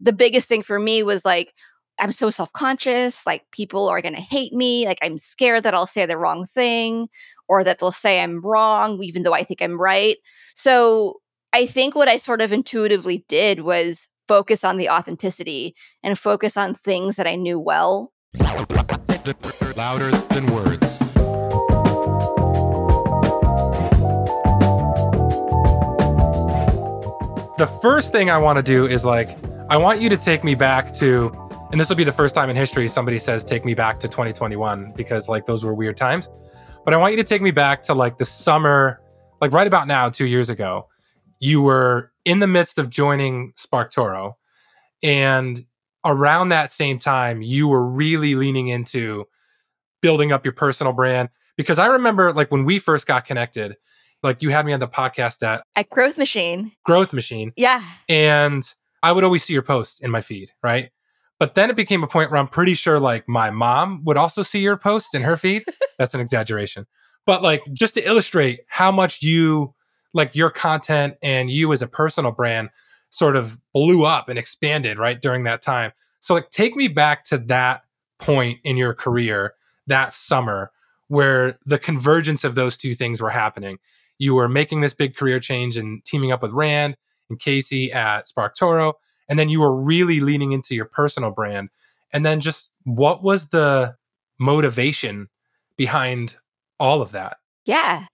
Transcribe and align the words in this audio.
the 0.00 0.12
biggest 0.12 0.48
thing 0.48 0.62
for 0.62 0.78
me 0.78 1.02
was 1.02 1.24
like, 1.24 1.54
I'm 1.98 2.12
so 2.12 2.30
self 2.30 2.52
conscious. 2.52 3.26
Like, 3.26 3.44
people 3.52 3.88
are 3.88 4.00
going 4.00 4.14
to 4.14 4.20
hate 4.20 4.52
me. 4.52 4.86
Like, 4.86 4.98
I'm 5.02 5.18
scared 5.18 5.64
that 5.64 5.74
I'll 5.74 5.86
say 5.86 6.06
the 6.06 6.16
wrong 6.16 6.46
thing 6.46 7.08
or 7.48 7.62
that 7.62 7.78
they'll 7.78 7.92
say 7.92 8.22
I'm 8.22 8.40
wrong, 8.40 9.02
even 9.02 9.22
though 9.22 9.34
I 9.34 9.44
think 9.44 9.60
I'm 9.60 9.80
right. 9.80 10.16
So, 10.54 11.20
I 11.52 11.66
think 11.66 11.94
what 11.94 12.08
I 12.08 12.16
sort 12.16 12.40
of 12.40 12.52
intuitively 12.52 13.24
did 13.28 13.60
was 13.60 14.08
focus 14.28 14.62
on 14.62 14.76
the 14.76 14.88
authenticity 14.88 15.74
and 16.02 16.16
focus 16.16 16.56
on 16.56 16.74
things 16.74 17.16
that 17.16 17.26
I 17.26 17.34
knew 17.34 17.58
well. 17.58 18.12
Louder 19.76 20.10
than 20.10 20.46
words. 20.54 20.98
The 27.58 27.66
first 27.82 28.12
thing 28.12 28.30
I 28.30 28.38
want 28.38 28.56
to 28.56 28.62
do 28.62 28.86
is 28.86 29.04
like, 29.04 29.36
I 29.70 29.76
want 29.76 30.00
you 30.00 30.08
to 30.08 30.16
take 30.16 30.42
me 30.42 30.56
back 30.56 30.92
to, 30.94 31.30
and 31.70 31.80
this 31.80 31.88
will 31.88 31.94
be 31.94 32.02
the 32.02 32.10
first 32.10 32.34
time 32.34 32.50
in 32.50 32.56
history 32.56 32.88
somebody 32.88 33.20
says, 33.20 33.44
take 33.44 33.64
me 33.64 33.72
back 33.72 34.00
to 34.00 34.08
2021, 34.08 34.92
because 34.96 35.28
like 35.28 35.46
those 35.46 35.64
were 35.64 35.72
weird 35.72 35.96
times. 35.96 36.28
But 36.84 36.92
I 36.92 36.96
want 36.96 37.12
you 37.12 37.16
to 37.18 37.24
take 37.24 37.40
me 37.40 37.52
back 37.52 37.84
to 37.84 37.94
like 37.94 38.18
the 38.18 38.24
summer, 38.24 39.00
like 39.40 39.52
right 39.52 39.68
about 39.68 39.86
now, 39.86 40.08
two 40.08 40.26
years 40.26 40.50
ago. 40.50 40.88
You 41.38 41.62
were 41.62 42.10
in 42.24 42.40
the 42.40 42.48
midst 42.48 42.78
of 42.80 42.90
joining 42.90 43.52
SparkToro. 43.52 44.34
And 45.04 45.64
around 46.04 46.48
that 46.48 46.72
same 46.72 46.98
time, 46.98 47.40
you 47.40 47.68
were 47.68 47.86
really 47.86 48.34
leaning 48.34 48.66
into 48.66 49.28
building 50.02 50.32
up 50.32 50.44
your 50.44 50.52
personal 50.52 50.92
brand. 50.92 51.28
Because 51.56 51.78
I 51.78 51.86
remember 51.86 52.32
like 52.32 52.50
when 52.50 52.64
we 52.64 52.80
first 52.80 53.06
got 53.06 53.24
connected, 53.24 53.76
like 54.24 54.42
you 54.42 54.50
had 54.50 54.66
me 54.66 54.72
on 54.72 54.80
the 54.80 54.88
podcast 54.88 55.44
at 55.44 55.62
At 55.76 55.88
Growth 55.90 56.18
Machine. 56.18 56.72
Growth 56.84 57.12
Machine. 57.12 57.52
Yeah. 57.56 57.84
And 58.08 58.68
I 59.02 59.12
would 59.12 59.24
always 59.24 59.44
see 59.44 59.52
your 59.52 59.62
posts 59.62 60.00
in 60.00 60.10
my 60.10 60.20
feed, 60.20 60.50
right? 60.62 60.90
But 61.38 61.54
then 61.54 61.70
it 61.70 61.76
became 61.76 62.02
a 62.02 62.06
point 62.06 62.30
where 62.30 62.38
I'm 62.38 62.48
pretty 62.48 62.74
sure 62.74 63.00
like 63.00 63.26
my 63.26 63.50
mom 63.50 64.04
would 64.04 64.18
also 64.18 64.42
see 64.42 64.60
your 64.60 64.76
posts 64.76 65.14
in 65.14 65.22
her 65.22 65.36
feed. 65.36 65.64
That's 65.98 66.14
an 66.14 66.20
exaggeration. 66.20 66.86
But 67.26 67.42
like 67.42 67.62
just 67.72 67.94
to 67.94 68.06
illustrate 68.06 68.60
how 68.68 68.92
much 68.92 69.22
you 69.22 69.74
like 70.12 70.34
your 70.34 70.50
content 70.50 71.14
and 71.22 71.50
you 71.50 71.72
as 71.72 71.82
a 71.82 71.86
personal 71.88 72.32
brand 72.32 72.68
sort 73.08 73.36
of 73.36 73.58
blew 73.72 74.04
up 74.04 74.28
and 74.28 74.38
expanded 74.38 74.98
right 74.98 75.20
during 75.20 75.44
that 75.44 75.62
time. 75.62 75.92
So 76.20 76.34
like 76.34 76.50
take 76.50 76.76
me 76.76 76.88
back 76.88 77.24
to 77.24 77.38
that 77.38 77.82
point 78.18 78.58
in 78.62 78.76
your 78.76 78.92
career 78.92 79.54
that 79.86 80.12
summer 80.12 80.70
where 81.08 81.58
the 81.64 81.78
convergence 81.78 82.44
of 82.44 82.54
those 82.54 82.76
two 82.76 82.94
things 82.94 83.20
were 83.20 83.30
happening. 83.30 83.78
You 84.18 84.34
were 84.34 84.48
making 84.48 84.82
this 84.82 84.94
big 84.94 85.16
career 85.16 85.40
change 85.40 85.76
and 85.76 86.04
teaming 86.04 86.30
up 86.30 86.42
with 86.42 86.52
Rand 86.52 86.96
and 87.30 87.38
Casey 87.38 87.92
at 87.92 88.26
SparkToro. 88.26 88.94
and 89.28 89.38
then 89.38 89.48
you 89.48 89.60
were 89.60 89.74
really 89.74 90.18
leaning 90.18 90.50
into 90.50 90.74
your 90.74 90.86
personal 90.86 91.30
brand. 91.30 91.70
And 92.12 92.26
then 92.26 92.40
just 92.40 92.76
what 92.82 93.22
was 93.22 93.50
the 93.50 93.94
motivation 94.40 95.28
behind 95.76 96.36
all 96.80 97.00
of 97.00 97.12
that? 97.12 97.36
Yeah. 97.64 98.06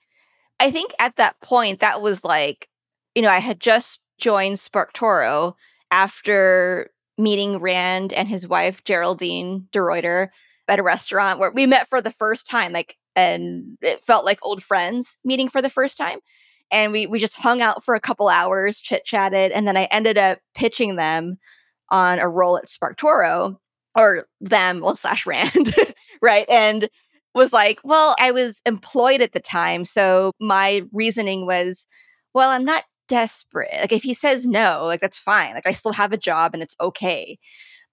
I 0.60 0.70
think 0.70 0.92
at 0.98 1.16
that 1.16 1.40
point, 1.40 1.80
that 1.80 2.02
was 2.02 2.22
like, 2.22 2.68
you 3.14 3.22
know, 3.22 3.30
I 3.30 3.38
had 3.38 3.60
just 3.60 4.00
joined 4.18 4.56
SparkToro 4.56 5.54
after 5.90 6.90
meeting 7.16 7.58
Rand 7.60 8.12
and 8.12 8.28
his 8.28 8.46
wife, 8.46 8.84
Geraldine 8.84 9.68
DeRuyter, 9.72 10.28
at 10.68 10.78
a 10.78 10.82
restaurant 10.82 11.38
where 11.38 11.50
we 11.50 11.66
met 11.66 11.88
for 11.88 12.02
the 12.02 12.10
first 12.10 12.46
time. 12.46 12.72
Like, 12.72 12.96
and 13.14 13.78
it 13.80 14.04
felt 14.04 14.26
like 14.26 14.44
old 14.44 14.62
friends 14.62 15.18
meeting 15.24 15.48
for 15.48 15.62
the 15.62 15.70
first 15.70 15.96
time. 15.96 16.18
And 16.70 16.92
we 16.92 17.06
we 17.06 17.18
just 17.18 17.36
hung 17.36 17.62
out 17.62 17.84
for 17.84 17.94
a 17.94 18.00
couple 18.00 18.28
hours, 18.28 18.80
chit 18.80 19.04
chatted, 19.04 19.52
and 19.52 19.66
then 19.66 19.76
I 19.76 19.84
ended 19.84 20.18
up 20.18 20.38
pitching 20.54 20.96
them 20.96 21.38
on 21.90 22.18
a 22.18 22.28
role 22.28 22.58
at 22.58 22.66
SparkToro 22.66 23.56
or 23.96 24.26
them, 24.40 24.80
well, 24.80 24.96
slash 24.96 25.26
Rand, 25.26 25.74
right? 26.22 26.46
And 26.48 26.88
was 27.34 27.52
like, 27.52 27.78
well, 27.84 28.16
I 28.18 28.30
was 28.30 28.60
employed 28.66 29.20
at 29.20 29.32
the 29.32 29.40
time. 29.40 29.84
So 29.84 30.32
my 30.40 30.82
reasoning 30.92 31.46
was, 31.46 31.86
well, 32.34 32.50
I'm 32.50 32.64
not 32.64 32.84
desperate. 33.08 33.74
Like 33.74 33.92
if 33.92 34.02
he 34.02 34.14
says 34.14 34.46
no, 34.46 34.84
like 34.84 35.00
that's 35.00 35.18
fine. 35.18 35.54
Like 35.54 35.66
I 35.66 35.72
still 35.72 35.92
have 35.92 36.12
a 36.12 36.18
job 36.18 36.54
and 36.54 36.62
it's 36.62 36.76
okay. 36.80 37.38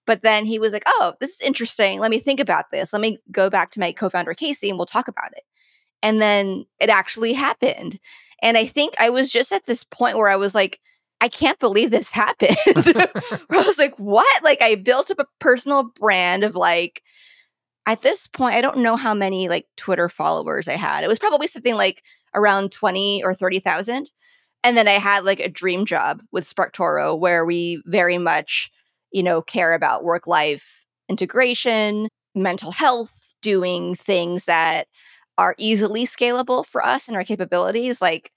But 0.06 0.22
then 0.22 0.44
he 0.44 0.58
was 0.58 0.72
like, 0.72 0.84
oh, 0.86 1.14
this 1.20 1.30
is 1.30 1.40
interesting. 1.40 1.98
Let 2.00 2.10
me 2.10 2.18
think 2.18 2.40
about 2.40 2.70
this. 2.70 2.92
Let 2.92 3.00
me 3.00 3.18
go 3.30 3.48
back 3.48 3.70
to 3.72 3.80
my 3.80 3.92
co 3.92 4.08
founder, 4.08 4.34
Casey, 4.34 4.68
and 4.68 4.78
we'll 4.78 4.86
talk 4.86 5.08
about 5.08 5.32
it. 5.32 5.44
And 6.02 6.20
then 6.20 6.66
it 6.80 6.90
actually 6.90 7.32
happened. 7.32 7.98
And 8.42 8.56
I 8.58 8.66
think 8.66 8.94
I 8.98 9.10
was 9.10 9.30
just 9.30 9.52
at 9.52 9.66
this 9.66 9.84
point 9.84 10.16
where 10.16 10.28
I 10.28 10.36
was 10.36 10.54
like, 10.54 10.80
I 11.20 11.28
can't 11.28 11.58
believe 11.58 11.90
this 11.90 12.10
happened. 12.12 12.56
I 12.66 13.40
was 13.50 13.78
like, 13.78 13.94
what? 13.98 14.44
Like 14.44 14.62
I 14.62 14.74
built 14.74 15.10
up 15.10 15.18
a 15.18 15.26
personal 15.40 15.84
brand 15.84 16.44
of 16.44 16.56
like, 16.56 17.02
at 17.86 18.02
this 18.02 18.26
point, 18.26 18.54
I 18.54 18.60
don't 18.60 18.78
know 18.78 18.96
how 18.96 19.14
many 19.14 19.48
like 19.48 19.66
Twitter 19.76 20.08
followers 20.08 20.68
I 20.68 20.74
had. 20.74 21.04
It 21.04 21.08
was 21.08 21.18
probably 21.18 21.46
something 21.46 21.74
like 21.74 22.02
around 22.34 22.72
20 22.72 23.22
or 23.22 23.34
30,000. 23.34 24.08
And 24.62 24.76
then 24.76 24.88
I 24.88 24.92
had 24.92 25.24
like 25.24 25.40
a 25.40 25.48
dream 25.50 25.84
job 25.84 26.22
with 26.32 26.52
SparkToro 26.52 27.18
where 27.18 27.44
we 27.44 27.82
very 27.84 28.16
much, 28.16 28.70
you 29.12 29.22
know, 29.22 29.42
care 29.42 29.74
about 29.74 30.04
work 30.04 30.26
life 30.26 30.84
integration, 31.08 32.08
mental 32.34 32.72
health, 32.72 33.34
doing 33.42 33.94
things 33.94 34.46
that 34.46 34.88
are 35.38 35.54
easily 35.58 36.06
scalable 36.06 36.64
for 36.64 36.84
us 36.84 37.08
and 37.08 37.16
our 37.16 37.24
capabilities. 37.24 38.00
Like 38.00 38.30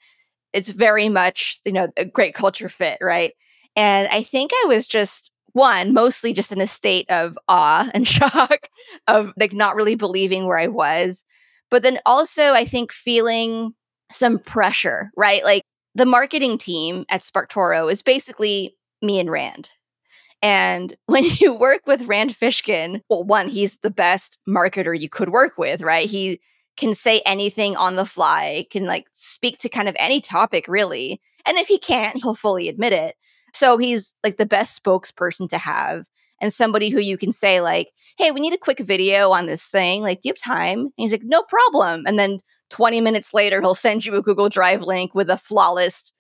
it's 0.54 0.70
very 0.70 1.10
much, 1.10 1.60
you 1.66 1.72
know, 1.72 1.90
a 1.98 2.06
great 2.06 2.34
culture 2.34 2.70
fit, 2.70 2.98
right? 3.02 3.34
And 3.76 4.08
I 4.10 4.24
think 4.24 4.52
I 4.54 4.66
was 4.68 4.88
just 4.88 5.32
one, 5.54 5.94
mostly 5.94 6.34
just 6.34 6.52
in 6.52 6.62
a 6.62 6.68
state 6.68 7.10
of 7.10 7.38
awe 7.48 7.90
and 7.94 8.08
shock 8.10 8.70
of 9.08 9.34
like 9.38 9.54
not 9.54 9.76
really 9.76 9.96
believing 9.96 10.46
where 10.46 10.58
I 10.58 10.68
was. 10.68 11.24
But 11.70 11.84
then 11.84 12.00
also, 12.06 12.54
I 12.54 12.66
think 12.66 12.92
feeling 12.92 13.74
some 14.12 14.40
pressure, 14.40 15.12
right? 15.18 15.44
Like 15.44 15.64
the 15.96 16.06
marketing 16.06 16.58
team 16.58 17.06
at 17.10 17.22
SparkToro 17.22 17.92
is 17.92 18.02
basically 18.02 18.76
me 19.02 19.20
and 19.20 19.30
Rand. 19.30 19.70
And 20.42 20.96
when 21.06 21.24
you 21.24 21.56
work 21.58 21.82
with 21.88 22.08
Rand 22.08 22.32
Fishkin, 22.36 23.02
well, 23.10 23.24
one, 23.24 23.50
he's 23.50 23.78
the 23.78 23.92
best 23.92 24.38
marketer 24.48 24.98
you 24.98 25.10
could 25.10 25.30
work 25.30 25.58
with, 25.58 25.82
right? 25.82 26.10
He 26.10 26.40
can 26.78 26.94
say 26.94 27.22
anything 27.26 27.76
on 27.76 27.96
the 27.96 28.06
fly, 28.06 28.66
can 28.72 28.86
like 28.86 29.08
speak 29.12 29.58
to 29.60 29.70
kind 29.70 29.90
of 29.90 29.96
any 30.00 30.22
topic, 30.22 30.68
really. 30.68 31.22
And 31.46 31.58
if 31.58 31.68
he 31.68 31.80
can't, 31.80 32.18
he'll 32.22 32.36
fully 32.36 32.70
admit 32.70 32.94
it. 32.94 33.16
So 33.54 33.78
he's 33.78 34.16
like 34.24 34.38
the 34.38 34.46
best 34.46 34.82
spokesperson 34.82 35.50
to 35.50 35.58
have 35.58 36.06
and 36.40 36.54
somebody 36.54 36.90
who 36.90 37.00
you 37.00 37.18
can 37.18 37.32
say 37.32 37.62
like, 37.62 37.90
"Hey, 38.18 38.32
we 38.32 38.40
need 38.40 38.54
a 38.54 38.58
quick 38.58 38.80
video 38.80 39.32
on 39.32 39.46
this 39.48 39.66
thing. 39.68 40.02
Like, 40.02 40.22
do 40.22 40.30
you 40.30 40.34
have 40.34 40.56
time?" 40.56 40.80
And 40.80 40.92
he's 40.98 41.12
like, 41.12 41.24
"No 41.24 41.44
problem." 41.44 42.04
And 42.08 42.20
then 42.20 42.40
20 42.70 43.02
minutes 43.02 43.34
later, 43.34 43.62
he'll 43.62 43.76
send 43.76 44.06
you 44.06 44.16
a 44.16 44.22
Google 44.22 44.50
Drive 44.50 44.82
link 44.84 45.16
with 45.16 45.30
a 45.30 45.38
flawless 45.38 46.12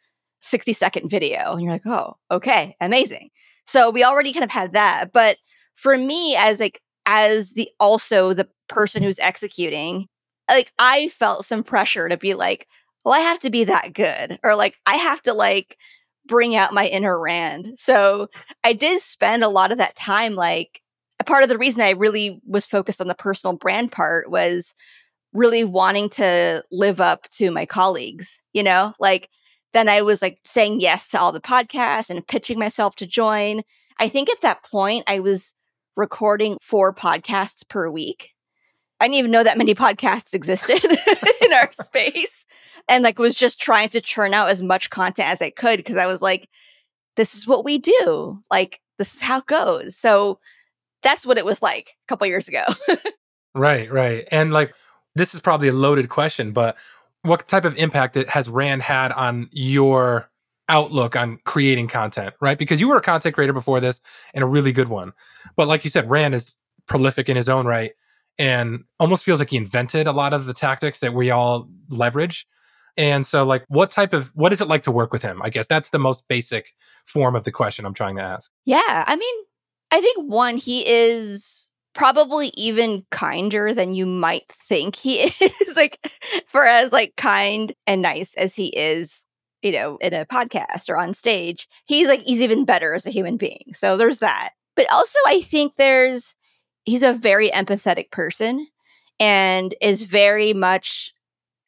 60 0.42 0.74
second 0.74 1.10
video. 1.10 1.54
And 1.54 1.62
you're 1.62 1.72
like, 1.72 1.86
"Oh, 1.86 2.16
okay, 2.32 2.76
amazing." 2.82 3.30
So 3.66 3.90
we 3.92 4.04
already 4.04 4.34
kind 4.34 4.46
of 4.46 4.52
had 4.52 4.74
that, 4.74 5.12
but 5.14 5.38
for 5.76 5.98
me 5.98 6.36
as 6.36 6.60
like 6.60 6.82
as 7.06 7.54
the 7.54 7.70
also 7.80 8.34
the 8.34 8.48
person 8.68 9.04
who's 9.04 9.20
executing, 9.20 10.08
like 10.50 10.72
I 10.80 11.10
felt 11.10 11.46
some 11.46 11.64
pressure 11.64 12.10
to 12.10 12.18
be 12.18 12.34
like, 12.34 12.68
well, 13.04 13.14
I 13.14 13.20
have 13.20 13.40
to 13.40 13.50
be 13.50 13.64
that 13.66 13.94
good, 13.94 14.40
or 14.44 14.56
like 14.56 14.76
I 14.86 14.98
have 14.98 15.22
to 15.24 15.34
like 15.34 15.78
bring 16.28 16.56
out 16.56 16.74
my 16.74 16.88
inner 16.88 17.20
Rand. 17.20 17.74
So 17.78 18.28
I 18.64 18.74
did 18.74 19.00
spend 19.02 19.44
a 19.44 19.50
lot 19.50 19.72
of 19.72 19.78
that 19.78 19.96
time 19.96 20.36
like 20.36 20.82
a 21.20 21.24
part 21.24 21.44
of 21.44 21.50
the 21.50 21.58
reason 21.58 21.82
I 21.82 21.92
really 21.92 22.40
was 22.46 22.66
focused 22.66 23.02
on 23.02 23.08
the 23.08 23.16
personal 23.16 23.56
brand 23.56 23.92
part 23.92 24.30
was 24.30 24.76
really 25.34 25.64
wanting 25.64 26.10
to 26.10 26.64
live 26.72 27.02
up 27.02 27.30
to 27.30 27.52
my 27.52 27.66
colleagues, 27.66 28.40
you 28.54 28.64
know? 28.64 28.94
Like 29.00 29.30
then 29.74 29.90
I 29.90 30.02
was 30.02 30.22
like 30.22 30.40
saying 30.44 30.80
yes 30.80 31.10
to 31.10 31.20
all 31.20 31.32
the 31.32 31.42
podcasts 31.42 32.10
and 32.10 32.26
pitching 32.28 32.60
myself 32.60 32.96
to 32.98 33.06
join. 33.06 33.62
I 34.00 34.10
think 34.10 34.30
at 34.30 34.42
that 34.42 34.64
point 34.64 35.04
I 35.08 35.20
was 35.20 35.54
recording 35.96 36.58
four 36.62 36.94
podcasts 36.94 37.68
per 37.68 37.90
week. 37.90 38.34
I 39.00 39.06
didn't 39.06 39.20
even 39.20 39.32
know 39.32 39.44
that 39.44 39.58
many 39.58 39.76
podcasts 39.76 40.34
existed 40.34 40.84
in 41.42 41.54
our 41.54 41.72
space 41.74 42.46
and 42.88 43.04
like 43.04 43.20
was 43.20 43.36
just 43.36 43.62
trying 43.62 43.90
to 43.90 44.02
churn 44.02 44.34
out 44.34 44.50
as 44.50 44.62
much 44.62 44.90
content 44.90 45.30
as 45.30 45.42
I 45.42 45.50
could 45.50 45.78
because 45.78 45.98
I 45.98 46.08
was 46.08 46.22
like, 46.22 46.50
this 47.16 47.36
is 47.36 47.46
what 47.46 47.66
we 47.66 47.78
do. 47.78 48.42
Like, 48.50 48.82
this 48.98 49.16
is 49.16 49.22
how 49.22 49.40
it 49.40 49.46
goes. 49.46 49.96
So 49.96 50.40
that's 51.04 51.26
what 51.26 51.38
it 51.38 51.46
was 51.46 51.62
like 51.62 51.90
a 51.90 52.08
couple 52.08 52.28
years 52.28 52.48
ago. 52.48 52.64
right, 53.56 53.92
right. 53.92 54.28
And 54.32 54.52
like, 54.52 54.74
this 55.16 55.34
is 55.34 55.42
probably 55.42 55.68
a 55.68 55.74
loaded 55.74 56.10
question, 56.10 56.52
but 56.52 56.78
what 57.24 57.48
type 57.48 57.66
of 57.66 57.76
impact 57.78 58.16
has 58.16 58.50
Rand 58.50 58.84
had 58.84 59.12
on 59.12 59.50
your 59.52 60.30
outlook 60.70 61.16
on 61.16 61.40
creating 61.44 61.88
content, 61.88 62.36
right? 62.40 62.58
Because 62.58 62.82
you 62.82 62.88
were 62.88 62.98
a 62.98 63.02
content 63.02 63.36
creator 63.36 63.54
before 63.54 63.80
this 63.80 64.00
and 64.34 64.44
a 64.44 64.48
really 64.48 64.72
good 64.72 64.90
one. 64.90 65.14
But 65.56 65.68
like 65.68 65.84
you 65.84 65.90
said, 65.90 66.10
Rand 66.10 66.36
is 66.36 66.56
prolific 66.88 67.30
in 67.30 67.36
his 67.36 67.50
own 67.50 67.66
right 67.66 67.92
and 68.40 68.84
almost 69.00 69.24
feels 69.24 69.40
like 69.40 69.50
he 69.50 69.58
invented 69.58 70.08
a 70.08 70.12
lot 70.12 70.34
of 70.34 70.46
the 70.46 70.54
tactics 70.54 71.00
that 71.00 71.14
we 71.14 71.32
all 71.32 71.68
leverage. 71.90 72.46
And 72.98 73.26
so, 73.26 73.44
like, 73.44 73.64
what 73.68 73.92
type 73.92 74.14
of, 74.14 74.32
what 74.36 74.52
is 74.52 74.60
it 74.60 74.68
like 74.68 74.84
to 74.84 74.92
work 74.92 75.14
with 75.14 75.22
him? 75.22 75.42
I 75.44 75.50
guess 75.50 75.68
that's 75.68 75.92
the 75.92 76.00
most 76.00 76.28
basic 76.28 76.74
form 77.06 77.36
of 77.36 77.44
the 77.44 77.52
question 77.52 77.86
I'm 77.86 77.94
trying 77.94 78.16
to 78.18 78.24
ask. 78.24 78.52
Yeah. 78.66 79.04
I 79.08 79.16
mean, 79.16 79.36
I 79.92 80.02
think 80.02 80.18
one, 80.28 80.58
he 80.58 80.88
is 80.88 81.70
probably 81.94 82.52
even 82.56 83.06
kinder 83.12 83.74
than 83.74 83.94
you 83.94 84.06
might 84.06 84.52
think 84.52 84.96
he 84.96 85.20
is. 85.42 85.76
like, 85.76 86.12
for 86.48 86.66
as 86.66 86.92
like 86.92 87.14
kind 87.18 87.74
and 87.86 88.02
nice 88.02 88.34
as 88.36 88.56
he 88.56 88.68
is, 88.68 89.26
you 89.62 89.72
know, 89.72 89.98
in 89.98 90.14
a 90.14 90.26
podcast 90.26 90.90
or 90.90 90.98
on 90.98 91.14
stage, 91.14 91.68
he's 91.86 92.08
like, 92.08 92.22
he's 92.22 92.42
even 92.42 92.66
better 92.66 92.94
as 92.94 93.06
a 93.06 93.12
human 93.12 93.38
being. 93.38 93.74
So 93.74 93.96
there's 93.96 94.20
that. 94.20 94.52
But 94.76 94.92
also, 94.92 95.18
I 95.28 95.42
think 95.42 95.76
there's, 95.76 96.36
he's 96.88 97.04
a 97.04 97.14
very 97.14 97.52
empathetic 97.52 98.10
person 98.10 98.66
and 99.20 99.76
is 99.80 100.02
very 100.02 100.54
much 100.54 101.14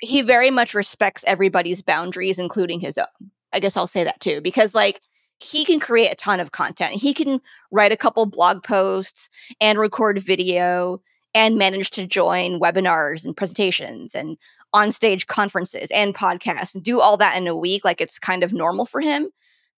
he 0.01 0.21
very 0.21 0.49
much 0.49 0.73
respects 0.73 1.25
everybody's 1.27 1.81
boundaries, 1.81 2.39
including 2.39 2.79
his 2.79 2.97
own. 2.97 3.31
I 3.51 3.59
guess 3.59 3.75
I'll 3.75 3.85
say 3.85 4.05
that 4.05 4.21
too, 4.21 4.39
because 4.41 4.73
like 4.73 5.01
he 5.41 5.65
can 5.65 5.79
create 5.79 6.11
a 6.11 6.15
ton 6.15 6.39
of 6.39 6.53
content. 6.53 6.93
He 6.93 7.13
can 7.13 7.41
write 7.71 7.91
a 7.91 7.97
couple 7.97 8.25
blog 8.25 8.63
posts 8.63 9.29
and 9.59 9.77
record 9.77 10.19
video 10.19 11.01
and 11.35 11.57
manage 11.57 11.91
to 11.91 12.07
join 12.07 12.59
webinars 12.59 13.25
and 13.25 13.35
presentations 13.35 14.15
and 14.15 14.37
on 14.73 14.91
stage 14.91 15.27
conferences 15.27 15.89
and 15.93 16.15
podcasts 16.15 16.75
and 16.75 16.83
do 16.83 17.01
all 17.01 17.17
that 17.17 17.35
in 17.35 17.47
a 17.47 17.55
week. 17.55 17.83
Like 17.83 17.99
it's 17.99 18.19
kind 18.19 18.43
of 18.43 18.53
normal 18.53 18.85
for 18.85 19.01
him. 19.01 19.29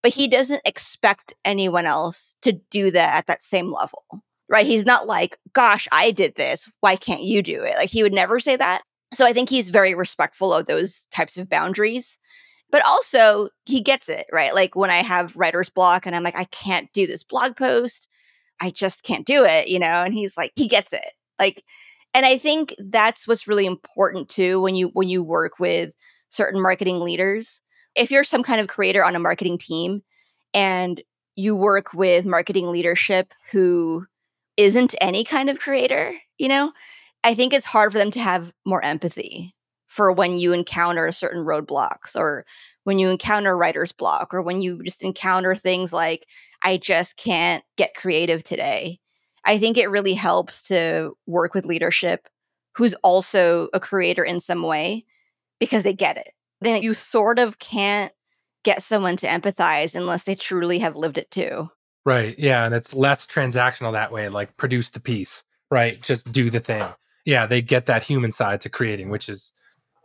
But 0.04 0.14
he 0.14 0.28
doesn't 0.28 0.62
expect 0.66 1.34
anyone 1.46 1.86
else 1.86 2.36
to 2.42 2.54
do 2.70 2.92
that 2.92 3.16
at 3.18 3.28
that 3.28 3.44
same 3.44 3.72
level, 3.72 4.04
right? 4.52 4.66
He's 4.66 4.86
not 4.86 5.08
like, 5.08 5.40
gosh, 5.54 5.88
I 5.94 6.12
did 6.12 6.36
this. 6.36 6.70
Why 6.82 6.98
can't 6.98 7.24
you 7.24 7.42
do 7.42 7.64
it? 7.64 7.78
Like 7.78 7.90
he 7.90 8.04
would 8.04 8.14
never 8.14 8.40
say 8.40 8.58
that. 8.58 8.82
So 9.14 9.26
I 9.26 9.32
think 9.32 9.50
he's 9.50 9.70
very 9.70 9.96
respectful 9.96 10.54
of 10.54 10.66
those 10.68 11.08
types 11.10 11.38
of 11.38 11.50
boundaries. 11.50 12.20
But 12.70 12.86
also, 12.86 13.50
he 13.66 13.82
gets 13.82 14.08
it, 14.08 14.26
right? 14.32 14.54
Like 14.54 14.76
when 14.76 14.90
I 14.90 14.98
have 14.98 15.36
writer's 15.36 15.70
block 15.70 16.06
and 16.06 16.16
I'm 16.16 16.24
like, 16.24 16.38
I 16.38 16.46
can't 16.46 16.92
do 16.94 17.08
this 17.08 17.24
blog 17.24 17.56
post. 17.56 18.10
I 18.62 18.70
just 18.70 19.04
can't 19.04 19.26
do 19.26 19.46
it, 19.46 19.70
you 19.70 19.80
know? 19.80 20.04
And 20.04 20.14
he's 20.14 20.38
like, 20.38 20.52
he 20.56 20.68
gets 20.68 20.94
it. 20.94 21.14
Like, 21.40 21.64
and 22.14 22.26
I 22.26 22.38
think 22.38 22.76
that's 22.78 23.28
what's 23.28 23.48
really 23.48 23.66
important 23.66 24.30
too 24.30 24.62
when 24.62 24.76
you 24.76 24.90
when 24.90 25.08
you 25.08 25.24
work 25.24 25.60
with 25.60 25.94
certain 26.30 26.62
marketing 26.62 27.00
leaders. 27.00 27.62
If 27.96 28.12
you're 28.12 28.24
some 28.24 28.44
kind 28.44 28.62
of 28.62 28.68
creator 28.68 29.04
on 29.04 29.16
a 29.16 29.20
marketing 29.20 29.58
team 29.58 30.04
and 30.54 31.02
you 31.36 31.56
work 31.56 31.94
with 31.94 32.26
marketing 32.26 32.70
leadership 32.70 33.34
who 33.52 34.06
isn't 34.58 34.96
any 35.02 35.24
kind 35.24 35.50
of 35.50 35.60
creator, 35.60 36.14
you 36.38 36.48
know, 36.48 36.72
I 37.24 37.36
think 37.36 37.54
it's 37.54 37.66
hard 37.66 37.92
for 37.92 37.98
them 37.98 38.12
to 38.12 38.20
have 38.20 38.54
more 38.66 38.84
empathy 38.84 39.56
for 39.88 40.12
when 40.12 40.38
you 40.38 40.54
encounter 40.54 41.12
certain 41.12 41.46
roadblocks 41.46 42.16
or 42.16 42.46
when 42.84 42.98
you 43.00 43.10
encounter 43.10 43.58
writer's 43.58 43.92
block 43.92 44.34
or 44.34 44.42
when 44.42 44.62
you 44.62 44.82
just 44.84 45.04
encounter 45.04 45.54
things 45.56 45.94
like, 45.94 46.26
I 46.64 46.78
just 46.78 47.18
can't 47.18 47.64
get 47.78 47.94
creative 47.96 48.44
today. 48.44 49.00
I 49.46 49.58
think 49.58 49.78
it 49.78 49.90
really 49.90 50.14
helps 50.14 50.68
to 50.68 51.14
work 51.28 51.54
with 51.54 51.66
leadership 51.66 52.28
who's 52.76 52.94
also 53.04 53.68
a 53.74 53.80
creator 53.80 54.24
in 54.24 54.40
some 54.40 54.62
way 54.64 55.06
because 55.60 55.84
they 55.84 55.94
get 55.94 56.18
it. 56.18 56.30
Then 56.62 56.82
you 56.84 56.94
sort 56.94 57.40
of 57.40 57.60
can't 57.60 58.14
get 58.64 58.84
someone 58.84 59.18
to 59.18 59.28
empathize 59.28 59.96
unless 59.96 60.24
they 60.24 60.36
truly 60.36 60.80
have 60.80 60.96
lived 60.96 61.18
it 61.18 61.32
too. 61.32 61.70
Right. 62.06 62.38
Yeah. 62.38 62.66
And 62.66 62.74
it's 62.74 62.94
less 62.94 63.28
transactional 63.28 63.92
that 63.92 64.12
way, 64.12 64.28
like 64.30 64.58
produce 64.58 64.90
the 64.90 65.00
piece, 65.00 65.44
right? 65.70 66.02
Just 66.02 66.32
do 66.32 66.50
the 66.50 66.60
thing 66.60 66.88
yeah, 67.26 67.46
they 67.46 67.62
get 67.62 67.86
that 67.86 68.04
human 68.04 68.32
side 68.32 68.62
to 68.62 68.70
creating, 68.70 69.10
which 69.10 69.30
is 69.30 69.54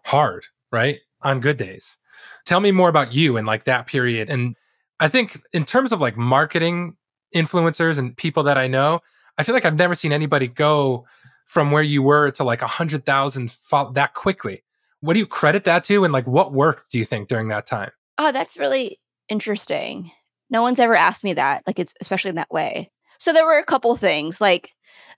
hard, 0.05 0.47
right? 0.71 1.01
On 1.23 1.41
good 1.41 1.57
days. 1.57 1.99
Tell 2.45 2.61
me 2.61 2.71
more 2.71 2.89
about 2.89 3.13
you 3.13 3.37
and 3.37 3.47
like 3.47 3.65
that 3.65 3.87
period. 3.87 4.31
And 4.31 4.57
I 5.01 5.09
think 5.09 5.43
in 5.53 5.65
terms 5.65 5.93
of 5.93 6.01
like 6.01 6.17
marketing 6.17 6.97
influencers 7.35 7.99
and 7.99 8.17
people 8.17 8.45
that 8.45 8.59
I 8.59 8.67
know, 8.67 9.01
I 9.39 9.43
feel 9.43 9.55
like 9.55 9.65
I've 9.65 9.77
never 9.77 9.95
seen 9.95 10.13
anybody 10.13 10.47
go 10.49 11.07
from 11.47 11.71
where 11.71 11.83
you 11.83 12.03
were 12.03 12.31
to 12.33 12.45
like 12.45 12.63
a 12.63 12.67
hundred 12.67 13.05
thousand 13.05 13.51
fo- 13.51 13.93
that 13.93 14.15
quickly. 14.15 14.63
What 15.01 15.15
do 15.15 15.19
you 15.19 15.27
credit 15.27 15.65
that 15.65 15.85
to? 15.85 16.05
And 16.05 16.13
like 16.13 16.27
what 16.27 16.53
worked 16.53 16.91
do 16.91 16.99
you 16.99 17.05
think 17.05 17.29
during 17.29 17.49
that 17.49 17.67
time? 17.67 17.91
Oh, 18.19 18.33
that's 18.33 18.57
really 18.57 18.99
interesting. 19.29 20.13
No 20.51 20.63
one's 20.63 20.79
ever 20.79 20.95
asked 20.95 21.25
me 21.25 21.35
that, 21.35 21.63
like 21.67 21.79
it's 21.79 21.95
especially 22.01 22.31
in 22.31 22.37
that 22.37 22.51
way. 22.51 22.91
So 23.19 23.33
there 23.33 23.47
were 23.47 23.59
a 23.59 23.65
couple 23.65 23.97
things. 23.97 24.41
Like 24.41 24.75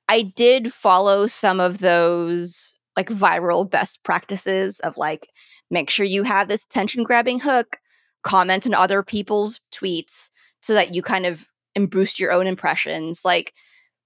I 0.08 0.22
did 0.22 0.72
follow 0.72 1.26
some 1.26 1.60
of 1.60 1.78
those 1.78 2.74
like 2.96 3.08
viral 3.10 3.68
best 3.68 4.02
practices 4.02 4.80
of 4.80 4.96
like 4.96 5.28
make 5.70 5.90
sure 5.90 6.06
you 6.06 6.22
have 6.22 6.48
this 6.48 6.64
attention 6.64 7.04
grabbing 7.04 7.40
hook, 7.40 7.78
comment 8.22 8.66
on 8.66 8.74
other 8.74 9.02
people's 9.02 9.60
tweets 9.72 10.30
so 10.62 10.74
that 10.74 10.94
you 10.94 11.02
kind 11.02 11.26
of 11.26 11.46
boost 11.90 12.18
your 12.18 12.32
own 12.32 12.46
impressions. 12.46 13.24
Like 13.24 13.54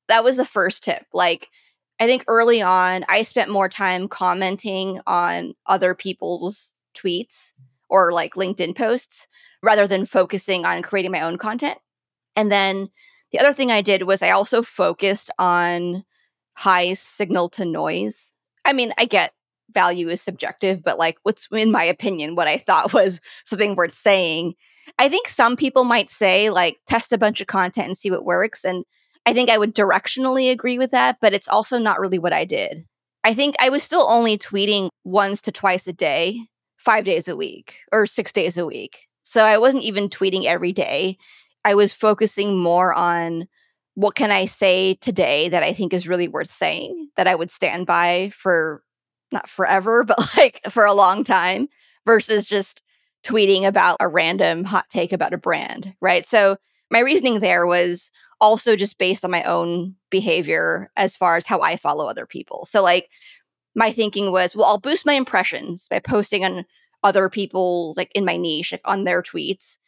that 0.09 0.25
was 0.25 0.37
the 0.37 0.45
first 0.45 0.85
tip. 0.85 1.07
Like 1.13 1.49
I 2.01 2.07
think 2.07 2.25
early 2.27 2.61
on 2.61 3.05
I 3.09 3.23
spent 3.23 3.51
more 3.51 3.69
time 3.69 4.09
commenting 4.09 5.01
on 5.07 5.55
other 5.67 5.95
people's 5.95 6.75
tweets 6.95 7.53
or 7.89 8.13
like 8.13 8.35
LinkedIn 8.35 8.77
posts 8.77 9.29
rather 9.63 9.87
than 9.87 10.07
focusing 10.07 10.65
on 10.65 10.83
creating 10.83 11.13
my 11.13 11.23
own 11.23 11.39
content. 11.39 11.79
And 12.37 12.51
then 12.51 12.89
the 13.31 13.39
other 13.39 13.53
thing 13.53 13.71
I 13.71 13.81
did 13.81 14.03
was 14.03 14.23
I 14.23 14.31
also 14.31 14.63
focused 14.63 15.31
on 15.39 16.05
high 16.55 16.95
signal 16.95 17.49
to 17.51 17.65
noise. 17.65 18.37
I 18.65 18.73
mean, 18.73 18.93
I 18.99 19.05
get 19.05 19.33
value 19.73 20.09
is 20.09 20.21
subjective, 20.21 20.83
but 20.83 20.99
like 20.99 21.17
what's 21.23 21.49
in 21.51 21.71
my 21.71 21.85
opinion, 21.85 22.35
what 22.35 22.49
I 22.49 22.59
thought 22.59 22.93
was 22.95 23.21
something 23.45 23.75
worth 23.75 23.95
saying. 23.95 24.55
I 24.99 25.09
think 25.09 25.29
some 25.29 25.57
people 25.57 25.85
might 25.85 26.11
say 26.11 26.51
like 26.51 26.79
test 26.87 27.13
a 27.13 27.19
bunch 27.19 27.41
of 27.41 27.47
content 27.47 27.87
and 27.87 27.97
see 27.97 28.11
what 28.11 28.25
works. 28.25 28.65
And 28.65 28.85
I 29.25 29.33
think 29.33 29.49
I 29.49 29.59
would 29.59 29.75
directionally 29.75 30.51
agree 30.51 30.79
with 30.79 30.91
that, 30.91 31.19
but 31.21 31.33
it's 31.33 31.49
also 31.49 31.79
not 31.79 32.01
really 32.01 32.19
what 32.19 32.33
I 32.33 32.45
did. 32.45 32.85
I 33.25 33.35
think 33.35 33.55
I 33.61 33.69
was 33.69 33.85
still 33.85 34.07
only 34.09 34.37
tweeting 34.37 34.89
once 35.05 35.41
to 35.43 35.53
twice 35.53 35.87
a 35.87 35.93
day, 35.93 36.49
five 36.77 37.05
days 37.05 37.29
a 37.29 37.37
week 37.37 37.79
or 37.93 38.05
six 38.05 38.33
days 38.33 38.59
a 38.59 38.67
week. 38.67 39.07
So 39.23 39.45
I 39.45 39.59
wasn't 39.59 39.85
even 39.85 40.09
tweeting 40.09 40.45
every 40.45 40.73
day. 40.73 41.19
I 41.65 41.75
was 41.75 41.95
focusing 41.95 42.59
more 42.59 42.93
on 42.95 43.47
what 43.95 44.15
can 44.15 44.31
I 44.31 44.47
say 44.47 44.95
today 44.95 45.49
that 45.49 45.63
I 45.63 45.73
think 45.73 45.93
is 45.93 46.09
really 46.09 46.29
worth 46.29 46.51
saying 46.51 47.11
that 47.17 47.29
I 47.29 47.35
would 47.35 47.51
stand 47.51 47.87
by 47.87 48.31
for 48.35 48.83
not 49.31 49.49
forever, 49.49 50.05
but 50.05 50.19
like 50.37 50.61
for 50.71 50.85
a 50.85 50.95
long 50.95 51.25
time 51.25 51.69
versus 52.07 52.47
just 52.47 52.83
tweeting 53.25 53.65
about 53.65 53.97
a 54.01 54.09
random 54.09 54.65
hot 54.65 54.87
take 54.91 55.13
about 55.13 55.35
a 55.35 55.39
brand, 55.39 55.95
right? 56.01 56.27
So 56.27 56.57
my 56.91 56.99
reasoning 57.01 57.41
there 57.41 57.67
was 57.67 58.11
also 58.41 58.75
just 58.75 58.99
based 58.99 59.25
on 59.25 59.31
my 59.31 59.43
own 59.45 59.95
behavior 60.11 60.91
as 60.97 61.17
far 61.17 61.37
as 61.37 61.47
how 61.47 61.61
I 61.61 61.77
follow 61.77 62.07
other 62.07 62.27
people. 62.27 62.67
So 62.67 62.83
like 62.83 63.09
my 63.75 63.93
thinking 63.93 64.33
was, 64.33 64.55
well, 64.55 64.67
I'll 64.67 64.81
boost 64.81 65.07
my 65.07 65.15
impressions 65.15 65.87
by 65.89 66.01
posting 66.01 66.45
on 66.45 66.65
other 67.03 67.29
people 67.29 67.95
like 67.97 68.13
in 68.15 68.25
my 68.25 68.37
niche, 68.37 68.73
like 68.73 68.83
on 68.85 69.05
their 69.05 69.23
tweets. 69.23 69.79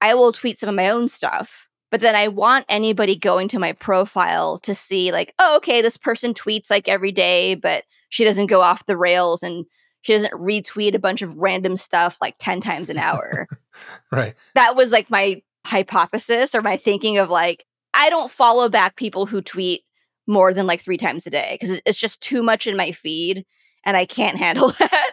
I 0.00 0.14
will 0.14 0.32
tweet 0.32 0.58
some 0.58 0.68
of 0.68 0.74
my 0.74 0.90
own 0.90 1.08
stuff, 1.08 1.68
but 1.90 2.00
then 2.00 2.14
I 2.14 2.28
want 2.28 2.66
anybody 2.68 3.16
going 3.16 3.48
to 3.48 3.58
my 3.58 3.72
profile 3.72 4.58
to 4.60 4.74
see, 4.74 5.12
like, 5.12 5.32
oh, 5.38 5.56
okay, 5.58 5.80
this 5.80 5.96
person 5.96 6.34
tweets 6.34 6.70
like 6.70 6.88
every 6.88 7.12
day, 7.12 7.54
but 7.54 7.84
she 8.08 8.24
doesn't 8.24 8.46
go 8.46 8.60
off 8.60 8.86
the 8.86 8.96
rails 8.96 9.42
and 9.42 9.64
she 10.02 10.12
doesn't 10.12 10.32
retweet 10.32 10.94
a 10.94 10.98
bunch 10.98 11.22
of 11.22 11.36
random 11.36 11.76
stuff 11.76 12.18
like 12.20 12.34
10 12.38 12.60
times 12.60 12.90
an 12.90 12.98
hour. 12.98 13.48
right. 14.12 14.34
That 14.54 14.76
was 14.76 14.92
like 14.92 15.08
my 15.08 15.42
hypothesis 15.66 16.54
or 16.54 16.62
my 16.62 16.76
thinking 16.76 17.16
of 17.18 17.30
like, 17.30 17.64
I 17.94 18.10
don't 18.10 18.30
follow 18.30 18.68
back 18.68 18.96
people 18.96 19.24
who 19.24 19.40
tweet 19.40 19.84
more 20.26 20.52
than 20.52 20.66
like 20.66 20.80
three 20.80 20.96
times 20.96 21.26
a 21.26 21.30
day 21.30 21.56
because 21.58 21.80
it's 21.86 21.98
just 21.98 22.20
too 22.20 22.42
much 22.42 22.66
in 22.66 22.76
my 22.76 22.90
feed 22.92 23.46
and 23.84 23.96
I 23.96 24.04
can't 24.04 24.36
handle 24.38 24.72
that. 24.78 25.12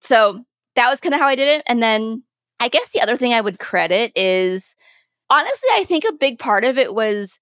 So 0.00 0.44
that 0.76 0.88
was 0.88 1.00
kind 1.00 1.14
of 1.14 1.20
how 1.20 1.26
I 1.26 1.34
did 1.34 1.48
it. 1.48 1.62
And 1.66 1.82
then 1.82 2.22
I 2.60 2.68
guess 2.68 2.90
the 2.90 3.00
other 3.00 3.16
thing 3.16 3.32
I 3.32 3.40
would 3.40 3.58
credit 3.58 4.12
is 4.14 4.74
honestly, 5.28 5.68
I 5.74 5.84
think 5.84 6.04
a 6.04 6.12
big 6.12 6.38
part 6.38 6.64
of 6.64 6.78
it 6.78 6.94
was 6.94 7.38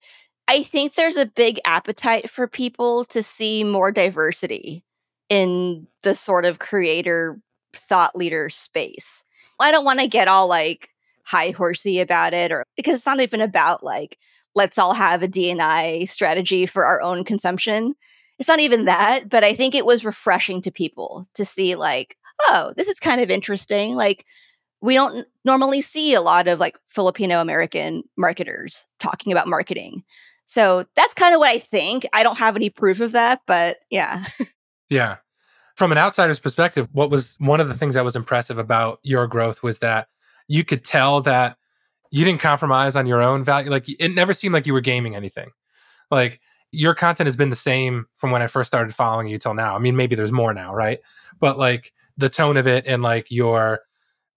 I 0.47 0.63
think 0.63 0.95
there's 0.95 1.17
a 1.17 1.25
big 1.27 1.59
appetite 1.65 2.29
for 2.29 2.47
people 2.47 3.05
to 3.05 3.21
see 3.21 3.63
more 3.63 3.91
diversity 3.91 4.83
in 5.29 5.87
the 6.01 6.15
sort 6.15 6.45
of 6.45 6.57
creator 6.57 7.39
thought 7.73 8.15
leader 8.15 8.49
space. 8.49 9.23
I 9.59 9.71
don't 9.71 9.85
want 9.85 9.99
to 9.99 10.07
get 10.07 10.27
all 10.27 10.47
like 10.47 10.89
high 11.25 11.51
horsey 11.51 11.99
about 11.99 12.33
it 12.33 12.51
or 12.51 12.63
because 12.75 12.95
it's 12.95 13.05
not 13.05 13.19
even 13.19 13.41
about 13.41 13.83
like 13.83 14.17
let's 14.55 14.77
all 14.77 14.93
have 14.93 15.21
a 15.21 15.27
DNI 15.27 16.09
strategy 16.09 16.65
for 16.65 16.85
our 16.85 17.01
own 17.01 17.23
consumption. 17.23 17.93
It's 18.39 18.47
not 18.47 18.59
even 18.59 18.85
that, 18.85 19.29
but 19.29 19.43
I 19.43 19.53
think 19.53 19.75
it 19.75 19.85
was 19.85 20.05
refreshing 20.05 20.61
to 20.63 20.71
people 20.71 21.25
to 21.35 21.45
see 21.45 21.75
like, 21.75 22.17
oh, 22.47 22.73
this 22.75 22.87
is 22.87 22.99
kind 22.99 23.21
of 23.21 23.29
interesting. 23.29 23.95
Like 23.95 24.25
we 24.81 24.93
don't 24.93 25.27
normally 25.43 25.81
see 25.81 26.13
a 26.13 26.21
lot 26.21 26.47
of 26.47 26.59
like 26.59 26.77
Filipino 26.87 27.41
American 27.41 28.03
marketers 28.17 28.85
talking 28.99 29.31
about 29.31 29.47
marketing. 29.47 30.03
So 30.45 30.85
that's 30.95 31.13
kind 31.13 31.33
of 31.33 31.39
what 31.39 31.49
I 31.49 31.59
think. 31.59 32.07
I 32.13 32.23
don't 32.23 32.37
have 32.37 32.55
any 32.55 32.69
proof 32.69 33.01
of 33.01 33.11
that, 33.11 33.41
but 33.45 33.77
yeah. 33.89 34.23
yeah. 34.89 35.17
From 35.75 35.91
an 35.91 35.97
outsider's 35.97 36.39
perspective, 36.39 36.89
what 36.91 37.11
was 37.11 37.35
one 37.39 37.59
of 37.59 37.67
the 37.67 37.73
things 37.73 37.95
that 37.95 38.03
was 38.03 38.15
impressive 38.15 38.57
about 38.57 38.99
your 39.03 39.27
growth 39.27 39.63
was 39.63 39.79
that 39.79 40.07
you 40.47 40.65
could 40.65 40.83
tell 40.83 41.21
that 41.21 41.57
you 42.11 42.25
didn't 42.25 42.41
compromise 42.41 42.95
on 42.95 43.05
your 43.05 43.21
own 43.21 43.43
value. 43.43 43.69
Like 43.69 43.85
it 43.87 44.09
never 44.09 44.33
seemed 44.33 44.53
like 44.53 44.65
you 44.65 44.73
were 44.73 44.81
gaming 44.81 45.15
anything. 45.15 45.51
Like 46.09 46.39
your 46.71 46.95
content 46.95 47.27
has 47.27 47.35
been 47.35 47.49
the 47.49 47.55
same 47.55 48.07
from 48.15 48.31
when 48.31 48.41
I 48.41 48.47
first 48.47 48.67
started 48.67 48.93
following 48.93 49.27
you 49.27 49.37
till 49.37 49.53
now. 49.53 49.75
I 49.75 49.79
mean, 49.79 49.95
maybe 49.95 50.15
there's 50.15 50.31
more 50.31 50.53
now, 50.53 50.73
right? 50.73 50.99
But 51.39 51.57
like 51.57 51.93
the 52.19 52.29
tone 52.29 52.57
of 52.57 52.67
it 52.67 52.85
and 52.85 53.01
like 53.01 53.27
your 53.31 53.79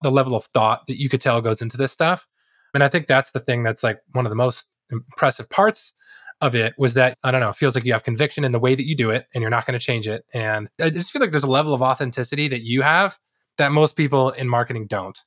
the 0.02 0.10
level 0.10 0.34
of 0.34 0.44
thought 0.46 0.86
that 0.86 0.98
you 0.98 1.08
could 1.08 1.20
tell 1.20 1.40
goes 1.40 1.60
into 1.62 1.76
this 1.76 1.92
stuff. 1.92 2.26
And 2.74 2.82
I 2.82 2.88
think 2.88 3.06
that's 3.06 3.32
the 3.32 3.40
thing 3.40 3.62
that's 3.62 3.82
like 3.82 4.00
one 4.12 4.24
of 4.24 4.30
the 4.30 4.36
most 4.36 4.76
impressive 4.90 5.50
parts 5.50 5.92
of 6.40 6.54
it 6.54 6.74
was 6.78 6.94
that 6.94 7.18
I 7.22 7.30
don't 7.30 7.40
know, 7.40 7.50
it 7.50 7.56
feels 7.56 7.74
like 7.74 7.84
you 7.84 7.92
have 7.92 8.02
conviction 8.02 8.44
in 8.44 8.52
the 8.52 8.58
way 8.58 8.74
that 8.74 8.86
you 8.86 8.96
do 8.96 9.10
it 9.10 9.26
and 9.34 9.42
you're 9.42 9.50
not 9.50 9.66
going 9.66 9.78
to 9.78 9.84
change 9.84 10.08
it. 10.08 10.24
And 10.32 10.68
I 10.80 10.90
just 10.90 11.12
feel 11.12 11.20
like 11.20 11.30
there's 11.30 11.44
a 11.44 11.50
level 11.50 11.74
of 11.74 11.82
authenticity 11.82 12.48
that 12.48 12.62
you 12.62 12.82
have 12.82 13.18
that 13.58 13.72
most 13.72 13.96
people 13.96 14.30
in 14.30 14.48
marketing 14.48 14.86
don't. 14.86 15.18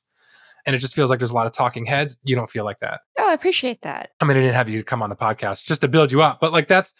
And 0.66 0.74
it 0.74 0.80
just 0.80 0.94
feels 0.94 1.10
like 1.10 1.20
there's 1.20 1.30
a 1.30 1.34
lot 1.34 1.46
of 1.46 1.52
talking 1.52 1.86
heads. 1.86 2.18
You 2.24 2.34
don't 2.34 2.50
feel 2.50 2.64
like 2.64 2.80
that. 2.80 3.00
Oh, 3.18 3.30
I 3.30 3.34
appreciate 3.34 3.82
that. 3.82 4.10
I 4.20 4.24
mean, 4.24 4.36
I 4.36 4.40
didn't 4.40 4.56
have 4.56 4.68
you 4.68 4.82
come 4.82 5.00
on 5.00 5.10
the 5.10 5.16
podcast 5.16 5.64
just 5.64 5.80
to 5.82 5.88
build 5.88 6.10
you 6.10 6.22
up, 6.22 6.40
but 6.40 6.52
like 6.52 6.68
that's 6.68 6.92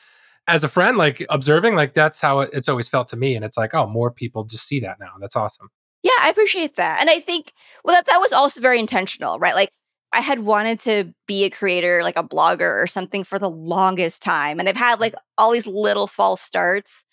as 0.49 0.65
a 0.65 0.69
friend, 0.69 0.97
like 0.97 1.25
observing, 1.29 1.75
like 1.75 1.95
that's 1.95 2.21
how 2.21 2.41
it, 2.41 2.51
it's 2.53 2.69
always 2.69 2.89
felt 2.89 3.09
to 3.09 3.17
me. 3.17 3.35
And 3.35 3.45
it's 3.45 3.57
like, 3.57 3.75
oh, 3.75 3.87
more 3.87 4.11
people 4.11 4.45
just 4.45 4.67
see 4.67 4.81
that 4.81 4.99
now. 5.01 5.13
That's 5.21 5.37
awesome. 5.37 5.69
Yeah, 6.03 6.13
I 6.23 6.29
appreciate 6.29 6.77
that. 6.77 7.01
And 7.01 7.11
I 7.11 7.21
think, 7.21 7.53
well, 7.85 7.97
that, 7.97 8.07
that 8.07 8.19
was 8.19 8.33
also 8.33 8.61
very 8.61 8.79
intentional, 8.79 9.39
right? 9.39 9.55
Like, 9.55 9.71
I 10.13 10.21
had 10.21 10.41
wanted 10.41 10.79
to 10.81 11.13
be 11.27 11.45
a 11.45 11.51
creator, 11.51 12.03
like 12.03 12.17
a 12.17 12.23
blogger 12.23 12.83
or 12.83 12.87
something 12.87 13.25
for 13.25 13.39
the 13.39 13.51
longest 13.51 14.23
time. 14.23 14.61
And 14.61 14.69
I've 14.69 14.77
had 14.77 15.01
like 15.01 15.15
all 15.37 15.51
these 15.51 15.67
little 15.67 16.07
false 16.07 16.41
starts. 16.41 17.05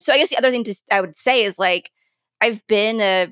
So 0.00 0.12
I 0.12 0.18
guess 0.18 0.30
the 0.30 0.36
other 0.36 0.50
thing 0.50 0.64
to, 0.64 0.74
I 0.90 1.00
would 1.00 1.16
say 1.16 1.44
is 1.44 1.58
like, 1.58 1.90
I've 2.40 2.66
been 2.66 3.00
a 3.00 3.28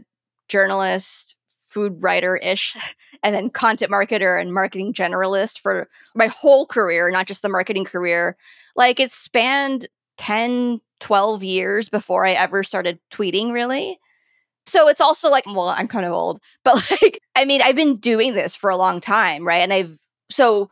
journalist, 0.48 1.34
food 1.68 1.96
writer 2.00 2.36
ish, 2.36 2.76
and 3.22 3.34
then 3.34 3.50
content 3.50 3.92
marketer 3.92 4.40
and 4.40 4.52
marketing 4.52 4.92
generalist 4.92 5.60
for 5.60 5.88
my 6.14 6.28
whole 6.28 6.66
career, 6.66 7.10
not 7.10 7.26
just 7.26 7.42
the 7.42 7.48
marketing 7.48 7.84
career. 7.84 8.36
Like 8.76 9.00
it 9.00 9.10
spanned 9.10 9.88
10, 10.18 10.80
12 11.00 11.44
years 11.44 11.88
before 11.88 12.26
I 12.26 12.32
ever 12.32 12.62
started 12.62 12.98
tweeting, 13.10 13.52
really. 13.52 13.98
So 14.66 14.88
it's 14.88 15.00
also 15.00 15.30
like, 15.30 15.46
well, 15.46 15.68
I'm 15.68 15.88
kind 15.88 16.04
of 16.04 16.12
old, 16.12 16.40
but 16.64 16.74
like, 17.02 17.20
I 17.34 17.44
mean, 17.44 17.62
I've 17.62 17.76
been 17.76 17.96
doing 17.96 18.34
this 18.34 18.54
for 18.54 18.70
a 18.70 18.76
long 18.76 19.00
time, 19.00 19.46
right? 19.46 19.62
And 19.62 19.72
I've, 19.72 19.98
so 20.30 20.70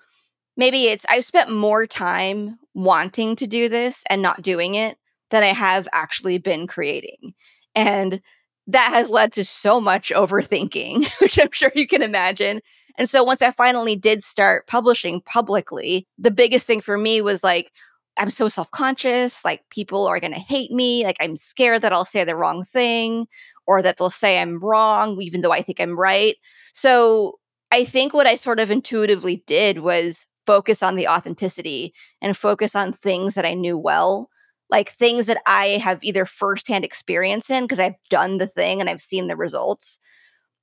maybe 0.57 0.85
it's, 0.85 1.07
I've 1.09 1.25
spent 1.25 1.51
more 1.51 1.87
time 1.87 2.59
wanting 2.75 3.37
to 3.37 3.47
do 3.47 3.69
this 3.69 4.05
and 4.11 4.21
not 4.21 4.43
doing 4.43 4.75
it 4.75 4.99
than 5.31 5.43
I 5.43 5.49
have 5.49 5.89
actually 5.93 6.39
been 6.39 6.67
creating. 6.67 7.35
And 7.75 8.21
that 8.67 8.91
has 8.93 9.11
led 9.11 9.33
to 9.35 9.45
so 9.45 9.81
much 9.81 10.13
overthinking, 10.15 11.07
which 11.21 11.39
I'm 11.39 11.53
sure 11.53 11.71
you 11.75 11.87
can 11.87 12.03
imagine. 12.03 12.61
And 12.99 13.09
so 13.09 13.23
once 13.23 13.43
I 13.43 13.51
finally 13.51 13.97
did 13.97 14.23
start 14.23 14.67
publishing 14.67 15.21
publicly, 15.21 16.07
the 16.19 16.31
biggest 16.31 16.67
thing 16.67 16.81
for 16.81 16.97
me 16.97 17.21
was 17.21 17.45
like, 17.45 17.73
I'm 18.17 18.31
so 18.31 18.49
self 18.49 18.71
conscious. 18.71 19.45
Like, 19.45 19.63
people 19.71 20.07
are 20.07 20.21
going 20.21 20.33
to 20.33 20.41
hate 20.41 20.71
me. 20.73 21.05
Like, 21.05 21.19
I'm 21.21 21.37
scared 21.37 21.83
that 21.83 21.93
I'll 21.93 22.05
say 22.07 22.25
the 22.25 22.37
wrong 22.37 22.65
thing 22.65 23.27
or 23.67 23.83
that 23.83 23.99
they'll 23.99 24.11
say 24.11 24.41
I'm 24.41 24.59
wrong, 24.59 25.21
even 25.21 25.43
though 25.43 25.53
I 25.53 25.61
think 25.61 25.81
I'm 25.81 25.99
right. 25.99 26.37
So 26.73 27.39
I 27.71 27.85
think 27.85 28.15
what 28.15 28.27
I 28.27 28.37
sort 28.37 28.61
of 28.61 28.71
intuitively 28.71 29.43
did 29.47 29.81
was 29.81 30.27
focus 30.47 30.83
on 30.83 30.95
the 30.95 31.09
authenticity 31.09 31.93
and 32.23 32.37
focus 32.37 32.75
on 32.75 32.93
things 32.93 33.35
that 33.35 33.45
I 33.45 33.55
knew 33.55 33.77
well, 33.77 34.31
like 34.71 34.91
things 34.91 35.27
that 35.27 35.41
I 35.47 35.79
have 35.83 36.03
either 36.03 36.25
firsthand 36.25 36.85
experience 36.85 37.51
in 37.51 37.65
because 37.65 37.79
I've 37.79 37.97
done 38.11 38.39
the 38.39 38.47
thing 38.47 38.81
and 38.81 38.91
I've 38.91 39.01
seen 39.01 39.29
the 39.29 39.37
results, 39.37 39.99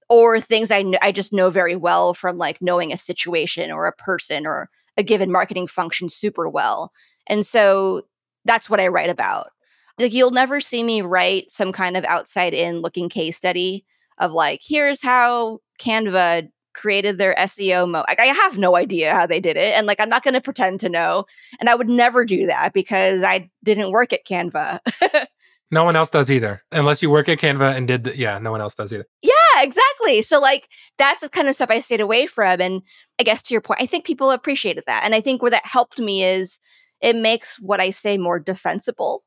or 0.10 0.40
things 0.40 0.72
I 0.72 0.84
kn- 0.84 1.00
I 1.02 1.12
just 1.12 1.34
know 1.34 1.50
very 1.50 1.76
well 1.76 2.14
from 2.14 2.38
like 2.38 2.62
knowing 2.62 2.92
a 2.92 2.98
situation 2.98 3.72
or 3.72 3.88
a 3.88 3.94
person 3.94 4.46
or 4.46 4.70
a 4.98 5.04
given 5.04 5.32
marketing 5.32 5.68
function 5.68 6.10
super 6.10 6.48
well. 6.48 6.92
And 7.28 7.46
so 7.46 8.04
that's 8.46 8.70
what 8.70 8.80
I 8.80 8.90
write 8.90 9.10
about. 9.10 9.48
Like 10.00 10.14
you'll 10.14 10.32
never 10.32 10.60
see 10.60 10.84
me 10.84 11.02
write 11.02 11.50
some 11.50 11.72
kind 11.72 11.96
of 11.96 12.04
outside 12.06 12.54
in 12.54 12.82
looking 12.82 13.10
case 13.10 13.38
study 13.38 13.86
of 14.20 14.32
like, 14.32 14.62
here's 14.64 15.02
how 15.02 15.60
Canva 15.80 16.50
created 16.74 17.18
their 17.18 17.36
SEO 17.36 17.90
mo. 17.90 18.04
Like 18.08 18.20
I 18.20 18.26
have 18.26 18.58
no 18.58 18.76
idea 18.76 19.14
how 19.14 19.26
they 19.26 19.40
did 19.40 19.58
it. 19.58 19.76
And 19.76 19.88
like 19.88 20.00
I'm 20.00 20.10
not 20.10 20.24
gonna 20.24 20.42
pretend 20.42 20.80
to 20.82 20.90
know. 20.90 21.26
And 21.60 21.70
I 21.70 21.76
would 21.76 21.90
never 21.90 22.26
do 22.26 22.46
that 22.48 22.74
because 22.74 23.24
I 23.24 23.50
didn't 23.64 23.92
work 23.92 24.14
at 24.14 24.26
Canva. 24.26 24.80
no 25.72 25.84
one 25.84 25.96
else 25.96 26.10
does 26.10 26.32
either. 26.32 26.64
Unless 26.72 27.02
you 27.02 27.10
work 27.10 27.30
at 27.30 27.40
Canva 27.40 27.76
and 27.76 27.88
did 27.88 28.04
the, 28.04 28.18
yeah, 28.18 28.40
no 28.40 28.52
one 28.52 28.62
else 28.62 28.76
does 28.76 28.94
either. 28.94 29.06
Yeah, 29.22 29.34
exactly. 29.58 30.22
So 30.22 30.40
like 30.40 30.68
that's 30.98 31.22
the 31.22 31.30
kind 31.30 31.48
of 31.48 31.56
stuff 31.56 31.72
I 31.72 31.80
stayed 31.80 32.02
away 32.02 32.26
from. 32.26 32.62
And 32.62 32.82
I 33.20 33.24
guess 33.24 33.42
to 33.44 33.54
your 33.54 33.62
point, 33.62 33.82
I 33.82 33.86
think 33.86 34.06
people 34.06 34.32
appreciated 34.32 34.84
that. 34.88 35.04
And 35.04 35.16
I 35.16 35.22
think 35.22 35.42
where 35.42 35.52
that 35.52 35.66
helped 35.66 36.00
me 36.00 36.24
is 36.24 36.60
it 37.02 37.16
makes 37.16 37.60
what 37.60 37.82
I 37.82 37.90
say 37.90 38.18
more 38.18 38.40
defensible 38.40 39.24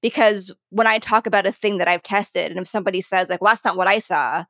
because 0.00 0.52
when 0.70 0.86
I 0.86 0.98
talk 0.98 1.26
about 1.26 1.46
a 1.46 1.52
thing 1.52 1.78
that 1.78 1.88
I've 1.88 2.02
tested, 2.02 2.50
and 2.50 2.60
if 2.60 2.66
somebody 2.66 3.00
says, 3.00 3.28
like, 3.28 3.40
well, 3.40 3.50
that's 3.52 3.64
not 3.64 3.76
what 3.76 3.88
I 3.88 3.98
saw, 3.98 4.44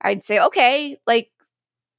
I'd 0.00 0.22
say, 0.22 0.40
okay, 0.40 0.96
like, 1.06 1.30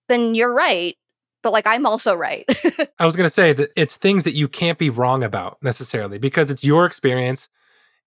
then 0.07 0.35
you're 0.35 0.53
right. 0.53 0.95
But 1.43 1.53
like, 1.53 1.67
I'm 1.67 1.85
also 1.85 2.15
right. 2.15 2.45
I 3.00 3.05
was 3.05 3.15
going 3.15 3.27
to 3.27 3.33
say 3.33 3.53
that 3.53 3.69
it's 3.75 3.95
things 3.95 4.24
that 4.24 4.33
you 4.33 4.47
can't 4.47 4.79
be 4.79 4.89
wrong 4.89 5.24
about 5.24 5.62
necessarily 5.62 6.17
because 6.17 6.50
it's 6.50 6.63
your 6.63 6.85
experience 6.85 7.50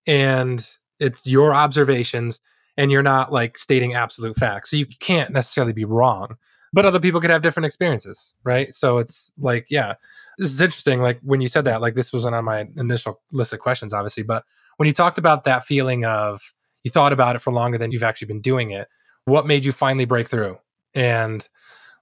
and 0.05 0.65
it's 0.99 1.25
your 1.25 1.53
observations 1.53 2.41
and 2.75 2.91
you're 2.91 3.03
not 3.03 3.31
like 3.31 3.57
stating 3.57 3.93
absolute 3.93 4.35
facts. 4.35 4.71
So 4.71 4.77
you 4.77 4.85
can't 4.85 5.31
necessarily 5.31 5.73
be 5.73 5.85
wrong, 5.85 6.35
but 6.73 6.85
other 6.85 6.99
people 6.99 7.21
could 7.21 7.29
have 7.29 7.41
different 7.41 7.65
experiences, 7.65 8.35
right? 8.43 8.73
So 8.73 8.97
it's 8.97 9.31
like, 9.37 9.67
yeah, 9.69 9.95
this 10.37 10.51
is 10.51 10.61
interesting. 10.61 11.01
Like 11.01 11.19
when 11.21 11.41
you 11.41 11.47
said 11.47 11.65
that, 11.65 11.81
like 11.81 11.95
this 11.95 12.11
wasn't 12.13 12.35
on 12.35 12.45
my 12.45 12.67
initial 12.77 13.21
list 13.31 13.53
of 13.53 13.59
questions, 13.59 13.93
obviously, 13.93 14.23
but 14.23 14.43
when 14.77 14.87
you 14.87 14.93
talked 14.93 15.17
about 15.17 15.43
that 15.43 15.65
feeling 15.65 16.05
of 16.05 16.53
you 16.83 16.91
thought 16.91 17.13
about 17.13 17.35
it 17.35 17.39
for 17.39 17.51
longer 17.51 17.77
than 17.77 17.91
you've 17.91 18.03
actually 18.03 18.27
been 18.27 18.41
doing 18.41 18.71
it, 18.71 18.87
what 19.25 19.45
made 19.45 19.65
you 19.65 19.71
finally 19.71 20.05
break 20.05 20.29
through? 20.29 20.57
And 20.93 21.47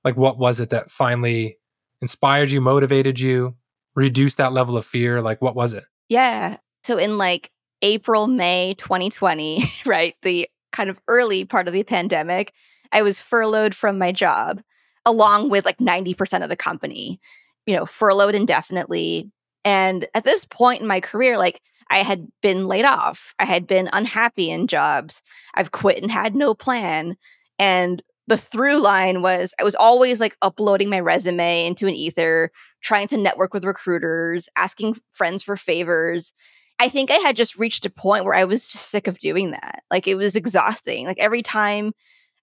like, 0.04 0.18
what 0.18 0.38
was 0.38 0.60
it 0.60 0.70
that 0.70 0.92
finally 0.92 1.58
inspired 2.01 2.51
you, 2.51 2.62
motivated 2.62 3.20
you, 3.20 3.56
reduced 3.96 4.38
that 4.38 4.54
level 4.54 4.77
of 4.77 4.86
fear? 4.86 5.22
Like, 5.22 5.42
what 5.42 5.56
was 5.56 5.74
it? 5.74 5.84
Yeah. 6.10 6.58
So 6.84 6.98
in 6.98 7.18
like 7.18 7.51
April, 7.82 8.27
May 8.27 8.75
2020, 8.77 9.63
right, 9.86 10.16
the 10.22 10.50
kind 10.72 10.89
of 10.89 11.00
early 11.08 11.46
part 11.46 11.68
of 11.68 11.74
the 11.74 11.84
pandemic, 11.84 12.54
I 12.92 13.01
was 13.01 13.22
furloughed 13.22 13.75
from 13.75 13.98
my 13.98 14.12
job 14.12 14.62
along 15.06 15.50
with 15.50 15.66
like 15.66 15.77
90% 15.77 16.44
of 16.44 16.50
the 16.50 16.56
company, 16.56 17.20
you 17.66 17.75
know, 17.75 17.86
furloughed 17.86 18.36
indefinitely. 18.36 19.32
And 19.63 20.08
at 20.13 20.25
this 20.25 20.46
point 20.46 20.82
in 20.82 20.88
my 20.88 21.00
career, 21.00 21.38
like 21.38 21.62
I 21.89 22.00
had 22.00 22.27
been 22.42 22.68
laid 22.68 22.86
off. 22.86 23.34
I 23.39 23.46
had 23.46 23.68
been 23.68 23.89
unhappy 23.94 24.50
in 24.50 24.68
jobs. 24.68 25.22
I've 25.56 25.72
quit 25.72 26.01
and 26.01 26.12
had 26.12 26.36
no 26.36 26.54
plan. 26.54 27.16
And 27.58 28.04
the 28.28 28.38
through 28.38 28.82
line 28.82 29.22
was 29.22 29.54
I 29.60 29.64
was 29.64 29.76
always 29.76 30.20
like 30.20 30.38
uploading 30.42 30.90
my 30.90 31.00
resume 31.00 31.66
into 31.66 31.88
an 31.88 31.96
ether, 31.96 32.52
trying 32.82 33.08
to 33.10 33.18
network 33.18 33.54
with 33.54 33.66
recruiters, 33.66 34.50
asking 34.56 34.98
friends 35.12 35.44
for 35.44 35.56
favors. 35.56 36.34
I 36.80 36.90
think 36.90 37.10
I 37.10 37.16
had 37.16 37.36
just 37.36 37.58
reached 37.58 37.86
a 37.86 37.90
point 37.90 38.26
where 38.26 38.36
I 38.36 38.44
was 38.44 38.70
just 38.70 38.90
sick 38.90 39.08
of 39.08 39.18
doing 39.18 39.52
that. 39.52 39.82
Like 39.90 40.08
it 40.08 40.16
was 40.16 40.36
exhausting. 40.36 41.06
Like 41.06 41.20
every 41.20 41.42
time 41.42 41.94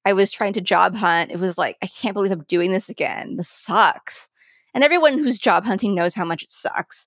I 0.05 0.13
was 0.13 0.31
trying 0.31 0.55
to 0.55 0.61
job 0.61 0.97
hunt, 0.97 1.31
it 1.31 1.39
was 1.39 1.57
like, 1.57 1.77
I 1.83 1.87
can't 1.87 2.15
believe 2.15 2.33
I'm 2.33 2.45
doing 2.49 2.73
this 2.73 2.89
again. 2.89 3.37
This 3.37 3.49
sucks. 3.49 4.29
And 4.75 4.83
everyone 4.83 5.19
who's 5.19 5.39
job 5.39 5.65
hunting 5.65 5.95
knows 5.95 6.15
how 6.15 6.25
much 6.25 6.43
it 6.43 6.51
sucks. 6.51 7.07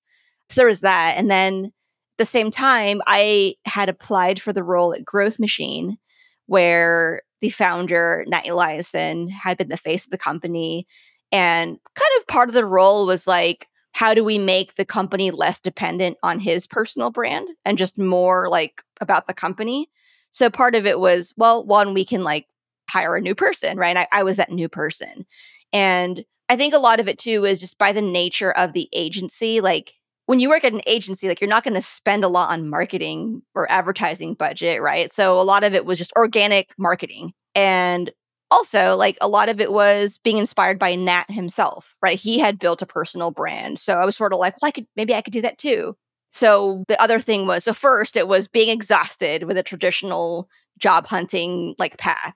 So 0.49 0.61
there 0.61 0.67
was 0.67 0.79
that. 0.81 1.15
And 1.17 1.29
then 1.29 1.65
at 1.65 1.71
the 2.17 2.25
same 2.25 2.49
time, 2.49 3.01
I 3.05 3.55
had 3.65 3.89
applied 3.89 4.41
for 4.41 4.53
the 4.53 4.63
role 4.63 4.93
at 4.93 5.03
Growth 5.03 5.37
Machine, 5.37 5.97
where 6.45 7.21
the 7.41 7.49
founder, 7.49 8.25
Nat 8.27 8.45
Eliason, 8.45 9.29
had 9.29 9.57
been 9.57 9.69
the 9.69 9.77
face 9.77 10.05
of 10.05 10.11
the 10.11 10.17
company. 10.17 10.87
And 11.31 11.77
kind 11.95 12.11
of 12.19 12.27
part 12.27 12.49
of 12.49 12.55
the 12.55 12.65
role 12.65 13.05
was 13.05 13.27
like, 13.27 13.67
how 13.91 14.13
do 14.13 14.23
we 14.23 14.37
make 14.37 14.75
the 14.75 14.85
company 14.85 15.31
less 15.31 15.59
dependent 15.59 16.17
on 16.23 16.39
his 16.39 16.67
personal 16.67 17.09
brand 17.09 17.49
and 17.65 17.77
just 17.77 17.97
more 17.97 18.47
like 18.49 18.83
about 19.01 19.27
the 19.27 19.33
company? 19.33 19.89
So 20.31 20.49
part 20.49 20.75
of 20.75 20.85
it 20.85 20.99
was, 20.99 21.33
well, 21.35 21.65
one, 21.65 21.93
we 21.93 22.05
can 22.05 22.23
like 22.23 22.47
hire 22.89 23.15
a 23.15 23.21
new 23.21 23.35
person, 23.35 23.77
right? 23.77 23.97
I, 23.97 24.07
I 24.11 24.23
was 24.23 24.37
that 24.37 24.51
new 24.51 24.69
person. 24.69 25.25
And 25.73 26.23
I 26.49 26.55
think 26.55 26.73
a 26.73 26.79
lot 26.79 26.99
of 26.99 27.07
it 27.07 27.19
too 27.19 27.45
is 27.45 27.59
just 27.59 27.77
by 27.77 27.91
the 27.91 28.01
nature 28.01 28.51
of 28.51 28.73
the 28.73 28.87
agency, 28.93 29.61
like 29.61 29.93
when 30.27 30.41
you 30.41 30.49
work 30.49 30.65
at 30.65 30.73
an 30.73 30.81
agency, 30.85 31.27
like 31.27 31.41
you're 31.41 31.49
not 31.49 31.63
going 31.63 31.73
to 31.73 31.81
spend 31.81 32.23
a 32.23 32.27
lot 32.27 32.51
on 32.51 32.69
marketing 32.69 33.41
or 33.55 33.69
advertising 33.71 34.33
budget, 34.33 34.81
right? 34.81 35.11
So 35.11 35.39
a 35.39 35.41
lot 35.41 35.63
of 35.63 35.73
it 35.73 35.85
was 35.85 35.97
just 35.97 36.13
organic 36.17 36.73
marketing. 36.77 37.31
And 37.55 38.11
also, 38.51 38.95
like 38.95 39.17
a 39.21 39.27
lot 39.27 39.49
of 39.49 39.61
it 39.61 39.71
was 39.71 40.17
being 40.19 40.37
inspired 40.37 40.77
by 40.77 40.95
Nat 40.95 41.31
himself, 41.31 41.95
right? 42.01 42.19
He 42.19 42.39
had 42.39 42.59
built 42.59 42.81
a 42.81 42.85
personal 42.85 43.31
brand. 43.31 43.79
So 43.79 43.99
I 43.99 44.05
was 44.05 44.17
sort 44.17 44.33
of 44.33 44.39
like, 44.39 44.55
well, 44.61 44.67
I 44.67 44.71
could 44.71 44.85
maybe 44.97 45.15
I 45.15 45.21
could 45.21 45.33
do 45.33 45.41
that 45.41 45.57
too. 45.57 45.95
So 46.29 46.83
the 46.89 47.01
other 47.01 47.19
thing 47.19 47.47
was 47.47 47.63
so 47.63 47.73
first 47.73 48.17
it 48.17 48.27
was 48.27 48.49
being 48.49 48.69
exhausted 48.69 49.43
with 49.43 49.57
a 49.57 49.63
traditional 49.63 50.49
job 50.77 51.07
hunting 51.07 51.73
like 51.77 51.97
path. 51.97 52.33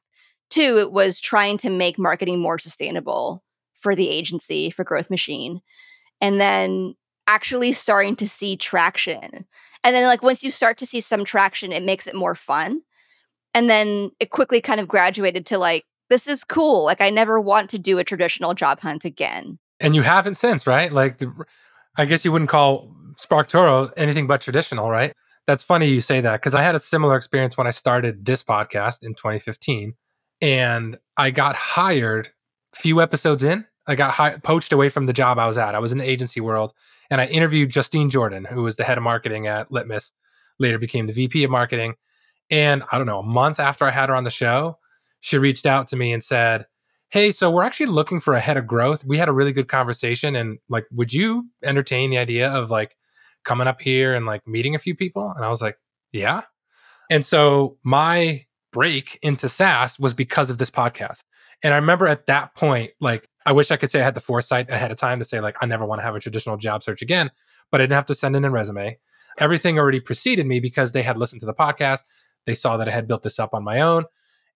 Two, 0.49 0.77
it 0.79 0.93
was 0.93 1.19
trying 1.19 1.57
to 1.59 1.69
make 1.69 1.99
marketing 1.99 2.39
more 2.39 2.57
sustainable 2.57 3.43
for 3.75 3.95
the 3.95 4.09
agency, 4.09 4.69
for 4.69 4.85
Growth 4.85 5.09
Machine. 5.09 5.59
And 6.21 6.39
then 6.39 6.95
actually 7.31 7.71
starting 7.71 8.17
to 8.17 8.27
see 8.27 8.57
traction. 8.57 9.45
And 9.83 9.95
then 9.95 10.05
like 10.05 10.21
once 10.21 10.43
you 10.43 10.51
start 10.51 10.77
to 10.79 10.85
see 10.85 10.99
some 10.99 11.23
traction, 11.23 11.71
it 11.71 11.81
makes 11.81 12.05
it 12.05 12.13
more 12.13 12.35
fun. 12.35 12.81
And 13.53 13.69
then 13.69 14.11
it 14.19 14.31
quickly 14.31 14.59
kind 14.59 14.81
of 14.81 14.87
graduated 14.87 15.45
to 15.47 15.57
like 15.57 15.85
this 16.09 16.27
is 16.27 16.43
cool. 16.43 16.83
Like 16.83 16.99
I 16.99 17.09
never 17.09 17.39
want 17.39 17.69
to 17.69 17.79
do 17.79 17.97
a 17.97 18.03
traditional 18.03 18.53
job 18.53 18.81
hunt 18.81 19.05
again. 19.05 19.57
And 19.79 19.95
you 19.95 20.01
haven't 20.01 20.35
since, 20.35 20.67
right? 20.67 20.91
Like 20.91 21.19
the, 21.19 21.33
I 21.97 22.03
guess 22.03 22.25
you 22.25 22.33
wouldn't 22.33 22.49
call 22.49 22.93
SparkToro 23.15 23.91
anything 23.95 24.27
but 24.27 24.41
traditional, 24.41 24.89
right? 24.89 25.13
That's 25.47 25.63
funny 25.63 25.87
you 25.87 26.01
say 26.01 26.19
that 26.19 26.41
because 26.41 26.53
I 26.53 26.63
had 26.63 26.75
a 26.75 26.79
similar 26.79 27.15
experience 27.15 27.57
when 27.57 27.65
I 27.65 27.71
started 27.71 28.25
this 28.25 28.43
podcast 28.43 29.03
in 29.03 29.15
2015. 29.15 29.93
And 30.41 30.97
I 31.15 31.31
got 31.31 31.55
hired 31.55 32.29
a 32.73 32.77
few 32.77 33.01
episodes 33.01 33.43
in. 33.43 33.65
I 33.91 33.95
got 33.95 34.11
hi- 34.11 34.37
poached 34.37 34.71
away 34.71 34.89
from 34.89 35.05
the 35.05 35.13
job 35.13 35.37
I 35.37 35.47
was 35.47 35.57
at. 35.57 35.75
I 35.75 35.79
was 35.79 35.91
in 35.91 35.97
the 35.97 36.09
agency 36.09 36.39
world 36.39 36.73
and 37.09 37.19
I 37.19 37.25
interviewed 37.25 37.69
Justine 37.69 38.09
Jordan, 38.09 38.45
who 38.45 38.63
was 38.63 38.77
the 38.77 38.83
head 38.83 38.97
of 38.97 39.03
marketing 39.03 39.47
at 39.47 39.71
Litmus, 39.71 40.13
later 40.59 40.79
became 40.79 41.07
the 41.07 41.13
VP 41.13 41.43
of 41.43 41.51
marketing. 41.51 41.95
And 42.49 42.83
I 42.91 42.97
don't 42.97 43.07
know, 43.07 43.19
a 43.19 43.23
month 43.23 43.59
after 43.59 43.85
I 43.85 43.91
had 43.91 44.09
her 44.09 44.15
on 44.15 44.23
the 44.23 44.29
show, 44.29 44.77
she 45.19 45.37
reached 45.37 45.65
out 45.65 45.87
to 45.87 45.95
me 45.95 46.13
and 46.13 46.23
said, 46.23 46.65
Hey, 47.09 47.31
so 47.31 47.51
we're 47.51 47.63
actually 47.63 47.87
looking 47.87 48.21
for 48.21 48.33
a 48.33 48.39
head 48.39 48.55
of 48.55 48.65
growth. 48.65 49.03
We 49.03 49.17
had 49.17 49.27
a 49.27 49.33
really 49.33 49.51
good 49.51 49.67
conversation. 49.67 50.35
And 50.35 50.59
like, 50.69 50.85
would 50.91 51.11
you 51.11 51.49
entertain 51.63 52.09
the 52.09 52.17
idea 52.17 52.49
of 52.49 52.71
like 52.71 52.95
coming 53.43 53.67
up 53.67 53.81
here 53.81 54.13
and 54.13 54.25
like 54.25 54.47
meeting 54.47 54.75
a 54.75 54.79
few 54.79 54.95
people? 54.95 55.33
And 55.35 55.43
I 55.43 55.49
was 55.49 55.61
like, 55.61 55.77
Yeah. 56.13 56.43
And 57.09 57.25
so 57.25 57.77
my 57.83 58.45
break 58.71 59.19
into 59.21 59.49
SaaS 59.49 59.99
was 59.99 60.13
because 60.13 60.49
of 60.49 60.57
this 60.57 60.71
podcast. 60.71 61.23
And 61.61 61.73
I 61.73 61.77
remember 61.77 62.07
at 62.07 62.27
that 62.27 62.55
point, 62.55 62.91
like, 63.01 63.27
I 63.45 63.53
wish 63.53 63.71
I 63.71 63.77
could 63.77 63.89
say 63.89 64.01
I 64.01 64.03
had 64.03 64.15
the 64.15 64.21
foresight 64.21 64.69
ahead 64.69 64.91
of 64.91 64.97
time 64.97 65.19
to 65.19 65.25
say, 65.25 65.39
like, 65.39 65.55
I 65.61 65.65
never 65.65 65.85
want 65.85 65.99
to 65.99 66.03
have 66.03 66.15
a 66.15 66.19
traditional 66.19 66.57
job 66.57 66.83
search 66.83 67.01
again, 67.01 67.31
but 67.71 67.81
I 67.81 67.83
didn't 67.83 67.95
have 67.95 68.05
to 68.07 68.15
send 68.15 68.35
in 68.35 68.45
a 68.45 68.51
resume. 68.51 68.99
Everything 69.39 69.79
already 69.79 69.99
preceded 69.99 70.45
me 70.45 70.59
because 70.59 70.91
they 70.91 71.01
had 71.01 71.17
listened 71.17 71.39
to 71.39 71.45
the 71.45 71.53
podcast. 71.53 72.01
They 72.45 72.55
saw 72.55 72.77
that 72.77 72.87
I 72.87 72.91
had 72.91 73.07
built 73.07 73.23
this 73.23 73.39
up 73.39 73.53
on 73.53 73.63
my 73.63 73.81
own. 73.81 74.05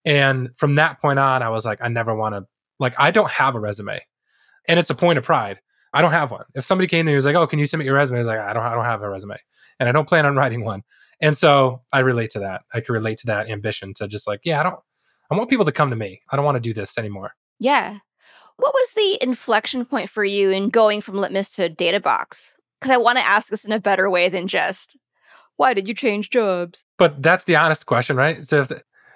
And 0.06 0.50
from 0.56 0.76
that 0.76 1.00
point 1.02 1.18
on, 1.18 1.42
I 1.42 1.50
was 1.50 1.66
like, 1.66 1.82
I 1.82 1.88
never 1.88 2.14
want 2.14 2.36
to, 2.36 2.46
like, 2.80 2.94
I 3.00 3.12
don't 3.12 3.32
have 3.32 3.56
a 3.56 3.60
resume. 3.60 4.00
And 4.68 4.80
it's 4.80 4.90
a 4.90 4.96
point 4.96 5.18
of 5.18 5.24
pride. 5.24 5.60
I 5.94 6.02
don't 6.02 6.12
have 6.12 6.30
one. 6.30 6.44
If 6.54 6.66
somebody 6.66 6.88
came 6.88 7.00
to 7.00 7.04
me 7.06 7.14
and 7.14 7.18
was 7.18 7.26
like, 7.26 7.36
Oh, 7.36 7.48
can 7.48 7.58
you 7.58 7.66
submit 7.66 7.86
your 7.86 7.96
resume? 7.96 8.18
I 8.18 8.20
was 8.20 8.28
like, 8.28 8.40
I 8.40 8.54
don't, 8.54 8.64
I 8.64 8.76
don't 8.76 8.84
have 8.86 9.02
a 9.02 9.10
resume. 9.10 9.38
And 9.80 9.88
I 9.88 9.92
don't 9.92 10.08
plan 10.08 10.26
on 10.26 10.36
writing 10.36 10.64
one. 10.64 10.84
And 11.22 11.36
so 11.38 11.82
I 11.94 12.00
relate 12.00 12.32
to 12.32 12.40
that. 12.40 12.64
I 12.74 12.82
can 12.82 12.94
relate 12.94 13.20
to 13.20 13.28
that 13.28 13.50
ambition 13.50 13.94
to 13.96 14.08
just 14.08 14.28
like, 14.28 14.42
yeah, 14.44 14.60
I 14.60 14.64
don't, 14.64 14.80
I 15.32 15.36
want 15.36 15.50
people 15.50 15.66
to 15.66 15.72
come 15.72 15.90
to 15.90 15.96
me. 15.96 16.22
I 16.32 16.36
don't 16.36 16.46
want 16.46 16.56
to 16.56 16.62
do 16.62 16.74
this 16.74 16.98
anymore. 16.98 17.32
Yeah. 17.60 18.00
What 18.58 18.74
was 18.74 18.94
the 18.94 19.18
inflection 19.22 19.86
point 19.86 20.10
for 20.10 20.24
you 20.24 20.50
in 20.50 20.70
going 20.70 21.02
from 21.02 21.18
Litmus 21.18 21.52
to 21.56 21.70
Databox? 21.70 22.54
Because 22.80 22.94
I 22.94 22.98
want 22.98 23.18
to 23.18 23.26
ask 23.26 23.50
this 23.50 23.66
in 23.66 23.72
a 23.72 23.80
better 23.80 24.10
way 24.10 24.30
than 24.30 24.48
just, 24.48 24.98
why 25.58 25.74
did 25.74 25.88
you 25.88 25.94
change 25.94 26.30
jobs? 26.30 26.86
But 26.98 27.22
that's 27.22 27.46
the 27.46 27.56
honest 27.56 27.86
question, 27.86 28.16
right? 28.16 28.46
So, 28.46 28.62
if, 28.62 28.72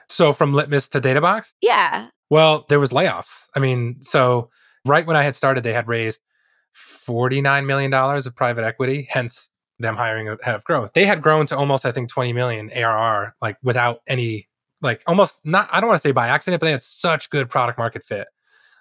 so 0.07 0.33
from 0.33 0.53
Litmus 0.53 0.89
to 0.89 1.01
Databox? 1.01 1.53
Yeah. 1.61 2.07
Well, 2.29 2.65
there 2.69 2.79
was 2.79 2.91
layoffs. 2.91 3.47
I 3.55 3.59
mean, 3.59 4.01
so 4.01 4.49
right 4.85 5.05
when 5.05 5.15
I 5.15 5.23
had 5.23 5.35
started, 5.35 5.63
they 5.63 5.73
had 5.73 5.87
raised 5.87 6.21
$49 6.75 7.65
million 7.65 7.93
of 7.93 8.35
private 8.35 8.63
equity, 8.63 9.07
hence 9.09 9.51
them 9.79 9.95
hiring 9.95 10.27
a 10.27 10.37
head 10.43 10.55
of 10.55 10.63
growth. 10.65 10.93
They 10.93 11.05
had 11.05 11.21
grown 11.21 11.45
to 11.47 11.57
almost, 11.57 11.85
I 11.85 11.91
think, 11.91 12.09
20 12.09 12.33
million 12.33 12.69
ARR, 12.71 13.35
like 13.41 13.57
without 13.63 14.01
any, 14.07 14.47
like 14.81 15.01
almost 15.07 15.37
not, 15.45 15.69
I 15.71 15.79
don't 15.79 15.87
want 15.87 15.97
to 15.97 16.07
say 16.07 16.11
by 16.11 16.27
accident, 16.27 16.59
but 16.59 16.65
they 16.65 16.71
had 16.71 16.81
such 16.81 17.29
good 17.29 17.49
product 17.49 17.77
market 17.77 18.03
fit. 18.03 18.27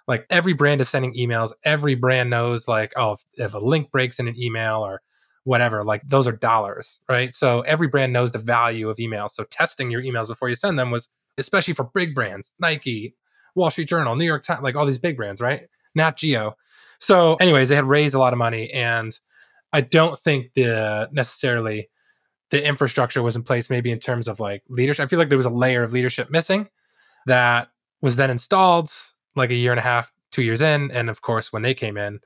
Like 0.08 0.26
every 0.30 0.54
brand 0.54 0.80
is 0.80 0.88
sending 0.88 1.14
emails. 1.14 1.52
Every 1.64 1.94
brand 1.94 2.30
knows, 2.30 2.66
like, 2.66 2.92
oh, 2.96 3.12
if, 3.12 3.24
if 3.34 3.54
a 3.54 3.58
link 3.58 3.92
breaks 3.92 4.18
in 4.18 4.26
an 4.26 4.40
email 4.40 4.84
or 4.84 5.02
whatever, 5.44 5.84
like 5.84 6.02
those 6.08 6.26
are 6.26 6.32
dollars, 6.32 7.00
right? 7.08 7.34
So 7.34 7.60
every 7.60 7.86
brand 7.86 8.12
knows 8.12 8.32
the 8.32 8.38
value 8.38 8.88
of 8.88 8.96
emails. 8.96 9.30
So 9.30 9.44
testing 9.44 9.90
your 9.90 10.02
emails 10.02 10.26
before 10.26 10.48
you 10.48 10.54
send 10.54 10.78
them 10.78 10.90
was, 10.90 11.10
especially 11.36 11.74
for 11.74 11.90
big 11.94 12.14
brands, 12.14 12.54
Nike, 12.58 13.14
Wall 13.54 13.70
Street 13.70 13.88
Journal, 13.88 14.16
New 14.16 14.24
York 14.24 14.42
Times, 14.42 14.62
like 14.62 14.74
all 14.74 14.86
these 14.86 14.98
big 14.98 15.16
brands, 15.16 15.40
right? 15.40 15.68
not 15.94 16.16
Geo. 16.16 16.56
So, 16.98 17.34
anyways, 17.36 17.68
they 17.68 17.76
had 17.76 17.84
raised 17.84 18.14
a 18.14 18.18
lot 18.18 18.32
of 18.32 18.38
money 18.38 18.70
and 18.72 19.18
I 19.72 19.82
don't 19.82 20.18
think 20.18 20.54
the 20.54 21.08
necessarily 21.12 21.90
the 22.50 22.66
infrastructure 22.66 23.22
was 23.22 23.36
in 23.36 23.42
place 23.42 23.68
maybe 23.68 23.90
in 23.90 23.98
terms 23.98 24.26
of 24.26 24.40
like 24.40 24.62
leadership. 24.70 25.04
I 25.04 25.06
feel 25.06 25.18
like 25.18 25.28
there 25.28 25.36
was 25.36 25.46
a 25.46 25.50
layer 25.50 25.82
of 25.82 25.92
leadership 25.92 26.30
missing 26.30 26.68
that 27.26 27.68
was 28.00 28.16
then 28.16 28.30
installed 28.30 28.90
like 29.36 29.50
a 29.50 29.54
year 29.54 29.72
and 29.72 29.78
a 29.78 29.82
half, 29.82 30.12
two 30.32 30.42
years 30.42 30.62
in. 30.62 30.90
And 30.90 31.08
of 31.10 31.22
course, 31.22 31.52
when 31.52 31.62
they 31.62 31.74
came 31.74 31.96
in, 31.96 32.20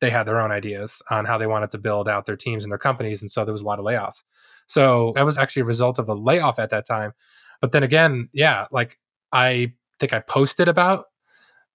they 0.00 0.10
had 0.10 0.24
their 0.24 0.40
own 0.40 0.50
ideas 0.50 1.00
on 1.10 1.24
how 1.24 1.38
they 1.38 1.46
wanted 1.46 1.70
to 1.70 1.78
build 1.78 2.08
out 2.08 2.26
their 2.26 2.36
teams 2.36 2.64
and 2.64 2.70
their 2.70 2.78
companies. 2.78 3.22
And 3.22 3.30
so 3.30 3.44
there 3.44 3.52
was 3.52 3.62
a 3.62 3.66
lot 3.66 3.78
of 3.78 3.84
layoffs. 3.84 4.24
So 4.66 5.12
that 5.14 5.24
was 5.24 5.38
actually 5.38 5.62
a 5.62 5.66
result 5.66 5.98
of 5.98 6.08
a 6.08 6.14
layoff 6.14 6.58
at 6.58 6.70
that 6.70 6.86
time. 6.86 7.12
But 7.60 7.72
then 7.72 7.82
again, 7.82 8.28
yeah, 8.32 8.66
like 8.70 8.98
I 9.32 9.72
think 9.98 10.12
I 10.12 10.20
posted 10.20 10.68
about 10.68 11.06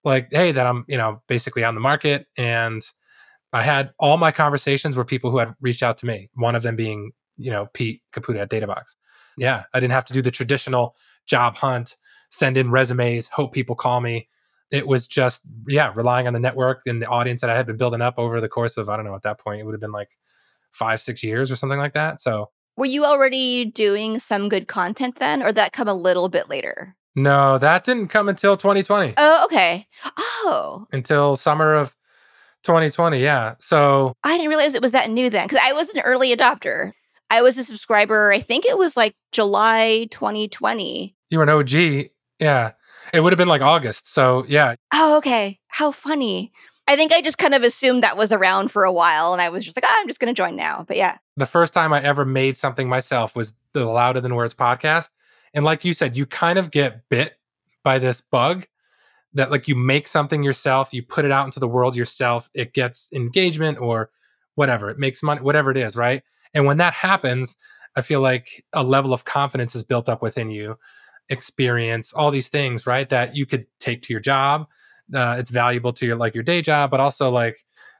like, 0.03 0.27
hey, 0.31 0.51
that 0.51 0.67
I'm, 0.67 0.85
you 0.87 0.97
know, 0.97 1.21
basically 1.27 1.63
on 1.63 1.75
the 1.75 1.81
market 1.81 2.27
and 2.37 2.83
I 3.53 3.63
had 3.63 3.91
all 3.99 4.17
my 4.17 4.31
conversations 4.31 4.95
were 4.95 5.05
people 5.05 5.31
who 5.31 5.37
had 5.39 5.53
reached 5.59 5.83
out 5.83 5.97
to 5.99 6.05
me. 6.05 6.29
One 6.35 6.55
of 6.55 6.63
them 6.63 6.75
being, 6.75 7.11
you 7.37 7.51
know, 7.51 7.67
Pete 7.73 8.01
Caputa 8.13 8.39
at 8.41 8.49
Databox. 8.49 8.95
Yeah, 9.37 9.63
I 9.73 9.79
didn't 9.79 9.93
have 9.93 10.05
to 10.05 10.13
do 10.13 10.21
the 10.21 10.31
traditional 10.31 10.95
job 11.27 11.57
hunt, 11.57 11.95
send 12.29 12.57
in 12.57 12.71
resumes, 12.71 13.27
hope 13.27 13.53
people 13.53 13.75
call 13.75 14.01
me. 14.01 14.27
It 14.71 14.87
was 14.87 15.07
just, 15.07 15.41
yeah, 15.67 15.91
relying 15.95 16.27
on 16.27 16.33
the 16.33 16.39
network 16.39 16.81
and 16.85 17.01
the 17.01 17.07
audience 17.07 17.41
that 17.41 17.49
I 17.49 17.55
had 17.57 17.65
been 17.65 17.77
building 17.77 18.01
up 18.01 18.15
over 18.17 18.39
the 18.39 18.49
course 18.49 18.77
of, 18.77 18.89
I 18.89 18.95
don't 18.95 19.05
know, 19.05 19.15
at 19.15 19.23
that 19.23 19.39
point, 19.39 19.59
it 19.59 19.65
would 19.65 19.73
have 19.73 19.81
been 19.81 19.91
like 19.91 20.09
five, 20.71 21.01
six 21.01 21.23
years 21.23 21.51
or 21.51 21.55
something 21.55 21.79
like 21.79 21.93
that. 21.93 22.21
So, 22.21 22.49
were 22.77 22.85
you 22.85 23.05
already 23.05 23.65
doing 23.65 24.17
some 24.17 24.47
good 24.47 24.67
content 24.67 25.17
then, 25.17 25.43
or 25.43 25.51
that 25.51 25.73
come 25.73 25.87
a 25.87 25.93
little 25.93 26.29
bit 26.29 26.49
later? 26.49 26.95
No, 27.15 27.57
that 27.57 27.83
didn't 27.83 28.07
come 28.07 28.29
until 28.29 28.55
2020. 28.55 29.15
Oh, 29.17 29.45
okay. 29.45 29.87
Oh, 30.17 30.87
until 30.93 31.35
summer 31.35 31.73
of 31.73 31.95
2020, 32.63 33.21
yeah. 33.21 33.55
So 33.59 34.13
I 34.23 34.37
didn't 34.37 34.49
realize 34.49 34.73
it 34.73 34.81
was 34.81 34.93
that 34.93 35.09
new 35.09 35.29
then 35.29 35.47
because 35.47 35.61
I 35.61 35.73
was 35.73 35.89
an 35.89 36.01
early 36.01 36.35
adopter. 36.35 36.91
I 37.29 37.41
was 37.41 37.57
a 37.57 37.63
subscriber, 37.63 38.31
I 38.31 38.39
think 38.39 38.65
it 38.65 38.77
was 38.77 38.97
like 38.97 39.15
July 39.31 40.07
2020. 40.11 41.15
You 41.29 41.37
were 41.37 41.43
an 41.43 41.49
OG. 41.49 42.09
Yeah. 42.39 42.71
It 43.13 43.21
would 43.21 43.33
have 43.33 43.37
been 43.37 43.47
like 43.47 43.61
August. 43.61 44.11
So 44.11 44.45
yeah. 44.47 44.75
Oh, 44.93 45.17
okay. 45.17 45.59
How 45.67 45.91
funny. 45.91 46.51
I 46.87 46.95
think 46.95 47.11
I 47.11 47.21
just 47.21 47.37
kind 47.37 47.53
of 47.53 47.63
assumed 47.63 48.03
that 48.03 48.17
was 48.17 48.31
around 48.31 48.69
for 48.69 48.83
a 48.83 48.91
while 48.91 49.33
and 49.33 49.41
I 49.41 49.49
was 49.49 49.63
just 49.63 49.77
like, 49.77 49.85
oh, 49.87 49.97
I'm 49.99 50.07
just 50.07 50.19
going 50.19 50.33
to 50.33 50.37
join 50.37 50.55
now. 50.55 50.83
But 50.87 50.97
yeah. 50.97 51.17
The 51.37 51.45
first 51.45 51.73
time 51.73 51.93
I 51.93 52.01
ever 52.01 52.25
made 52.25 52.57
something 52.57 52.89
myself 52.89 53.35
was 53.35 53.53
the 53.73 53.85
Louder 53.85 54.19
Than 54.19 54.35
Words 54.35 54.53
podcast. 54.53 55.09
And 55.53 55.63
like 55.63 55.85
you 55.85 55.93
said, 55.93 56.17
you 56.17 56.25
kind 56.25 56.57
of 56.57 56.71
get 56.71 57.07
bit 57.09 57.37
by 57.83 57.99
this 57.99 58.21
bug 58.21 58.67
that 59.33 59.51
like 59.51 59.67
you 59.67 59.75
make 59.75 60.07
something 60.07 60.43
yourself, 60.43 60.93
you 60.93 61.03
put 61.03 61.25
it 61.25 61.31
out 61.31 61.45
into 61.45 61.59
the 61.59 61.67
world 61.67 61.95
yourself, 61.95 62.49
it 62.53 62.73
gets 62.73 63.11
engagement 63.13 63.79
or 63.79 64.09
whatever, 64.55 64.89
it 64.89 64.99
makes 64.99 65.23
money, 65.23 65.41
whatever 65.41 65.71
it 65.71 65.77
is, 65.77 65.95
right? 65.95 66.23
And 66.53 66.65
when 66.65 66.77
that 66.77 66.93
happens, 66.93 67.55
I 67.95 68.01
feel 68.01 68.21
like 68.21 68.65
a 68.73 68.83
level 68.83 69.13
of 69.13 69.25
confidence 69.25 69.75
is 69.75 69.83
built 69.83 70.09
up 70.09 70.21
within 70.21 70.49
you, 70.51 70.77
experience, 71.31 72.13
all 72.13 72.29
these 72.29 72.49
things, 72.49 72.85
right? 72.85 73.09
That 73.09 73.35
you 73.35 73.45
could 73.45 73.65
take 73.79 74.03
to 74.03 74.13
your 74.13 74.19
job. 74.19 74.67
Uh, 75.13 75.35
it's 75.39 75.49
valuable 75.49 75.93
to 75.93 76.05
your 76.05 76.15
like 76.15 76.35
your 76.35 76.43
day 76.43 76.61
job, 76.61 76.91
but 76.91 76.99
also 76.99 77.31
like 77.31 77.57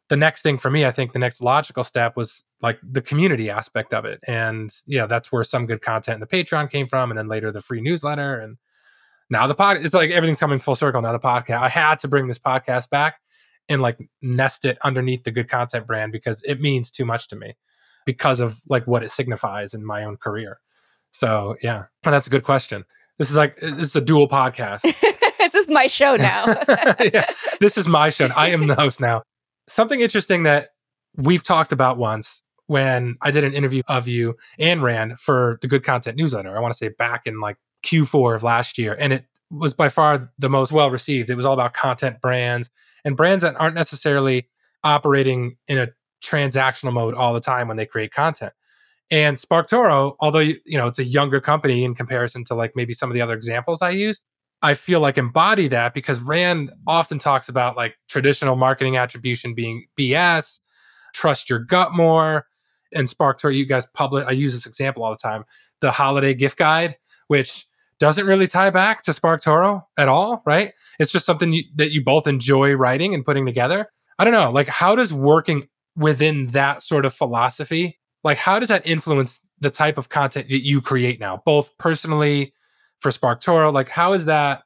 the 0.10 0.18
next 0.18 0.42
thing 0.44 0.58
for 0.58 0.70
me, 0.70 0.86
I 0.86 0.92
think 0.92 1.14
the 1.14 1.20
next 1.20 1.42
logical 1.42 1.84
step 1.84 2.16
was 2.16 2.44
like 2.62 2.80
the 2.84 3.02
community 3.02 3.50
aspect 3.50 3.94
of 3.94 4.06
it. 4.06 4.20
And 4.28 4.70
yeah, 4.86 5.08
that's 5.08 5.32
where 5.32 5.44
some 5.44 5.66
good 5.66 5.82
content 5.82 6.16
in 6.16 6.20
the 6.20 6.28
Patreon 6.28 6.70
came 6.70 6.86
from, 6.86 7.10
and 7.10 7.18
then 7.18 7.28
later 7.28 7.52
the 7.52 7.62
free 7.62 7.82
newsletter 7.82 8.40
and 8.40 8.58
now 9.32 9.48
the 9.48 9.56
pod 9.56 9.78
it's 9.78 9.96
like 9.96 10.12
everything's 10.12 10.40
coming 10.40 10.60
full 10.60 10.76
circle 10.76 11.02
now 11.02 11.12
the 11.12 11.20
podcast 11.20 11.60
i 11.60 11.70
had 11.70 11.98
to 11.98 12.08
bring 12.08 12.28
this 12.28 12.38
podcast 12.38 12.90
back 12.90 13.16
and 13.70 13.82
like 13.82 13.98
nest 14.22 14.66
it 14.66 14.78
underneath 14.84 15.24
the 15.24 15.32
good 15.32 15.48
content 15.48 15.88
brand 15.88 16.12
because 16.12 16.44
it 16.44 16.60
means 16.60 16.92
too 16.92 17.06
much 17.06 17.28
to 17.28 17.36
me 17.36 17.56
because 18.06 18.40
of 18.40 18.62
like 18.68 18.86
what 18.86 19.02
it 19.02 19.10
signifies 19.10 19.74
in 19.74 19.84
my 19.84 20.04
own 20.04 20.18
career 20.18 20.60
so 21.10 21.56
yeah 21.64 21.86
that's 22.04 22.28
a 22.28 22.30
good 22.30 22.44
question 22.44 22.84
this 23.22 23.30
is 23.30 23.38
like 23.38 23.56
this 23.58 23.78
is 23.78 23.96
a 23.96 24.02
dual 24.02 24.28
podcast. 24.28 24.82
This 25.52 25.66
is 25.66 25.72
my 25.72 25.88
show 25.88 26.16
now. 26.16 26.46
Yeah, 27.14 27.26
this 27.60 27.78
is 27.78 27.88
my 27.88 28.10
show. 28.10 28.30
I 28.38 28.50
am 28.50 28.68
the 28.68 28.76
host 28.76 29.02
now. 29.02 29.24
Something 29.68 30.00
interesting 30.00 30.44
that 30.44 30.70
we've 31.18 31.44
talked 31.44 31.72
about 31.72 31.98
once 31.98 32.44
when 32.68 33.18
i 33.22 33.32
did 33.32 33.44
an 33.44 33.54
interview 33.54 33.82
of 33.90 34.08
you 34.08 34.36
and 34.60 34.82
rand 34.82 35.20
for 35.20 35.58
the 35.62 35.68
good 35.68 35.84
content 35.84 36.16
newsletter. 36.16 36.56
I 36.56 36.62
want 36.62 36.74
to 36.74 36.78
say 36.78 36.90
back 36.90 37.26
in 37.26 37.40
like 37.40 37.58
Q4 37.84 38.36
of 38.36 38.44
last 38.44 38.78
year, 38.78 38.96
and 39.00 39.12
it 39.14 39.26
was 39.50 39.74
by 39.74 39.90
far 39.90 40.32
the 40.38 40.50
most 40.50 40.72
well 40.72 40.90
received. 40.90 41.30
It 41.30 41.36
was 41.36 41.46
all 41.46 41.54
about 41.54 41.74
content 41.74 42.22
brands 42.22 42.70
and 43.04 43.18
brands 43.18 43.42
that 43.42 43.60
aren't 43.60 43.76
necessarily 43.76 44.48
operating 44.84 45.58
in 45.68 45.78
a 45.78 45.90
transactional 46.24 46.94
mode 46.94 47.16
all 47.16 47.34
the 47.34 47.42
time 47.42 47.68
when 47.68 47.78
they 47.78 47.86
create 47.86 48.14
content. 48.14 48.54
And 49.12 49.38
SparkToro, 49.38 50.16
although 50.20 50.40
you 50.40 50.60
know 50.68 50.88
it's 50.88 51.00
a 51.00 51.04
younger 51.04 51.42
company 51.42 51.84
in 51.84 51.94
comparison 51.94 52.44
to 52.46 52.56
like 52.56 52.72
maybe 52.76 52.94
some 52.94 53.10
of 53.10 53.14
the 53.14 53.22
other 53.22 53.36
examples 53.36 53.82
I 53.82 53.90
used, 53.90 54.24
I 54.62 54.74
feel 54.74 55.00
like 55.00 55.18
embody 55.18 55.68
that 55.68 55.94
because 55.94 56.20
Rand 56.20 56.72
often 56.88 57.20
talks 57.20 57.50
about 57.50 57.76
like 57.76 57.96
traditional 58.08 58.56
marketing 58.56 58.96
attribution 58.96 59.54
being 59.54 59.86
BS, 60.00 60.60
trust 61.14 61.50
your 61.50 61.60
gut 61.60 61.94
more. 61.94 62.48
And 62.94 63.08
SparkToro, 63.08 63.56
you 63.56 63.66
guys 63.66 63.86
publish, 63.94 64.26
I 64.26 64.32
use 64.32 64.54
this 64.54 64.66
example 64.66 65.04
all 65.04 65.12
the 65.12 65.18
time, 65.18 65.46
the 65.80 65.92
holiday 65.92 66.34
gift 66.34 66.58
guide, 66.58 66.98
which 67.28 67.66
doesn't 68.00 68.26
really 68.26 68.48
tie 68.48 68.70
back 68.70 69.02
to 69.04 69.12
SparkToro 69.12 69.84
at 69.98 70.08
all, 70.08 70.42
right? 70.46 70.74
It's 71.00 71.12
just 71.12 71.26
something 71.26 71.54
you, 71.54 71.64
that 71.76 71.92
you 71.92 72.04
both 72.04 72.28
enjoy 72.28 72.74
writing 72.74 73.14
and 73.14 73.24
putting 73.24 73.46
together. 73.46 73.88
I 74.20 74.26
don't 74.26 74.34
know, 74.34 74.52
like 74.52 74.68
how 74.68 74.96
does 74.96 75.14
working 75.14 75.68
within 75.96 76.48
that 76.48 76.84
sort 76.84 77.06
of 77.06 77.14
philosophy, 77.14 78.00
like 78.24 78.38
how 78.38 78.60
does 78.60 78.70
that 78.70 78.86
influence 78.86 79.40
the 79.60 79.70
type 79.70 79.98
of 79.98 80.10
content 80.10 80.50
that 80.50 80.66
you 80.66 80.82
create 80.82 81.20
now, 81.20 81.42
both 81.46 81.78
personally 81.78 82.54
for 83.00 83.12
SparkToro? 83.12 83.74
Like 83.74 83.90
how 83.90 84.14
is 84.14 84.26
that? 84.26 84.64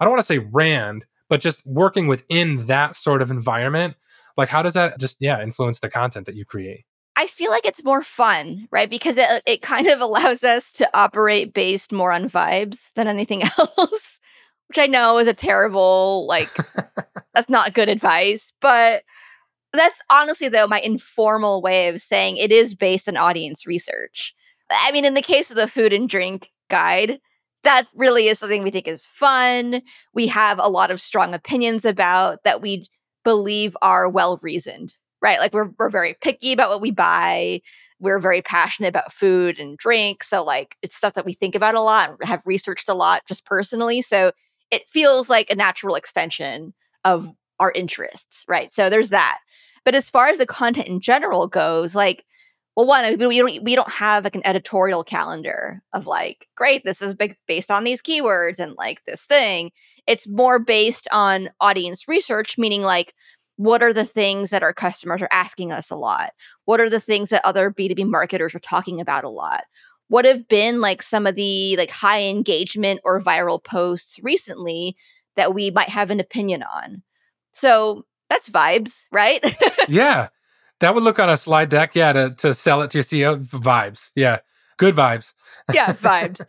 I 0.00 0.04
don't 0.04 0.12
want 0.12 0.22
to 0.22 0.26
say 0.26 0.38
Rand, 0.38 1.06
but 1.28 1.40
just 1.40 1.66
working 1.66 2.06
within 2.06 2.66
that 2.66 2.96
sort 2.96 3.22
of 3.22 3.30
environment, 3.30 3.96
like 4.36 4.48
how 4.48 4.62
does 4.62 4.74
that 4.74 4.98
just 4.98 5.18
yeah 5.20 5.42
influence 5.42 5.80
the 5.80 5.90
content 5.90 6.26
that 6.26 6.34
you 6.34 6.44
create? 6.44 6.84
I 7.16 7.26
feel 7.26 7.50
like 7.50 7.66
it's 7.66 7.84
more 7.84 8.02
fun, 8.02 8.66
right? 8.70 8.88
Because 8.88 9.18
it 9.18 9.42
it 9.46 9.62
kind 9.62 9.86
of 9.86 10.00
allows 10.02 10.44
us 10.44 10.70
to 10.72 10.88
operate 10.94 11.52
based 11.52 11.92
more 11.92 12.12
on 12.12 12.28
vibes 12.28 12.92
than 12.94 13.08
anything 13.08 13.42
else, 13.58 14.20
which 14.68 14.78
I 14.78 14.86
know 14.86 15.18
is 15.18 15.28
a 15.28 15.34
terrible 15.34 16.26
like 16.26 16.50
that's 17.34 17.50
not 17.50 17.74
good 17.74 17.88
advice, 17.88 18.52
but 18.60 19.02
that's 19.72 20.00
honestly 20.10 20.48
though 20.48 20.66
my 20.66 20.80
informal 20.80 21.62
way 21.62 21.88
of 21.88 22.00
saying 22.00 22.36
it 22.36 22.52
is 22.52 22.74
based 22.74 23.08
on 23.08 23.16
audience 23.16 23.66
research. 23.66 24.34
I 24.70 24.92
mean, 24.92 25.04
in 25.04 25.14
the 25.14 25.22
case 25.22 25.50
of 25.50 25.56
the 25.56 25.68
food 25.68 25.92
and 25.92 26.08
drink 26.08 26.50
guide, 26.68 27.20
that 27.62 27.88
really 27.94 28.28
is 28.28 28.38
something 28.38 28.62
we 28.62 28.70
think 28.70 28.88
is 28.88 29.06
fun. 29.06 29.82
We 30.14 30.26
have 30.28 30.58
a 30.58 30.68
lot 30.68 30.90
of 30.90 31.00
strong 31.00 31.34
opinions 31.34 31.84
about 31.84 32.44
that 32.44 32.62
we 32.62 32.86
believe 33.24 33.76
are 33.82 34.08
well 34.08 34.38
reasoned, 34.42 34.94
right? 35.20 35.38
Like 35.38 35.52
we're 35.52 35.70
we're 35.78 35.90
very 35.90 36.16
picky 36.22 36.52
about 36.52 36.70
what 36.70 36.80
we 36.80 36.90
buy. 36.90 37.60
We're 37.98 38.18
very 38.18 38.40
passionate 38.40 38.88
about 38.88 39.12
food 39.12 39.58
and 39.58 39.76
drink. 39.76 40.24
So 40.24 40.42
like 40.42 40.76
it's 40.82 40.96
stuff 40.96 41.14
that 41.14 41.26
we 41.26 41.34
think 41.34 41.54
about 41.54 41.74
a 41.74 41.82
lot 41.82 42.10
and 42.10 42.24
have 42.24 42.42
researched 42.46 42.88
a 42.88 42.94
lot 42.94 43.22
just 43.26 43.44
personally. 43.44 44.00
So 44.00 44.32
it 44.70 44.88
feels 44.88 45.28
like 45.28 45.50
a 45.50 45.56
natural 45.56 45.96
extension 45.96 46.72
of 47.04 47.28
our 47.60 47.70
interests, 47.72 48.44
right? 48.48 48.74
So 48.74 48.90
there's 48.90 49.10
that. 49.10 49.38
But 49.84 49.94
as 49.94 50.10
far 50.10 50.28
as 50.28 50.38
the 50.38 50.46
content 50.46 50.88
in 50.88 51.00
general 51.00 51.46
goes, 51.46 51.94
like 51.94 52.24
well, 52.76 52.86
one, 52.86 53.18
we 53.18 53.38
don't 53.38 53.64
we 53.64 53.74
don't 53.74 53.90
have 53.90 54.24
like 54.24 54.36
an 54.36 54.46
editorial 54.46 55.04
calendar 55.04 55.82
of 55.92 56.06
like, 56.06 56.48
great, 56.56 56.84
this 56.84 57.02
is 57.02 57.14
big 57.14 57.36
based 57.46 57.70
on 57.70 57.84
these 57.84 58.00
keywords 58.00 58.58
and 58.58 58.74
like 58.76 59.04
this 59.04 59.26
thing. 59.26 59.72
It's 60.06 60.28
more 60.28 60.58
based 60.58 61.08
on 61.12 61.50
audience 61.60 62.08
research, 62.08 62.56
meaning 62.56 62.82
like 62.82 63.14
what 63.56 63.82
are 63.82 63.92
the 63.92 64.06
things 64.06 64.48
that 64.48 64.62
our 64.62 64.72
customers 64.72 65.20
are 65.20 65.28
asking 65.30 65.72
us 65.72 65.90
a 65.90 65.96
lot? 65.96 66.30
What 66.64 66.80
are 66.80 66.88
the 66.88 67.00
things 67.00 67.28
that 67.28 67.44
other 67.44 67.70
B2B 67.70 68.08
marketers 68.08 68.54
are 68.54 68.60
talking 68.60 69.00
about 69.00 69.24
a 69.24 69.28
lot? 69.28 69.64
What 70.08 70.24
have 70.24 70.48
been 70.48 70.80
like 70.80 71.02
some 71.02 71.26
of 71.26 71.34
the 71.34 71.76
like 71.76 71.90
high 71.90 72.22
engagement 72.22 73.00
or 73.04 73.20
viral 73.20 73.62
posts 73.62 74.18
recently 74.22 74.96
that 75.36 75.52
we 75.52 75.70
might 75.70 75.90
have 75.90 76.10
an 76.10 76.20
opinion 76.20 76.62
on? 76.62 77.02
So 77.52 78.04
that's 78.28 78.48
vibes, 78.48 79.04
right? 79.12 79.44
yeah. 79.88 80.28
That 80.80 80.94
would 80.94 81.02
look 81.02 81.18
on 81.18 81.28
a 81.28 81.36
slide 81.36 81.68
deck, 81.68 81.94
yeah, 81.94 82.12
to, 82.12 82.34
to 82.38 82.54
sell 82.54 82.80
it 82.82 82.90
to 82.92 82.98
your 82.98 83.04
CEO. 83.04 83.36
Vibes. 83.36 84.12
Yeah. 84.16 84.38
Good 84.78 84.94
vibes. 84.94 85.34
yeah, 85.72 85.92
vibes 85.92 86.40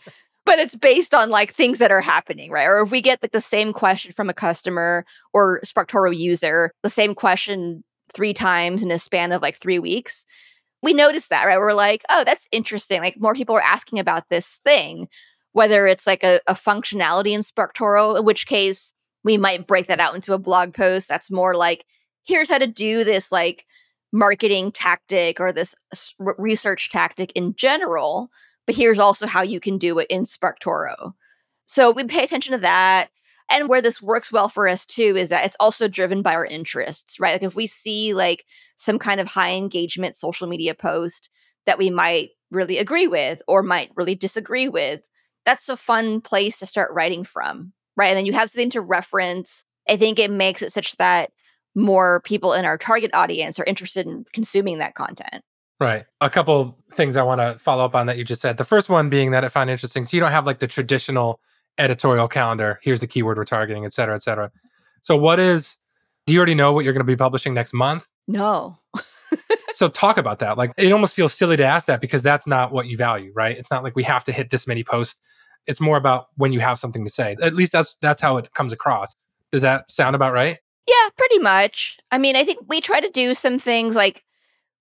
but 0.45 0.59
it's 0.59 0.75
based 0.75 1.13
on 1.13 1.29
like 1.29 1.53
things 1.53 1.79
that 1.79 1.91
are 1.91 2.01
happening, 2.01 2.51
right? 2.51 2.65
Or 2.65 2.81
if 2.81 2.91
we 2.91 3.01
get 3.01 3.21
like 3.21 3.31
the 3.31 3.41
same 3.41 3.73
question 3.73 4.11
from 4.11 4.29
a 4.29 4.33
customer 4.33 5.05
or 5.33 5.61
SparkToro 5.61 6.15
user, 6.15 6.71
the 6.83 6.89
same 6.89 7.13
question 7.15 7.83
three 8.13 8.33
times 8.33 8.83
in 8.83 8.91
a 8.91 8.99
span 8.99 9.31
of 9.31 9.41
like 9.41 9.55
three 9.55 9.79
weeks, 9.79 10.25
we 10.81 10.93
notice 10.93 11.27
that, 11.27 11.45
right? 11.45 11.59
We're 11.59 11.73
like, 11.73 12.03
oh, 12.09 12.23
that's 12.23 12.47
interesting. 12.51 13.01
Like 13.01 13.19
more 13.19 13.35
people 13.35 13.55
are 13.55 13.61
asking 13.61 13.99
about 13.99 14.29
this 14.29 14.59
thing, 14.65 15.07
whether 15.53 15.85
it's 15.85 16.07
like 16.07 16.23
a, 16.23 16.41
a 16.47 16.53
functionality 16.53 17.31
in 17.31 17.41
SparkToro, 17.41 18.17
in 18.17 18.25
which 18.25 18.47
case 18.47 18.93
we 19.23 19.37
might 19.37 19.67
break 19.67 19.87
that 19.87 19.99
out 19.99 20.15
into 20.15 20.33
a 20.33 20.39
blog 20.39 20.73
post 20.73 21.07
that's 21.07 21.31
more 21.31 21.55
like, 21.55 21.85
here's 22.23 22.49
how 22.49 22.57
to 22.57 22.67
do 22.67 23.03
this 23.03 23.31
like 23.31 23.65
marketing 24.11 24.71
tactic 24.71 25.39
or 25.39 25.51
this 25.51 25.75
research 26.37 26.89
tactic 26.89 27.31
in 27.33 27.55
general 27.55 28.29
but 28.65 28.75
here's 28.75 28.99
also 28.99 29.27
how 29.27 29.41
you 29.41 29.59
can 29.59 29.77
do 29.77 29.99
it 29.99 30.07
in 30.09 30.23
SparkToro. 30.23 31.13
So 31.65 31.91
we 31.91 32.03
pay 32.03 32.23
attention 32.23 32.53
to 32.53 32.59
that. 32.59 33.09
And 33.49 33.67
where 33.67 33.81
this 33.81 34.01
works 34.01 34.31
well 34.31 34.47
for 34.47 34.67
us 34.67 34.85
too 34.85 35.17
is 35.17 35.29
that 35.29 35.45
it's 35.45 35.57
also 35.59 35.89
driven 35.89 36.21
by 36.21 36.35
our 36.35 36.45
interests, 36.45 37.19
right? 37.19 37.33
Like 37.33 37.43
if 37.43 37.55
we 37.55 37.67
see 37.67 38.13
like 38.13 38.45
some 38.77 38.97
kind 38.97 39.19
of 39.19 39.27
high 39.27 39.51
engagement 39.51 40.15
social 40.15 40.47
media 40.47 40.73
post 40.73 41.29
that 41.65 41.77
we 41.77 41.89
might 41.89 42.29
really 42.49 42.77
agree 42.77 43.07
with 43.07 43.41
or 43.47 43.61
might 43.61 43.91
really 43.95 44.15
disagree 44.15 44.69
with, 44.69 45.01
that's 45.45 45.67
a 45.67 45.75
fun 45.75 46.21
place 46.21 46.59
to 46.59 46.65
start 46.65 46.93
writing 46.93 47.25
from, 47.25 47.73
right? 47.97 48.07
And 48.07 48.17
then 48.17 48.25
you 48.25 48.33
have 48.33 48.49
something 48.49 48.69
to 48.71 48.81
reference. 48.81 49.65
I 49.89 49.97
think 49.97 50.19
it 50.19 50.31
makes 50.31 50.61
it 50.61 50.71
such 50.71 50.95
that 50.97 51.31
more 51.75 52.21
people 52.21 52.53
in 52.53 52.65
our 52.65 52.77
target 52.77 53.11
audience 53.13 53.59
are 53.59 53.65
interested 53.65 54.05
in 54.05 54.25
consuming 54.33 54.79
that 54.79 54.95
content. 54.95 55.43
Right. 55.79 56.05
A 56.19 56.29
couple 56.29 56.77
things 56.93 57.15
I 57.15 57.23
want 57.23 57.41
to 57.41 57.57
follow 57.57 57.83
up 57.83 57.95
on 57.95 58.05
that 58.05 58.17
you 58.17 58.23
just 58.23 58.41
said. 58.41 58.57
The 58.57 58.65
first 58.65 58.87
one 58.87 59.09
being 59.09 59.31
that 59.31 59.43
I 59.43 59.47
found 59.47 59.69
interesting. 59.69 60.05
So 60.05 60.15
you 60.15 60.21
don't 60.21 60.31
have 60.31 60.45
like 60.45 60.59
the 60.59 60.67
traditional 60.67 61.39
editorial 61.77 62.27
calendar. 62.27 62.79
Here's 62.83 62.99
the 62.99 63.07
keyword 63.07 63.37
we're 63.37 63.45
targeting, 63.45 63.85
et 63.85 63.93
cetera, 63.93 64.13
et 64.13 64.21
cetera. 64.21 64.51
So 64.99 65.17
what 65.17 65.39
is, 65.39 65.77
do 66.27 66.33
you 66.33 66.39
already 66.39 66.53
know 66.53 66.71
what 66.71 66.85
you're 66.85 66.93
going 66.93 67.05
to 67.05 67.11
be 67.11 67.15
publishing 67.15 67.55
next 67.55 67.73
month? 67.73 68.07
No. 68.27 68.77
so 69.73 69.89
talk 69.89 70.17
about 70.17 70.39
that. 70.39 70.55
Like 70.55 70.71
it 70.77 70.91
almost 70.91 71.15
feels 71.15 71.33
silly 71.33 71.57
to 71.57 71.65
ask 71.65 71.87
that 71.87 71.99
because 71.99 72.21
that's 72.21 72.45
not 72.45 72.71
what 72.71 72.85
you 72.85 72.95
value, 72.95 73.31
right? 73.33 73.57
It's 73.57 73.71
not 73.71 73.83
like 73.83 73.95
we 73.95 74.03
have 74.03 74.23
to 74.25 74.31
hit 74.31 74.51
this 74.51 74.67
many 74.67 74.83
posts. 74.83 75.19
It's 75.67 75.81
more 75.81 75.97
about 75.97 76.27
when 76.35 76.53
you 76.53 76.59
have 76.59 76.79
something 76.79 77.05
to 77.05 77.11
say. 77.11 77.35
At 77.41 77.53
least 77.53 77.71
that's 77.71 77.97
that's 78.01 78.21
how 78.21 78.37
it 78.37 78.53
comes 78.53 78.73
across. 78.73 79.13
Does 79.51 79.61
that 79.61 79.91
sound 79.91 80.15
about 80.15 80.33
right? 80.33 80.57
Yeah, 80.87 81.09
pretty 81.17 81.39
much. 81.39 81.97
I 82.11 82.17
mean, 82.17 82.35
I 82.35 82.43
think 82.43 82.65
we 82.67 82.81
try 82.81 82.99
to 82.99 83.09
do 83.09 83.33
some 83.33 83.59
things 83.59 83.95
like 83.95 84.23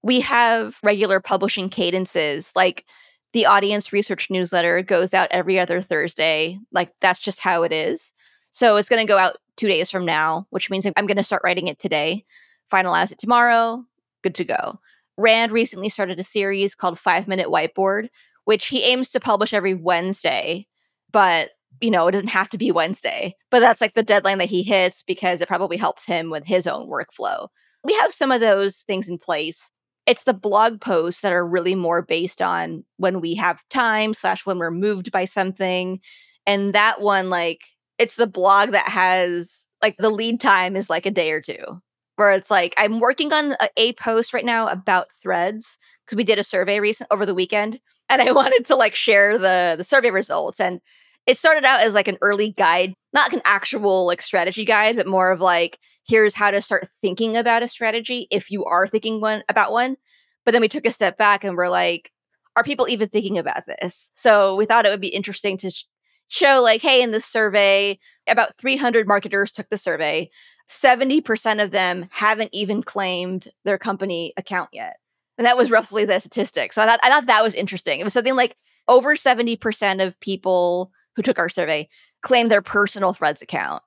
we 0.02 0.20
have 0.20 0.78
regular 0.82 1.20
publishing 1.20 1.68
cadences 1.68 2.52
like 2.56 2.86
the 3.32 3.46
audience 3.46 3.92
research 3.92 4.30
newsletter 4.30 4.82
goes 4.82 5.14
out 5.14 5.28
every 5.30 5.58
other 5.58 5.80
thursday 5.80 6.58
like 6.72 6.92
that's 7.00 7.20
just 7.20 7.40
how 7.40 7.62
it 7.62 7.72
is 7.72 8.12
so 8.50 8.76
it's 8.76 8.88
going 8.88 9.04
to 9.04 9.10
go 9.10 9.18
out 9.18 9.36
two 9.56 9.68
days 9.68 9.90
from 9.90 10.04
now 10.04 10.46
which 10.50 10.70
means 10.70 10.86
i'm 10.96 11.06
going 11.06 11.16
to 11.16 11.24
start 11.24 11.42
writing 11.44 11.68
it 11.68 11.78
today 11.78 12.24
finalize 12.72 13.12
it 13.12 13.18
tomorrow 13.18 13.84
good 14.22 14.34
to 14.34 14.44
go 14.44 14.78
rand 15.16 15.52
recently 15.52 15.88
started 15.88 16.18
a 16.18 16.24
series 16.24 16.74
called 16.74 16.98
five 16.98 17.28
minute 17.28 17.48
whiteboard 17.48 18.08
which 18.44 18.68
he 18.68 18.82
aims 18.82 19.10
to 19.10 19.20
publish 19.20 19.52
every 19.52 19.74
wednesday 19.74 20.66
but 21.10 21.50
you 21.80 21.90
know 21.90 22.06
it 22.08 22.12
doesn't 22.12 22.28
have 22.28 22.48
to 22.48 22.58
be 22.58 22.70
wednesday 22.70 23.34
but 23.50 23.60
that's 23.60 23.80
like 23.80 23.94
the 23.94 24.02
deadline 24.02 24.38
that 24.38 24.48
he 24.48 24.62
hits 24.62 25.02
because 25.02 25.40
it 25.40 25.48
probably 25.48 25.76
helps 25.76 26.04
him 26.04 26.30
with 26.30 26.46
his 26.46 26.66
own 26.66 26.88
workflow. 26.88 27.48
We 27.82 27.94
have 27.94 28.12
some 28.12 28.30
of 28.30 28.40
those 28.40 28.78
things 28.78 29.08
in 29.08 29.18
place. 29.18 29.70
It's 30.06 30.24
the 30.24 30.34
blog 30.34 30.80
posts 30.80 31.22
that 31.22 31.32
are 31.32 31.46
really 31.46 31.74
more 31.74 32.02
based 32.02 32.42
on 32.42 32.84
when 32.96 33.20
we 33.20 33.34
have 33.36 33.62
time 33.70 34.14
slash 34.14 34.44
when 34.44 34.58
we're 34.58 34.70
moved 34.70 35.12
by 35.12 35.24
something 35.24 36.00
and 36.46 36.74
that 36.74 37.00
one 37.00 37.30
like 37.30 37.60
it's 37.98 38.16
the 38.16 38.26
blog 38.26 38.70
that 38.70 38.88
has 38.88 39.66
like 39.82 39.96
the 39.98 40.10
lead 40.10 40.40
time 40.40 40.74
is 40.76 40.90
like 40.90 41.06
a 41.06 41.10
day 41.10 41.30
or 41.32 41.40
two 41.40 41.80
where 42.16 42.32
it's 42.32 42.50
like 42.50 42.74
i'm 42.78 42.98
working 42.98 43.32
on 43.32 43.52
a, 43.60 43.68
a 43.76 43.92
post 43.94 44.32
right 44.32 44.44
now 44.44 44.66
about 44.68 45.12
threads 45.12 45.78
because 46.04 46.16
we 46.16 46.24
did 46.24 46.38
a 46.38 46.44
survey 46.44 46.80
recent 46.80 47.08
over 47.12 47.26
the 47.26 47.34
weekend 47.34 47.78
and 48.10 48.20
i 48.20 48.32
wanted 48.40 48.64
to 48.66 48.76
like 48.76 48.94
share 48.94 49.38
the 49.38 49.74
the 49.78 49.84
survey 49.84 50.10
results 50.10 50.60
and 50.60 50.80
it 51.26 51.38
started 51.38 51.64
out 51.64 51.80
as 51.80 51.94
like 51.94 52.08
an 52.08 52.18
early 52.20 52.50
guide 52.50 52.94
not 53.12 53.26
like 53.26 53.34
an 53.34 53.42
actual 53.44 54.06
like 54.06 54.20
strategy 54.20 54.64
guide 54.64 54.96
but 54.96 55.06
more 55.06 55.30
of 55.30 55.40
like 55.40 55.78
here's 56.10 56.34
how 56.34 56.50
to 56.50 56.60
start 56.60 56.88
thinking 57.00 57.36
about 57.36 57.62
a 57.62 57.68
strategy 57.68 58.26
if 58.30 58.50
you 58.50 58.64
are 58.64 58.86
thinking 58.86 59.20
one 59.20 59.42
about 59.48 59.72
one. 59.72 59.96
But 60.44 60.52
then 60.52 60.60
we 60.60 60.68
took 60.68 60.86
a 60.86 60.90
step 60.90 61.16
back 61.16 61.44
and 61.44 61.56
we're 61.56 61.68
like, 61.68 62.10
are 62.56 62.64
people 62.64 62.88
even 62.88 63.08
thinking 63.08 63.38
about 63.38 63.64
this? 63.66 64.10
So 64.14 64.56
we 64.56 64.66
thought 64.66 64.86
it 64.86 64.90
would 64.90 65.00
be 65.00 65.08
interesting 65.08 65.56
to 65.58 65.70
sh- 65.70 65.84
show 66.28 66.60
like, 66.62 66.82
hey, 66.82 67.02
in 67.02 67.12
this 67.12 67.24
survey, 67.24 67.98
about 68.26 68.56
300 68.56 69.06
marketers 69.06 69.52
took 69.52 69.68
the 69.70 69.78
survey. 69.78 70.30
70% 70.68 71.62
of 71.62 71.70
them 71.70 72.08
haven't 72.10 72.50
even 72.52 72.82
claimed 72.82 73.48
their 73.64 73.78
company 73.78 74.32
account 74.36 74.70
yet. 74.72 74.96
And 75.40 75.46
that 75.46 75.56
was 75.56 75.72
roughly 75.72 76.04
the 76.04 76.20
statistic. 76.20 76.72
So 76.72 76.82
I 76.82 76.86
thought, 76.86 77.00
I 77.02 77.08
thought 77.08 77.26
that 77.26 77.42
was 77.42 77.56
interesting. 77.56 77.98
It 77.98 78.04
was 78.04 78.12
something 78.12 78.36
like 78.36 78.54
over 78.86 79.16
70% 79.16 80.06
of 80.06 80.20
people 80.20 80.92
who 81.16 81.22
took 81.22 81.40
our 81.40 81.48
survey 81.48 81.88
claimed 82.22 82.52
their 82.52 82.62
personal 82.62 83.12
Threads 83.12 83.42
account 83.42 83.82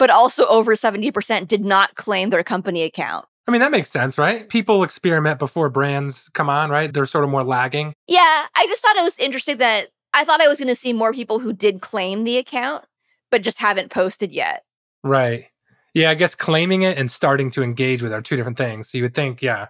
but 0.00 0.08
also 0.08 0.46
over 0.46 0.74
70% 0.74 1.46
did 1.46 1.62
not 1.62 1.94
claim 1.94 2.30
their 2.30 2.42
company 2.42 2.82
account. 2.84 3.26
I 3.46 3.50
mean, 3.50 3.60
that 3.60 3.70
makes 3.70 3.90
sense, 3.90 4.16
right? 4.16 4.48
People 4.48 4.82
experiment 4.82 5.38
before 5.38 5.68
brands 5.68 6.30
come 6.30 6.48
on, 6.48 6.70
right? 6.70 6.90
They're 6.90 7.04
sort 7.04 7.22
of 7.22 7.30
more 7.30 7.44
lagging. 7.44 7.92
Yeah, 8.08 8.46
I 8.54 8.66
just 8.66 8.80
thought 8.80 8.96
it 8.96 9.04
was 9.04 9.18
interesting 9.18 9.58
that 9.58 9.88
I 10.14 10.24
thought 10.24 10.40
I 10.40 10.48
was 10.48 10.56
going 10.56 10.68
to 10.68 10.74
see 10.74 10.94
more 10.94 11.12
people 11.12 11.38
who 11.38 11.52
did 11.52 11.82
claim 11.82 12.24
the 12.24 12.38
account, 12.38 12.86
but 13.30 13.42
just 13.42 13.58
haven't 13.58 13.90
posted 13.90 14.32
yet. 14.32 14.64
Right. 15.04 15.48
Yeah, 15.92 16.08
I 16.08 16.14
guess 16.14 16.34
claiming 16.34 16.80
it 16.80 16.96
and 16.96 17.10
starting 17.10 17.50
to 17.50 17.62
engage 17.62 18.02
with 18.02 18.14
are 18.14 18.22
two 18.22 18.36
different 18.36 18.56
things. 18.56 18.90
So 18.90 18.96
you 18.96 19.04
would 19.04 19.14
think, 19.14 19.42
yeah, 19.42 19.66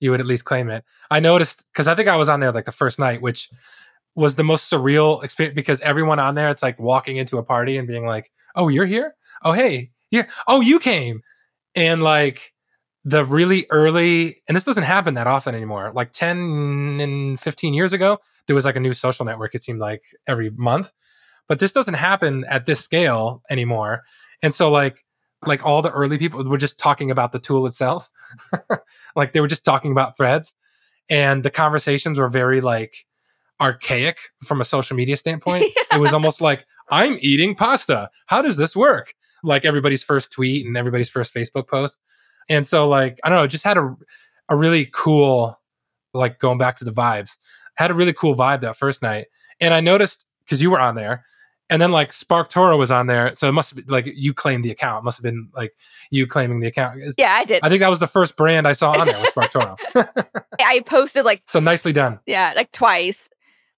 you 0.00 0.10
would 0.10 0.20
at 0.20 0.26
least 0.26 0.44
claim 0.44 0.70
it. 0.70 0.84
I 1.10 1.20
noticed 1.20 1.64
because 1.72 1.88
I 1.88 1.94
think 1.94 2.08
I 2.08 2.16
was 2.16 2.28
on 2.28 2.40
there 2.40 2.52
like 2.52 2.64
the 2.64 2.72
first 2.72 2.98
night, 2.98 3.22
which 3.22 3.48
was 4.14 4.36
the 4.36 4.44
most 4.44 4.70
surreal 4.70 5.22
experience 5.22 5.54
because 5.54 5.80
everyone 5.80 6.18
on 6.18 6.34
there, 6.34 6.48
it's 6.48 6.62
like 6.62 6.78
walking 6.78 7.16
into 7.16 7.38
a 7.38 7.42
party 7.42 7.76
and 7.76 7.86
being 7.88 8.06
like, 8.06 8.30
"Oh, 8.54 8.68
you're 8.68 8.86
here? 8.86 9.14
Oh, 9.44 9.52
hey, 9.52 9.90
yeah. 10.10 10.26
Oh, 10.46 10.60
you 10.60 10.78
came," 10.80 11.22
and 11.74 12.02
like 12.02 12.52
the 13.04 13.24
really 13.24 13.66
early, 13.70 14.42
and 14.48 14.56
this 14.56 14.64
doesn't 14.64 14.84
happen 14.84 15.14
that 15.14 15.26
often 15.26 15.54
anymore. 15.54 15.92
Like 15.94 16.12
ten 16.12 17.00
and 17.00 17.40
fifteen 17.40 17.74
years 17.74 17.92
ago, 17.92 18.18
there 18.46 18.56
was 18.56 18.64
like 18.64 18.76
a 18.76 18.80
new 18.80 18.92
social 18.92 19.24
network. 19.24 19.54
It 19.54 19.62
seemed 19.62 19.80
like 19.80 20.02
every 20.26 20.50
month, 20.50 20.92
but 21.48 21.60
this 21.60 21.72
doesn't 21.72 21.94
happen 21.94 22.44
at 22.48 22.66
this 22.66 22.80
scale 22.80 23.42
anymore. 23.50 24.02
And 24.42 24.54
so, 24.54 24.70
like 24.70 25.04
like 25.46 25.64
all 25.64 25.82
the 25.82 25.90
early 25.90 26.18
people 26.18 26.42
were 26.44 26.58
just 26.58 26.78
talking 26.78 27.10
about 27.10 27.32
the 27.32 27.38
tool 27.38 27.66
itself. 27.66 28.10
like 29.16 29.32
they 29.32 29.40
were 29.40 29.48
just 29.48 29.64
talking 29.64 29.92
about 29.92 30.16
threads 30.16 30.54
and 31.08 31.42
the 31.42 31.50
conversations 31.50 32.18
were 32.18 32.28
very 32.28 32.60
like 32.60 33.06
archaic 33.60 34.18
from 34.44 34.60
a 34.60 34.64
social 34.64 34.96
media 34.96 35.16
standpoint. 35.16 35.64
yeah. 35.76 35.98
It 35.98 36.00
was 36.00 36.12
almost 36.12 36.40
like 36.40 36.66
I'm 36.90 37.18
eating 37.20 37.54
pasta. 37.54 38.10
How 38.26 38.42
does 38.42 38.56
this 38.56 38.74
work? 38.74 39.14
Like 39.42 39.64
everybody's 39.64 40.02
first 40.02 40.32
tweet 40.32 40.66
and 40.66 40.76
everybody's 40.76 41.08
first 41.08 41.34
Facebook 41.34 41.68
post. 41.68 42.00
And 42.48 42.66
so 42.66 42.88
like 42.88 43.18
I 43.24 43.28
don't 43.28 43.38
know, 43.38 43.46
just 43.46 43.64
had 43.64 43.78
a 43.78 43.96
a 44.48 44.56
really 44.56 44.88
cool 44.92 45.58
like 46.14 46.38
going 46.38 46.58
back 46.58 46.76
to 46.78 46.84
the 46.84 46.92
vibes. 46.92 47.36
Had 47.76 47.90
a 47.90 47.94
really 47.94 48.12
cool 48.12 48.34
vibe 48.34 48.60
that 48.62 48.76
first 48.76 49.02
night. 49.02 49.26
And 49.60 49.72
I 49.72 49.80
noticed 49.80 50.26
cuz 50.48 50.62
you 50.62 50.70
were 50.70 50.80
on 50.80 50.94
there 50.94 51.24
and 51.70 51.82
then 51.82 51.92
like 51.92 52.10
SparkToro 52.10 52.78
was 52.78 52.90
on 52.90 53.06
there, 53.06 53.34
so 53.34 53.48
it 53.48 53.52
must 53.52 53.70
have 53.70 53.84
been 53.84 53.92
like 53.92 54.06
you 54.06 54.32
claimed 54.32 54.64
the 54.64 54.70
account. 54.70 55.02
It 55.02 55.04
must 55.04 55.18
have 55.18 55.22
been 55.22 55.48
like 55.54 55.74
you 56.10 56.26
claiming 56.26 56.60
the 56.60 56.66
account. 56.66 57.02
It's, 57.02 57.16
yeah, 57.18 57.32
I 57.32 57.44
did. 57.44 57.60
I 57.62 57.68
think 57.68 57.80
that 57.80 57.90
was 57.90 58.00
the 58.00 58.06
first 58.06 58.36
brand 58.36 58.66
I 58.66 58.72
saw 58.72 58.92
on 58.92 59.06
there 59.06 59.20
with 59.20 59.34
SparkToro. 59.34 59.76
I 60.60 60.80
posted 60.80 61.24
like 61.24 61.42
so 61.46 61.60
nicely 61.60 61.92
done. 61.92 62.20
Yeah, 62.26 62.52
like 62.56 62.72
twice, 62.72 63.28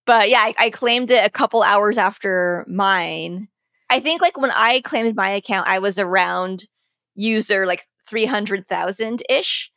but 0.07 0.29
yeah, 0.29 0.41
I, 0.41 0.55
I 0.59 0.71
claimed 0.71 1.11
it 1.11 1.27
a 1.27 1.31
couple 1.31 1.63
hours 1.63 1.99
after 1.99 2.65
mine. 2.69 3.49
I 3.89 3.99
think 3.99 4.23
like 4.23 4.39
when 4.39 4.53
I 4.53 4.81
claimed 4.83 5.17
my 5.17 5.31
account, 5.31 5.67
I 5.67 5.81
was 5.81 5.99
around 5.99 6.67
user 7.17 7.67
like 7.67 7.87
three 8.07 8.27
hundred 8.27 8.67
thousand 8.67 9.23
ish. 9.29 9.71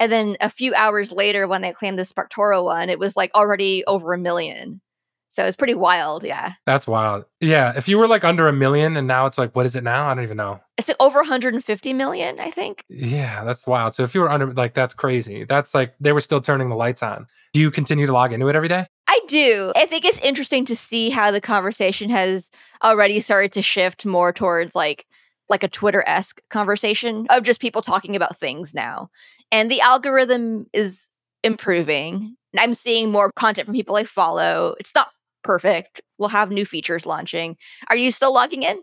And 0.00 0.12
then 0.12 0.36
a 0.40 0.48
few 0.48 0.74
hours 0.74 1.10
later, 1.10 1.48
when 1.48 1.64
I 1.64 1.72
claimed 1.72 1.98
the 1.98 2.04
SparkToro 2.04 2.62
one, 2.62 2.88
it 2.88 3.00
was 3.00 3.16
like 3.16 3.34
already 3.34 3.84
over 3.86 4.14
a 4.14 4.18
million. 4.18 4.80
So 5.30 5.44
it's 5.44 5.56
pretty 5.56 5.74
wild. 5.74 6.24
Yeah. 6.24 6.54
That's 6.66 6.86
wild. 6.86 7.26
Yeah. 7.40 7.72
If 7.76 7.88
you 7.88 7.98
were 7.98 8.08
like 8.08 8.24
under 8.24 8.48
a 8.48 8.52
million 8.52 8.96
and 8.96 9.06
now 9.06 9.26
it's 9.26 9.38
like, 9.38 9.54
what 9.54 9.66
is 9.66 9.76
it 9.76 9.84
now? 9.84 10.08
I 10.08 10.14
don't 10.14 10.24
even 10.24 10.36
know. 10.36 10.60
It's 10.76 10.90
over 11.00 11.18
150 11.20 11.92
million, 11.92 12.40
I 12.40 12.50
think. 12.50 12.84
Yeah, 12.88 13.44
that's 13.44 13.66
wild. 13.66 13.94
So 13.94 14.04
if 14.04 14.14
you 14.14 14.20
were 14.20 14.30
under, 14.30 14.52
like, 14.52 14.74
that's 14.74 14.94
crazy. 14.94 15.44
That's 15.44 15.74
like 15.74 15.94
they 16.00 16.12
were 16.12 16.20
still 16.20 16.40
turning 16.40 16.70
the 16.70 16.76
lights 16.76 17.02
on. 17.02 17.26
Do 17.52 17.60
you 17.60 17.70
continue 17.70 18.06
to 18.06 18.12
log 18.12 18.32
into 18.32 18.48
it 18.48 18.56
every 18.56 18.68
day? 18.68 18.86
I 19.06 19.20
do. 19.28 19.72
I 19.76 19.86
think 19.86 20.04
it's 20.04 20.18
interesting 20.20 20.64
to 20.66 20.76
see 20.76 21.10
how 21.10 21.30
the 21.30 21.40
conversation 21.40 22.10
has 22.10 22.50
already 22.82 23.20
started 23.20 23.52
to 23.52 23.62
shift 23.62 24.06
more 24.06 24.32
towards 24.32 24.74
like, 24.74 25.06
like 25.48 25.62
a 25.62 25.68
Twitter 25.68 26.04
esque 26.06 26.40
conversation 26.50 27.26
of 27.30 27.42
just 27.42 27.60
people 27.60 27.82
talking 27.82 28.16
about 28.16 28.36
things 28.38 28.74
now. 28.74 29.10
And 29.50 29.70
the 29.70 29.80
algorithm 29.80 30.66
is 30.72 31.10
improving. 31.42 32.36
I'm 32.58 32.74
seeing 32.74 33.10
more 33.10 33.32
content 33.32 33.66
from 33.66 33.74
people 33.74 33.96
I 33.96 34.04
follow. 34.04 34.74
It's 34.78 34.94
not 34.94 35.10
perfect. 35.48 36.02
We'll 36.18 36.28
have 36.28 36.50
new 36.50 36.66
features 36.66 37.06
launching. 37.06 37.56
Are 37.88 37.96
you 37.96 38.12
still 38.12 38.34
logging 38.34 38.64
in? 38.64 38.82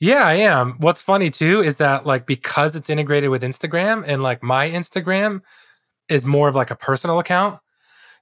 Yeah, 0.00 0.26
I 0.26 0.32
am. 0.32 0.72
What's 0.78 1.00
funny 1.00 1.30
too 1.30 1.60
is 1.60 1.76
that 1.76 2.04
like 2.04 2.26
because 2.26 2.74
it's 2.74 2.90
integrated 2.90 3.30
with 3.30 3.44
Instagram 3.44 4.02
and 4.04 4.20
like 4.20 4.42
my 4.42 4.68
Instagram 4.68 5.42
is 6.08 6.24
more 6.24 6.48
of 6.48 6.56
like 6.56 6.72
a 6.72 6.74
personal 6.74 7.20
account. 7.20 7.60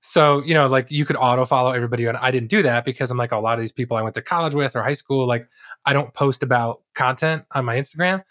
So, 0.03 0.43
you 0.43 0.53
know, 0.53 0.67
like 0.67 0.91
you 0.91 1.07
could 1.07 1.17
auto 1.17 1.47
follow 1.47 1.73
everybody 1.73 2.05
and 2.05 2.19
I 2.19 2.31
didn't 2.31 2.51
do 2.51 2.63
that 2.65 2.85
because 2.85 3.11
I'm 3.11 3.17
like 3.17 3.33
a 3.33 3.39
lot 3.39 3.55
of 3.55 3.63
these 3.63 3.73
people 3.73 3.97
I 3.97 4.03
went 4.03 4.15
to 4.17 4.23
college 4.23 4.55
with 4.55 4.77
or 4.77 4.83
high 4.83 4.93
school 4.93 5.27
like 5.27 5.49
I 5.87 5.95
don't 5.95 6.13
post 6.13 6.43
about 6.43 6.83
content 6.95 7.45
on 7.55 7.65
my 7.65 7.77
Instagram, 7.77 8.23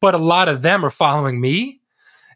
but 0.00 0.14
a 0.14 0.18
lot 0.18 0.48
of 0.48 0.62
them 0.62 0.84
are 0.84 0.90
following 0.90 1.40
me. 1.40 1.80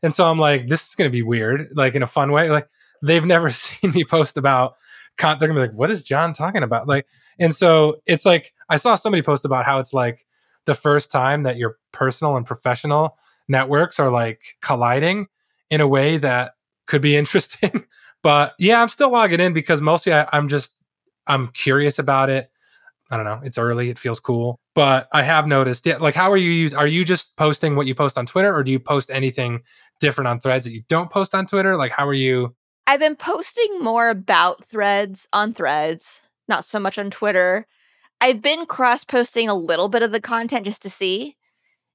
And 0.02 0.12
so 0.12 0.28
I'm 0.28 0.40
like 0.40 0.66
this 0.66 0.88
is 0.88 0.96
going 0.96 1.08
to 1.08 1.16
be 1.16 1.22
weird 1.22 1.68
like 1.76 1.94
in 1.94 2.02
a 2.02 2.08
fun 2.08 2.32
way. 2.32 2.50
Like 2.50 2.68
they've 3.04 3.24
never 3.34 3.52
seen 3.52 3.92
me 3.92 4.02
post 4.02 4.36
about 4.36 4.74
they're 5.18 5.36
gonna 5.36 5.54
be 5.54 5.60
like, 5.60 5.72
what 5.72 5.90
is 5.90 6.02
John 6.02 6.32
talking 6.32 6.62
about? 6.62 6.86
Like, 6.86 7.06
and 7.38 7.54
so 7.54 8.00
it's 8.06 8.26
like 8.26 8.52
I 8.68 8.76
saw 8.76 8.94
somebody 8.94 9.22
post 9.22 9.44
about 9.44 9.64
how 9.64 9.78
it's 9.78 9.92
like 9.92 10.26
the 10.64 10.74
first 10.74 11.10
time 11.10 11.44
that 11.44 11.56
your 11.56 11.78
personal 11.92 12.36
and 12.36 12.44
professional 12.44 13.16
networks 13.48 14.00
are 14.00 14.10
like 14.10 14.56
colliding 14.60 15.26
in 15.70 15.80
a 15.80 15.88
way 15.88 16.18
that 16.18 16.52
could 16.86 17.02
be 17.02 17.16
interesting. 17.16 17.84
but 18.22 18.54
yeah, 18.58 18.82
I'm 18.82 18.88
still 18.88 19.10
logging 19.10 19.40
in 19.40 19.52
because 19.52 19.80
mostly 19.80 20.12
I, 20.12 20.28
I'm 20.32 20.48
just 20.48 20.74
I'm 21.26 21.48
curious 21.48 21.98
about 21.98 22.30
it. 22.30 22.50
I 23.10 23.16
don't 23.16 23.24
know. 23.24 23.40
It's 23.44 23.58
early. 23.58 23.88
It 23.88 24.00
feels 24.00 24.18
cool. 24.18 24.58
But 24.74 25.08
I 25.12 25.22
have 25.22 25.46
noticed, 25.46 25.86
yeah, 25.86 25.98
like 25.98 26.14
how 26.14 26.30
are 26.30 26.36
you 26.36 26.50
use 26.50 26.74
are 26.74 26.88
you 26.88 27.04
just 27.04 27.36
posting 27.36 27.76
what 27.76 27.86
you 27.86 27.94
post 27.94 28.18
on 28.18 28.26
Twitter 28.26 28.54
or 28.54 28.64
do 28.64 28.72
you 28.72 28.80
post 28.80 29.10
anything 29.10 29.62
different 30.00 30.28
on 30.28 30.40
threads 30.40 30.64
that 30.64 30.72
you 30.72 30.82
don't 30.88 31.10
post 31.10 31.34
on 31.34 31.46
Twitter? 31.46 31.76
Like 31.76 31.92
how 31.92 32.06
are 32.06 32.14
you 32.14 32.55
I've 32.86 33.00
been 33.00 33.16
posting 33.16 33.80
more 33.80 34.10
about 34.10 34.64
threads 34.64 35.28
on 35.32 35.52
threads, 35.52 36.22
not 36.48 36.64
so 36.64 36.78
much 36.78 36.98
on 36.98 37.10
Twitter. 37.10 37.66
I've 38.20 38.40
been 38.40 38.64
cross 38.64 39.04
posting 39.04 39.48
a 39.48 39.54
little 39.54 39.88
bit 39.88 40.02
of 40.02 40.12
the 40.12 40.20
content 40.20 40.64
just 40.64 40.82
to 40.82 40.90
see. 40.90 41.36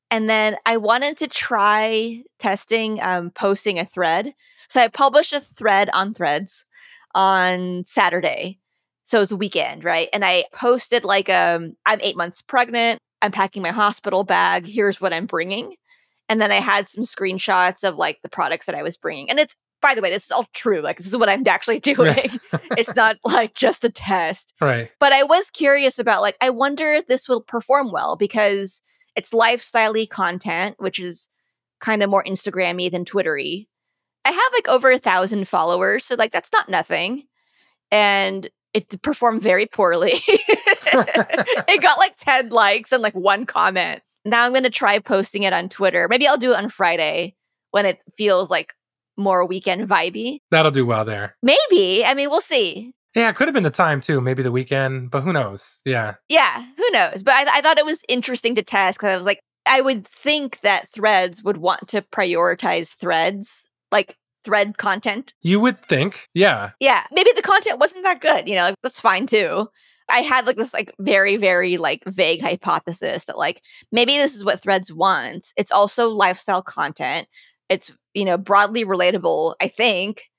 And 0.10 0.30
then 0.30 0.58
I 0.66 0.76
wanted 0.76 1.18
to 1.18 1.28
try 1.28 2.24
testing 2.40 3.02
um, 3.02 3.32
posting 3.32 3.80
a 3.80 3.86
thread. 3.86 4.34
So 4.68 4.82
I 4.82 4.90
published 4.90 5.32
a 5.32 5.40
thread 5.40 5.90
on 5.94 6.14
threads 6.14 6.66
on 7.16 7.84
Saturday. 7.86 8.60
So 9.06 9.18
it 9.18 9.22
was 9.22 9.32
a 9.32 9.38
weekend, 9.38 9.86
right? 9.86 10.10
And 10.14 10.26
I 10.26 10.46
posted 10.54 11.06
like 11.06 11.30
um, 11.30 11.74
I'm 11.86 12.00
eight 12.02 12.18
months 12.18 12.42
pregnant. 12.42 13.00
I'm 13.22 13.32
packing 13.32 13.62
my 13.62 13.72
hospital 13.72 14.26
bag. 14.26 14.68
Here's 14.68 15.00
what 15.00 15.14
I'm 15.14 15.26
bringing. 15.26 15.76
And 16.28 16.42
then 16.42 16.52
I 16.52 16.56
had 16.56 16.90
some 16.90 17.04
screenshots 17.06 17.88
of 17.88 17.96
like 17.96 18.20
the 18.22 18.30
products 18.30 18.66
that 18.66 18.76
I 18.76 18.84
was 18.84 18.98
bringing. 18.98 19.30
And 19.30 19.40
it's 19.40 19.56
by 19.82 19.96
the 19.96 20.02
way, 20.02 20.10
this 20.10 20.26
is 20.26 20.32
all 20.32 20.48
true. 20.54 20.82
Like, 20.82 20.98
this 20.98 21.08
is 21.08 21.18
what 21.18 21.30
I'm 21.30 21.48
actually 21.48 21.80
doing. 21.82 22.16
it's 22.78 22.96
not 22.96 23.18
like 23.26 23.54
just 23.54 23.84
a 23.84 23.90
test. 23.90 24.54
Right. 24.62 24.92
But 25.00 25.14
I 25.14 25.24
was 25.24 25.50
curious 25.50 26.00
about, 26.00 26.22
like, 26.22 26.38
I 26.42 26.50
wonder 26.50 26.92
if 26.92 27.08
this 27.08 27.28
will 27.28 27.42
perform 27.42 27.92
well 27.92 28.16
because 28.16 28.82
it's 29.16 29.34
lifestyle 29.34 29.94
content, 30.10 30.76
which 30.80 31.00
is 31.00 31.30
kind 31.80 32.04
of 32.04 32.10
more 32.10 32.24
Instagram 32.24 32.80
y 32.80 32.90
than 32.90 33.06
Twittery. 33.06 33.68
I 34.24 34.32
have 34.32 34.54
like 34.54 34.70
over 34.70 34.92
a 34.92 35.00
thousand 35.00 35.48
followers. 35.48 36.06
So, 36.06 36.16
like, 36.16 36.32
that's 36.32 36.54
not 36.54 36.70
nothing. 36.70 37.24
And 37.92 38.50
it 38.74 39.02
performed 39.02 39.42
very 39.42 39.66
poorly. 39.66 40.14
it 40.28 41.82
got 41.82 41.98
like 41.98 42.16
10 42.18 42.50
likes 42.50 42.92
and 42.92 43.04
like 43.04 43.14
one 43.14 43.46
comment. 43.46 44.02
Now 44.24 44.46
I'm 44.46 44.52
going 44.52 44.64
to 44.64 44.70
try 44.70 45.00
posting 45.00 45.44
it 45.44 45.54
on 45.54 45.68
Twitter. 45.68 46.08
Maybe 46.08 46.28
I'll 46.28 46.38
do 46.38 46.54
it 46.54 46.58
on 46.58 46.70
Friday 46.70 47.36
when 47.72 47.86
it 47.86 48.00
feels 48.14 48.50
like 48.50 48.74
more 49.18 49.46
weekend 49.46 49.88
vibey. 49.88 50.40
That'll 50.52 50.72
do 50.72 50.86
well 50.86 51.06
there. 51.06 51.36
Maybe. 51.42 52.06
I 52.06 52.14
mean, 52.14 52.30
we'll 52.30 52.42
see. 52.42 52.94
Yeah, 53.16 53.30
it 53.30 53.36
could 53.36 53.48
have 53.48 53.54
been 53.54 53.64
the 53.64 53.70
time 53.70 54.00
too, 54.00 54.22
maybe 54.22 54.42
the 54.42 54.52
weekend, 54.52 55.12
but 55.12 55.22
who 55.22 55.34
knows? 55.34 55.80
Yeah. 55.86 56.16
Yeah, 56.30 56.66
who 56.78 56.90
knows? 56.92 57.24
But 57.24 57.34
I, 57.34 57.58
I 57.58 57.62
thought 57.62 57.78
it 57.78 57.86
was 57.86 58.02
interesting 58.08 58.56
to 58.56 58.64
test 58.64 58.98
because 58.98 59.14
I 59.14 59.18
was 59.18 59.26
like, 59.26 59.42
I 59.66 59.82
would 59.82 60.08
think 60.08 60.62
that 60.62 60.88
threads 60.90 61.44
would 61.44 61.58
want 61.58 61.88
to 61.90 62.02
prioritize 62.02 62.96
threads, 62.96 63.70
like 63.92 64.16
thread 64.44 64.78
content. 64.78 65.34
You 65.42 65.60
would 65.60 65.82
think, 65.82 66.30
yeah. 66.34 66.72
Yeah, 66.80 67.04
maybe 67.12 67.32
the 67.36 67.42
content 67.42 67.80
wasn't 67.80 68.04
that 68.06 68.22
good, 68.22 68.48
you 68.48 68.56
know, 68.56 68.62
like, 68.62 68.76
that's 68.82 69.02
fine 69.02 69.28
too. 69.28 69.68
I 70.10 70.20
had 70.20 70.46
like 70.46 70.58
this 70.58 70.74
like 70.74 70.94
very 71.00 71.38
very 71.38 71.78
like 71.78 72.04
vague 72.06 72.42
hypothesis 72.42 73.26
that 73.26 73.38
like 73.38 73.62
maybe 73.92 74.18
this 74.18 74.36
is 74.36 74.44
what 74.44 74.60
threads 74.60 74.92
wants. 74.92 75.54
It's 75.56 75.72
also 75.72 76.10
lifestyle 76.10 76.62
content. 76.62 77.28
It's 77.72 77.92
you 78.14 78.26
know, 78.26 78.38
broadly 78.38 78.86
relatable, 78.86 79.56
I 79.62 79.68
think. 79.68 80.30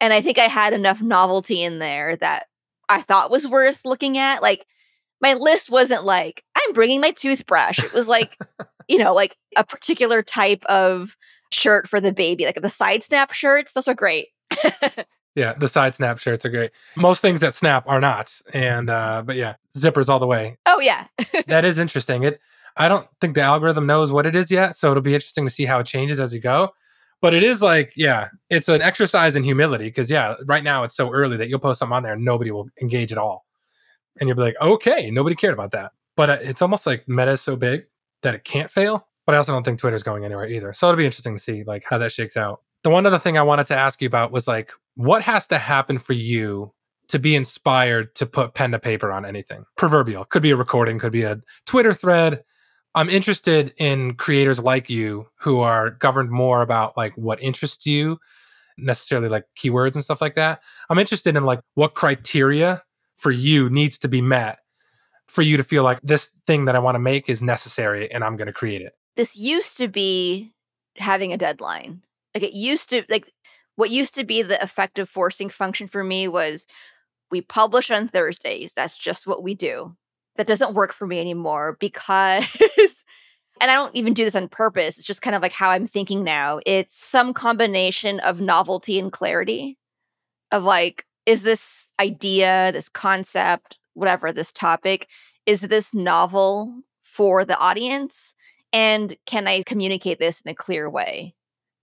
And 0.00 0.12
I 0.12 0.20
think 0.20 0.38
I 0.38 0.44
had 0.44 0.72
enough 0.72 1.02
novelty 1.02 1.62
in 1.62 1.78
there 1.78 2.16
that 2.16 2.46
I 2.88 3.02
thought 3.02 3.30
was 3.30 3.46
worth 3.46 3.84
looking 3.84 4.16
at. 4.18 4.42
Like, 4.42 4.66
my 5.20 5.34
list 5.34 5.70
wasn't 5.70 6.04
like, 6.04 6.44
I'm 6.56 6.72
bringing 6.72 7.00
my 7.00 7.10
toothbrush. 7.10 7.80
It 7.80 7.92
was 7.92 8.08
like, 8.08 8.36
you 8.88 8.98
know, 8.98 9.14
like 9.14 9.36
a 9.56 9.64
particular 9.64 10.22
type 10.22 10.64
of 10.66 11.16
shirt 11.50 11.88
for 11.88 12.00
the 12.00 12.12
baby, 12.12 12.44
like 12.44 12.60
the 12.60 12.70
side 12.70 13.02
snap 13.02 13.32
shirts. 13.32 13.72
Those 13.72 13.88
are 13.88 13.94
great. 13.94 14.28
yeah, 15.34 15.54
the 15.54 15.68
side 15.68 15.94
snap 15.94 16.18
shirts 16.18 16.44
are 16.44 16.50
great. 16.50 16.70
Most 16.96 17.20
things 17.20 17.40
that 17.40 17.54
snap 17.54 17.88
are 17.88 18.00
not. 18.00 18.40
And, 18.54 18.88
uh, 18.88 19.22
but 19.26 19.34
yeah, 19.34 19.56
zippers 19.76 20.08
all 20.08 20.20
the 20.20 20.26
way. 20.26 20.56
Oh, 20.66 20.80
yeah. 20.80 21.06
that 21.48 21.64
is 21.64 21.78
interesting. 21.78 22.22
It, 22.22 22.40
I 22.76 22.88
don't 22.88 23.06
think 23.20 23.34
the 23.34 23.42
algorithm 23.42 23.86
knows 23.86 24.12
what 24.12 24.26
it 24.26 24.36
is 24.36 24.50
yet. 24.50 24.76
So 24.76 24.90
it'll 24.90 25.02
be 25.02 25.14
interesting 25.14 25.44
to 25.46 25.50
see 25.50 25.64
how 25.64 25.78
it 25.80 25.86
changes 25.86 26.20
as 26.20 26.34
you 26.34 26.40
go. 26.40 26.70
But 27.20 27.34
it 27.34 27.42
is 27.42 27.62
like, 27.62 27.92
yeah, 27.96 28.28
it's 28.48 28.68
an 28.68 28.80
exercise 28.80 29.34
in 29.34 29.42
humility 29.42 29.86
because, 29.86 30.10
yeah, 30.10 30.36
right 30.46 30.62
now 30.62 30.84
it's 30.84 30.96
so 30.96 31.10
early 31.10 31.36
that 31.36 31.48
you'll 31.48 31.58
post 31.58 31.80
something 31.80 31.96
on 31.96 32.02
there 32.04 32.12
and 32.12 32.24
nobody 32.24 32.50
will 32.50 32.68
engage 32.80 33.10
at 33.10 33.18
all. 33.18 33.44
And 34.20 34.28
you'll 34.28 34.36
be 34.36 34.42
like, 34.42 34.56
okay, 34.60 35.10
nobody 35.10 35.34
cared 35.34 35.54
about 35.54 35.72
that. 35.72 35.92
But 36.16 36.30
uh, 36.30 36.38
it's 36.40 36.62
almost 36.62 36.86
like 36.86 37.08
meta 37.08 37.32
is 37.32 37.40
so 37.40 37.56
big 37.56 37.86
that 38.22 38.34
it 38.34 38.44
can't 38.44 38.70
fail. 38.70 39.06
But 39.26 39.34
I 39.34 39.38
also 39.38 39.52
don't 39.52 39.64
think 39.64 39.78
Twitter's 39.78 40.02
going 40.02 40.24
anywhere 40.24 40.46
either. 40.46 40.72
So 40.72 40.88
it'll 40.88 40.96
be 40.96 41.04
interesting 41.04 41.36
to 41.36 41.42
see 41.42 41.64
like 41.64 41.84
how 41.88 41.98
that 41.98 42.12
shakes 42.12 42.36
out. 42.36 42.62
The 42.84 42.90
one 42.90 43.04
other 43.04 43.18
thing 43.18 43.36
I 43.36 43.42
wanted 43.42 43.66
to 43.66 43.76
ask 43.76 44.00
you 44.00 44.06
about 44.06 44.30
was 44.30 44.46
like, 44.46 44.72
what 44.94 45.22
has 45.22 45.46
to 45.48 45.58
happen 45.58 45.98
for 45.98 46.12
you 46.12 46.72
to 47.08 47.18
be 47.18 47.34
inspired 47.34 48.14
to 48.16 48.26
put 48.26 48.54
pen 48.54 48.70
to 48.72 48.78
paper 48.78 49.12
on 49.12 49.24
anything? 49.24 49.64
Proverbial. 49.76 50.24
Could 50.24 50.42
be 50.42 50.50
a 50.52 50.56
recording, 50.56 50.98
could 50.98 51.12
be 51.12 51.22
a 51.22 51.40
Twitter 51.66 51.92
thread, 51.92 52.42
I'm 52.98 53.08
interested 53.08 53.72
in 53.76 54.14
creators 54.14 54.60
like 54.60 54.90
you 54.90 55.28
who 55.36 55.60
are 55.60 55.90
governed 55.90 56.32
more 56.32 56.62
about 56.62 56.96
like 56.96 57.12
what 57.14 57.40
interests 57.40 57.86
you, 57.86 58.18
necessarily 58.76 59.28
like 59.28 59.44
keywords 59.56 59.94
and 59.94 60.02
stuff 60.02 60.20
like 60.20 60.34
that. 60.34 60.64
I'm 60.90 60.98
interested 60.98 61.36
in 61.36 61.44
like 61.44 61.60
what 61.74 61.94
criteria 61.94 62.82
for 63.16 63.30
you 63.30 63.70
needs 63.70 63.98
to 63.98 64.08
be 64.08 64.20
met 64.20 64.58
for 65.28 65.42
you 65.42 65.56
to 65.56 65.62
feel 65.62 65.84
like 65.84 66.00
this 66.02 66.32
thing 66.44 66.64
that 66.64 66.74
I 66.74 66.80
want 66.80 66.96
to 66.96 66.98
make 66.98 67.28
is 67.28 67.40
necessary 67.40 68.10
and 68.10 68.24
I'm 68.24 68.36
going 68.36 68.48
to 68.48 68.52
create 68.52 68.82
it. 68.82 68.94
This 69.14 69.36
used 69.36 69.76
to 69.76 69.86
be 69.86 70.52
having 70.96 71.32
a 71.32 71.38
deadline. 71.38 72.02
Like 72.34 72.42
it 72.42 72.54
used 72.54 72.90
to 72.90 73.04
like 73.08 73.32
what 73.76 73.90
used 73.90 74.16
to 74.16 74.24
be 74.24 74.42
the 74.42 74.60
effective 74.60 75.08
forcing 75.08 75.50
function 75.50 75.86
for 75.86 76.02
me 76.02 76.26
was 76.26 76.66
we 77.30 77.42
publish 77.42 77.92
on 77.92 78.08
Thursdays. 78.08 78.72
That's 78.72 78.98
just 78.98 79.24
what 79.24 79.44
we 79.44 79.54
do 79.54 79.94
that 80.38 80.46
doesn't 80.46 80.74
work 80.74 80.94
for 80.94 81.06
me 81.06 81.20
anymore 81.20 81.76
because 81.78 82.46
and 83.60 83.70
I 83.70 83.74
don't 83.74 83.94
even 83.94 84.14
do 84.14 84.24
this 84.24 84.36
on 84.36 84.48
purpose. 84.48 84.96
It's 84.96 85.06
just 85.06 85.20
kind 85.20 85.36
of 85.36 85.42
like 85.42 85.52
how 85.52 85.70
I'm 85.70 85.86
thinking 85.86 86.24
now. 86.24 86.60
It's 86.64 86.96
some 86.96 87.34
combination 87.34 88.20
of 88.20 88.40
novelty 88.40 88.98
and 88.98 89.12
clarity 89.12 89.76
of 90.50 90.62
like 90.62 91.04
is 91.26 91.42
this 91.42 91.88
idea, 92.00 92.70
this 92.72 92.88
concept, 92.88 93.78
whatever 93.92 94.32
this 94.32 94.52
topic, 94.52 95.08
is 95.44 95.60
this 95.62 95.92
novel 95.92 96.82
for 97.02 97.44
the 97.44 97.58
audience 97.58 98.34
and 98.72 99.16
can 99.26 99.48
I 99.48 99.62
communicate 99.64 100.18
this 100.18 100.40
in 100.40 100.50
a 100.50 100.54
clear 100.54 100.88
way? 100.88 101.34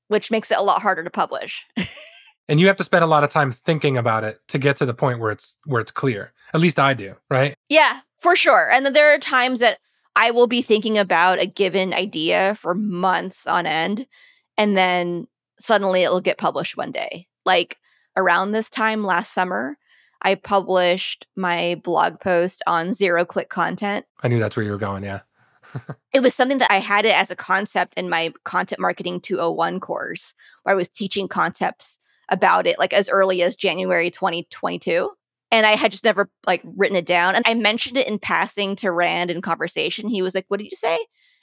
Which 0.07 0.31
makes 0.31 0.49
it 0.49 0.57
a 0.57 0.63
lot 0.63 0.81
harder 0.81 1.03
to 1.03 1.09
publish. 1.09 1.65
and 2.47 2.59
you 2.59 2.67
have 2.67 2.75
to 2.77 2.83
spend 2.83 3.03
a 3.03 3.07
lot 3.07 3.23
of 3.23 3.29
time 3.29 3.51
thinking 3.51 3.97
about 3.97 4.23
it 4.23 4.39
to 4.49 4.59
get 4.59 4.77
to 4.77 4.85
the 4.85 4.93
point 4.93 5.19
where 5.19 5.31
it's 5.31 5.57
where 5.65 5.81
it's 5.81 5.91
clear. 5.91 6.33
At 6.53 6.61
least 6.61 6.79
I 6.79 6.93
do, 6.93 7.15
right? 7.29 7.55
Yeah, 7.69 8.01
for 8.19 8.35
sure. 8.35 8.69
And 8.71 8.85
then 8.85 8.93
there 8.93 9.13
are 9.13 9.19
times 9.19 9.59
that 9.59 9.79
I 10.15 10.31
will 10.31 10.47
be 10.47 10.61
thinking 10.61 10.97
about 10.97 11.41
a 11.41 11.45
given 11.45 11.93
idea 11.93 12.55
for 12.55 12.73
months 12.73 13.47
on 13.47 13.65
end, 13.65 14.07
and 14.57 14.77
then 14.77 15.27
suddenly 15.59 16.03
it'll 16.03 16.21
get 16.21 16.37
published 16.37 16.77
one 16.77 16.91
day. 16.91 17.27
Like 17.45 17.77
around 18.15 18.51
this 18.51 18.69
time 18.69 19.03
last 19.03 19.33
summer, 19.33 19.77
I 20.21 20.35
published 20.35 21.27
my 21.35 21.79
blog 21.83 22.19
post 22.19 22.63
on 22.65 22.93
zero 22.93 23.25
click 23.25 23.49
content. 23.49 24.05
I 24.23 24.27
knew 24.27 24.39
that's 24.39 24.55
where 24.55 24.65
you 24.65 24.71
were 24.71 24.77
going, 24.77 25.03
yeah. 25.03 25.21
it 26.13 26.21
was 26.21 26.33
something 26.33 26.59
that 26.59 26.71
I 26.71 26.77
had 26.77 27.05
it 27.05 27.15
as 27.15 27.29
a 27.31 27.35
concept 27.35 27.95
in 27.95 28.09
my 28.09 28.33
content 28.43 28.79
marketing 28.79 29.19
201 29.19 29.79
course 29.79 30.33
where 30.63 30.73
I 30.73 30.75
was 30.75 30.87
teaching 30.87 31.27
concepts 31.27 31.99
about 32.29 32.67
it 32.67 32.79
like 32.79 32.93
as 32.93 33.09
early 33.09 33.43
as 33.43 33.55
January 33.55 34.09
2022 34.09 35.11
and 35.51 35.65
I 35.65 35.75
had 35.75 35.91
just 35.91 36.03
never 36.03 36.29
like 36.45 36.61
written 36.65 36.97
it 36.97 37.05
down. 37.05 37.35
And 37.35 37.43
I 37.47 37.53
mentioned 37.53 37.97
it 37.97 38.07
in 38.07 38.19
passing 38.19 38.75
to 38.77 38.91
Rand 38.91 39.31
in 39.31 39.41
conversation. 39.41 40.09
He 40.09 40.21
was 40.21 40.35
like, 40.35 40.45
"What 40.47 40.59
did 40.59 40.65
you 40.71 40.75
say?" 40.75 40.99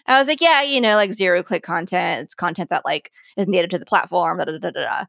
I 0.07 0.19
was 0.19 0.29
like, 0.29 0.41
"Yeah, 0.41 0.63
you 0.63 0.81
know, 0.81 0.97
like 0.97 1.13
zero 1.13 1.43
click 1.43 1.63
content. 1.63 2.23
It's 2.25 2.35
content 2.35 2.71
that 2.71 2.85
like 2.85 3.13
is 3.37 3.49
native 3.49 3.71
to 3.71 3.79
the 3.79 3.87
platform." 3.87 4.39
Da, 4.39 4.45
da, 4.45 4.59
da, 4.59 4.71
da, 4.71 5.05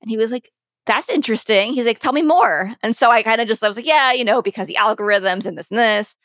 And 0.00 0.10
he 0.10 0.16
was 0.16 0.30
like, 0.32 0.52
"That's 0.86 1.10
interesting." 1.10 1.72
He's 1.72 1.86
like, 1.86 1.98
"Tell 1.98 2.12
me 2.12 2.22
more." 2.22 2.72
And 2.82 2.94
so 2.96 3.10
I 3.10 3.22
kind 3.22 3.40
of 3.40 3.48
just 3.48 3.62
I 3.64 3.68
was 3.68 3.76
like, 3.76 3.86
"Yeah, 3.86 4.12
you 4.12 4.24
know, 4.24 4.42
because 4.42 4.68
the 4.68 4.78
algorithms 4.80 5.46
and 5.46 5.58
this 5.58 5.70
and 5.70 5.78
this." 5.78 6.16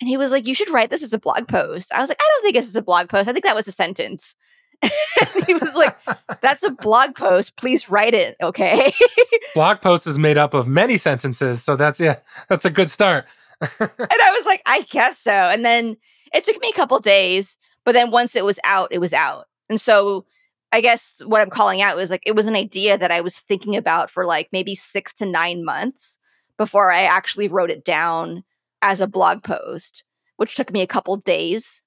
And 0.00 0.08
he 0.08 0.16
was 0.16 0.32
like, 0.32 0.46
"You 0.46 0.54
should 0.54 0.70
write 0.70 0.90
this 0.90 1.02
as 1.02 1.12
a 1.12 1.18
blog 1.18 1.48
post." 1.48 1.92
I 1.94 2.00
was 2.00 2.08
like, 2.08 2.20
"I 2.20 2.28
don't 2.28 2.42
think 2.42 2.54
this 2.56 2.68
is 2.68 2.76
a 2.76 2.82
blog 2.82 3.08
post. 3.08 3.28
I 3.28 3.32
think 3.32 3.44
that 3.44 3.56
was 3.56 3.68
a 3.68 3.72
sentence." 3.72 4.34
he 5.46 5.54
was 5.54 5.74
like, 5.74 5.96
That's 6.40 6.62
a 6.62 6.70
blog 6.70 7.14
post. 7.14 7.56
Please 7.56 7.88
write 7.90 8.14
it. 8.14 8.36
Okay. 8.42 8.92
blog 9.54 9.80
post 9.80 10.06
is 10.06 10.18
made 10.18 10.38
up 10.38 10.54
of 10.54 10.68
many 10.68 10.96
sentences. 10.96 11.62
So 11.62 11.76
that's, 11.76 11.98
yeah, 11.98 12.16
that's 12.48 12.64
a 12.64 12.70
good 12.70 12.90
start. 12.90 13.26
and 13.60 13.70
I 13.80 14.30
was 14.30 14.46
like, 14.46 14.62
I 14.66 14.82
guess 14.90 15.18
so. 15.18 15.32
And 15.32 15.64
then 15.64 15.96
it 16.32 16.44
took 16.44 16.60
me 16.60 16.70
a 16.72 16.76
couple 16.76 16.98
days, 17.00 17.58
but 17.84 17.92
then 17.92 18.10
once 18.10 18.36
it 18.36 18.44
was 18.44 18.60
out, 18.64 18.88
it 18.92 18.98
was 18.98 19.12
out. 19.12 19.46
And 19.68 19.80
so 19.80 20.26
I 20.72 20.80
guess 20.80 21.20
what 21.24 21.40
I'm 21.40 21.50
calling 21.50 21.80
out 21.80 21.96
was 21.96 22.10
like, 22.10 22.22
it 22.26 22.36
was 22.36 22.46
an 22.46 22.54
idea 22.54 22.98
that 22.98 23.10
I 23.10 23.20
was 23.20 23.38
thinking 23.38 23.76
about 23.76 24.10
for 24.10 24.24
like 24.24 24.48
maybe 24.52 24.74
six 24.74 25.12
to 25.14 25.26
nine 25.26 25.64
months 25.64 26.18
before 26.56 26.92
I 26.92 27.02
actually 27.02 27.48
wrote 27.48 27.70
it 27.70 27.84
down 27.84 28.44
as 28.82 29.00
a 29.00 29.06
blog 29.06 29.42
post, 29.42 30.04
which 30.36 30.54
took 30.54 30.70
me 30.70 30.82
a 30.82 30.86
couple 30.86 31.16
days. 31.16 31.82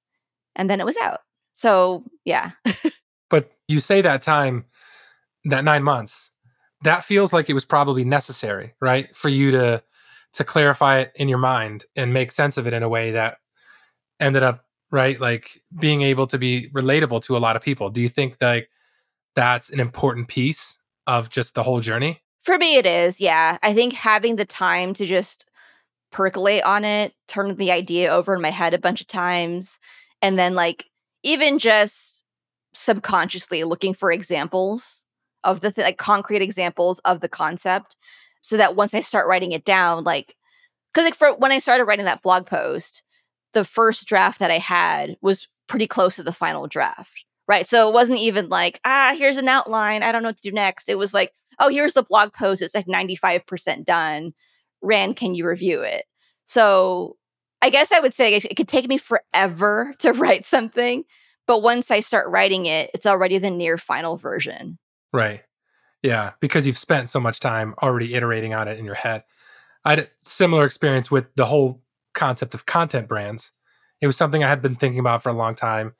And 0.55 0.69
then 0.69 0.81
it 0.81 0.85
was 0.85 0.97
out. 0.97 1.19
So 1.61 2.03
yeah. 2.25 2.51
but 3.29 3.51
you 3.67 3.79
say 3.79 4.01
that 4.01 4.23
time, 4.23 4.65
that 5.45 5.63
nine 5.63 5.83
months, 5.83 6.31
that 6.83 7.03
feels 7.03 7.31
like 7.31 7.51
it 7.51 7.53
was 7.53 7.65
probably 7.65 8.03
necessary, 8.03 8.73
right? 8.81 9.15
For 9.15 9.29
you 9.29 9.51
to 9.51 9.83
to 10.33 10.43
clarify 10.43 10.99
it 10.99 11.11
in 11.15 11.29
your 11.29 11.37
mind 11.37 11.85
and 11.95 12.13
make 12.13 12.31
sense 12.31 12.57
of 12.57 12.65
it 12.65 12.73
in 12.73 12.81
a 12.81 12.89
way 12.89 13.11
that 13.11 13.37
ended 14.19 14.41
up 14.41 14.65
right 14.89 15.19
like 15.19 15.61
being 15.77 16.01
able 16.01 16.25
to 16.25 16.39
be 16.39 16.69
relatable 16.73 17.21
to 17.23 17.35
a 17.35 17.39
lot 17.39 17.57
of 17.57 17.61
people 17.61 17.89
do 17.89 18.01
you 18.01 18.07
think 18.07 18.37
like 18.39 18.69
that's 19.35 19.69
an 19.69 19.81
important 19.81 20.29
piece 20.29 20.77
of 21.05 21.29
just 21.29 21.53
the 21.53 21.63
whole 21.63 21.81
journey 21.81 22.21
for 22.39 22.57
me 22.57 22.77
it 22.77 22.85
is 22.85 23.19
yeah 23.19 23.57
i 23.61 23.73
think 23.73 23.91
having 23.91 24.37
the 24.37 24.45
time 24.45 24.93
to 24.93 25.05
just 25.05 25.45
percolate 26.13 26.63
on 26.63 26.85
it 26.85 27.13
turn 27.27 27.53
the 27.55 27.71
idea 27.71 28.09
over 28.09 28.33
in 28.33 28.41
my 28.41 28.51
head 28.51 28.73
a 28.73 28.79
bunch 28.79 29.01
of 29.01 29.07
times 29.07 29.79
and 30.21 30.39
then 30.39 30.55
like 30.55 30.85
even 31.23 31.59
just 31.59 32.23
subconsciously 32.73 33.63
looking 33.63 33.93
for 33.93 34.11
examples 34.11 35.03
of 35.43 35.59
the 35.59 35.71
th- 35.71 35.85
like 35.85 35.97
concrete 35.97 36.41
examples 36.41 36.99
of 36.99 37.19
the 37.19 37.29
concept 37.29 37.95
so 38.41 38.57
that 38.57 38.75
once 38.75 38.93
I 38.93 39.01
start 39.01 39.27
writing 39.27 39.51
it 39.51 39.65
down, 39.65 40.03
like, 40.03 40.35
because 40.93 41.05
like 41.05 41.15
for 41.15 41.35
when 41.35 41.51
I 41.51 41.59
started 41.59 41.85
writing 41.85 42.05
that 42.05 42.21
blog 42.21 42.45
post, 42.45 43.03
the 43.53 43.65
first 43.65 44.07
draft 44.07 44.39
that 44.39 44.51
I 44.51 44.57
had 44.57 45.17
was 45.21 45.47
pretty 45.67 45.87
close 45.87 46.15
to 46.15 46.23
the 46.23 46.33
final 46.33 46.67
draft, 46.67 47.25
right? 47.47 47.67
So 47.67 47.87
it 47.87 47.93
wasn't 47.93 48.19
even 48.19 48.49
like, 48.49 48.79
ah, 48.85 49.13
here's 49.17 49.37
an 49.37 49.47
outline. 49.47 50.03
I 50.03 50.11
don't 50.11 50.23
know 50.23 50.29
what 50.29 50.37
to 50.37 50.49
do 50.49 50.53
next. 50.53 50.89
It 50.89 50.97
was 50.97 51.13
like, 51.13 51.31
oh, 51.59 51.69
here's 51.69 51.93
the 51.93 52.03
blog 52.03 52.33
post. 52.33 52.61
It's 52.61 52.75
like 52.75 52.87
95% 52.87 53.85
done. 53.85 54.33
Rand, 54.81 55.15
can 55.15 55.35
you 55.35 55.45
review 55.47 55.81
it? 55.81 56.05
So 56.45 57.17
I 57.61 57.69
guess 57.69 57.91
I 57.91 57.99
would 57.99 58.13
say 58.13 58.35
it, 58.35 58.55
could 58.55 58.67
take 58.67 58.87
me 58.87 58.97
forever 58.97 59.93
to 59.99 60.13
write 60.13 60.45
something, 60.45 61.03
but 61.47 61.61
once 61.61 61.91
I 61.91 61.99
start 61.99 62.29
writing 62.29 62.65
it, 62.65 62.91
it's 62.93 63.05
already 63.05 63.37
the 63.37 63.49
near 63.49 63.77
final 63.77 64.17
version. 64.17 64.77
Right. 65.13 65.41
Yeah, 66.01 66.31
because 66.39 66.65
you've 66.65 66.77
spent 66.77 67.09
so 67.09 67.19
much 67.19 67.39
time 67.39 67.75
already 67.81 68.15
iterating 68.15 68.53
on 68.53 68.67
it 68.67 68.79
in 68.79 68.85
your 68.85 68.95
head. 68.95 69.23
I 69.85 69.91
had 69.91 69.99
a 69.99 70.07
similar 70.17 70.65
experience 70.65 71.11
with 71.11 71.25
the 71.35 71.45
whole 71.45 71.81
concept 72.13 72.53
of 72.53 72.65
content 72.65 73.07
brands. 73.07 73.51
It 74.01 74.07
was 74.07 74.17
something 74.17 74.43
I 74.43 74.49
had 74.49 74.61
been 74.61 74.75
thinking 74.75 74.99
about 74.99 75.21
for 75.21 75.29
a 75.29 75.33
long 75.33 75.53
time. 75.53 75.93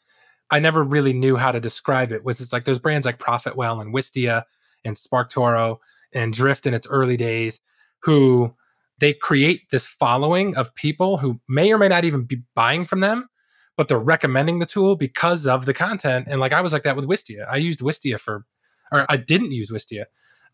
I 0.49 0.59
never 0.59 0.83
really 0.83 1.13
knew 1.13 1.37
how 1.37 1.51
to 1.51 1.59
describe 1.59 2.11
it. 2.11 2.23
Was 2.23 2.41
it's 2.41 2.51
like 2.51 2.65
there's 2.65 2.79
brands 2.79 3.05
like 3.05 3.19
Profitwell 3.19 3.81
and 3.81 3.93
Wistia 3.93 4.43
and 4.83 4.95
SparkToro 4.95 5.77
and 6.13 6.33
Drift 6.33 6.65
in 6.65 6.73
its 6.73 6.87
early 6.87 7.17
days 7.17 7.61
who 8.01 8.55
they 9.01 9.13
create 9.13 9.69
this 9.71 9.85
following 9.85 10.55
of 10.55 10.73
people 10.75 11.17
who 11.17 11.41
may 11.49 11.73
or 11.73 11.77
may 11.77 11.89
not 11.89 12.05
even 12.05 12.23
be 12.23 12.43
buying 12.55 12.85
from 12.85 13.01
them, 13.01 13.27
but 13.75 13.87
they're 13.87 13.99
recommending 13.99 14.59
the 14.59 14.65
tool 14.65 14.95
because 14.95 15.47
of 15.47 15.65
the 15.65 15.73
content. 15.73 16.27
And 16.29 16.39
like 16.39 16.53
I 16.53 16.61
was 16.61 16.71
like 16.71 16.83
that 16.83 16.95
with 16.95 17.05
Wistia. 17.05 17.45
I 17.49 17.57
used 17.57 17.81
Wistia 17.81 18.19
for, 18.19 18.45
or 18.91 19.05
I 19.09 19.17
didn't 19.17 19.51
use 19.51 19.71
Wistia. 19.71 20.05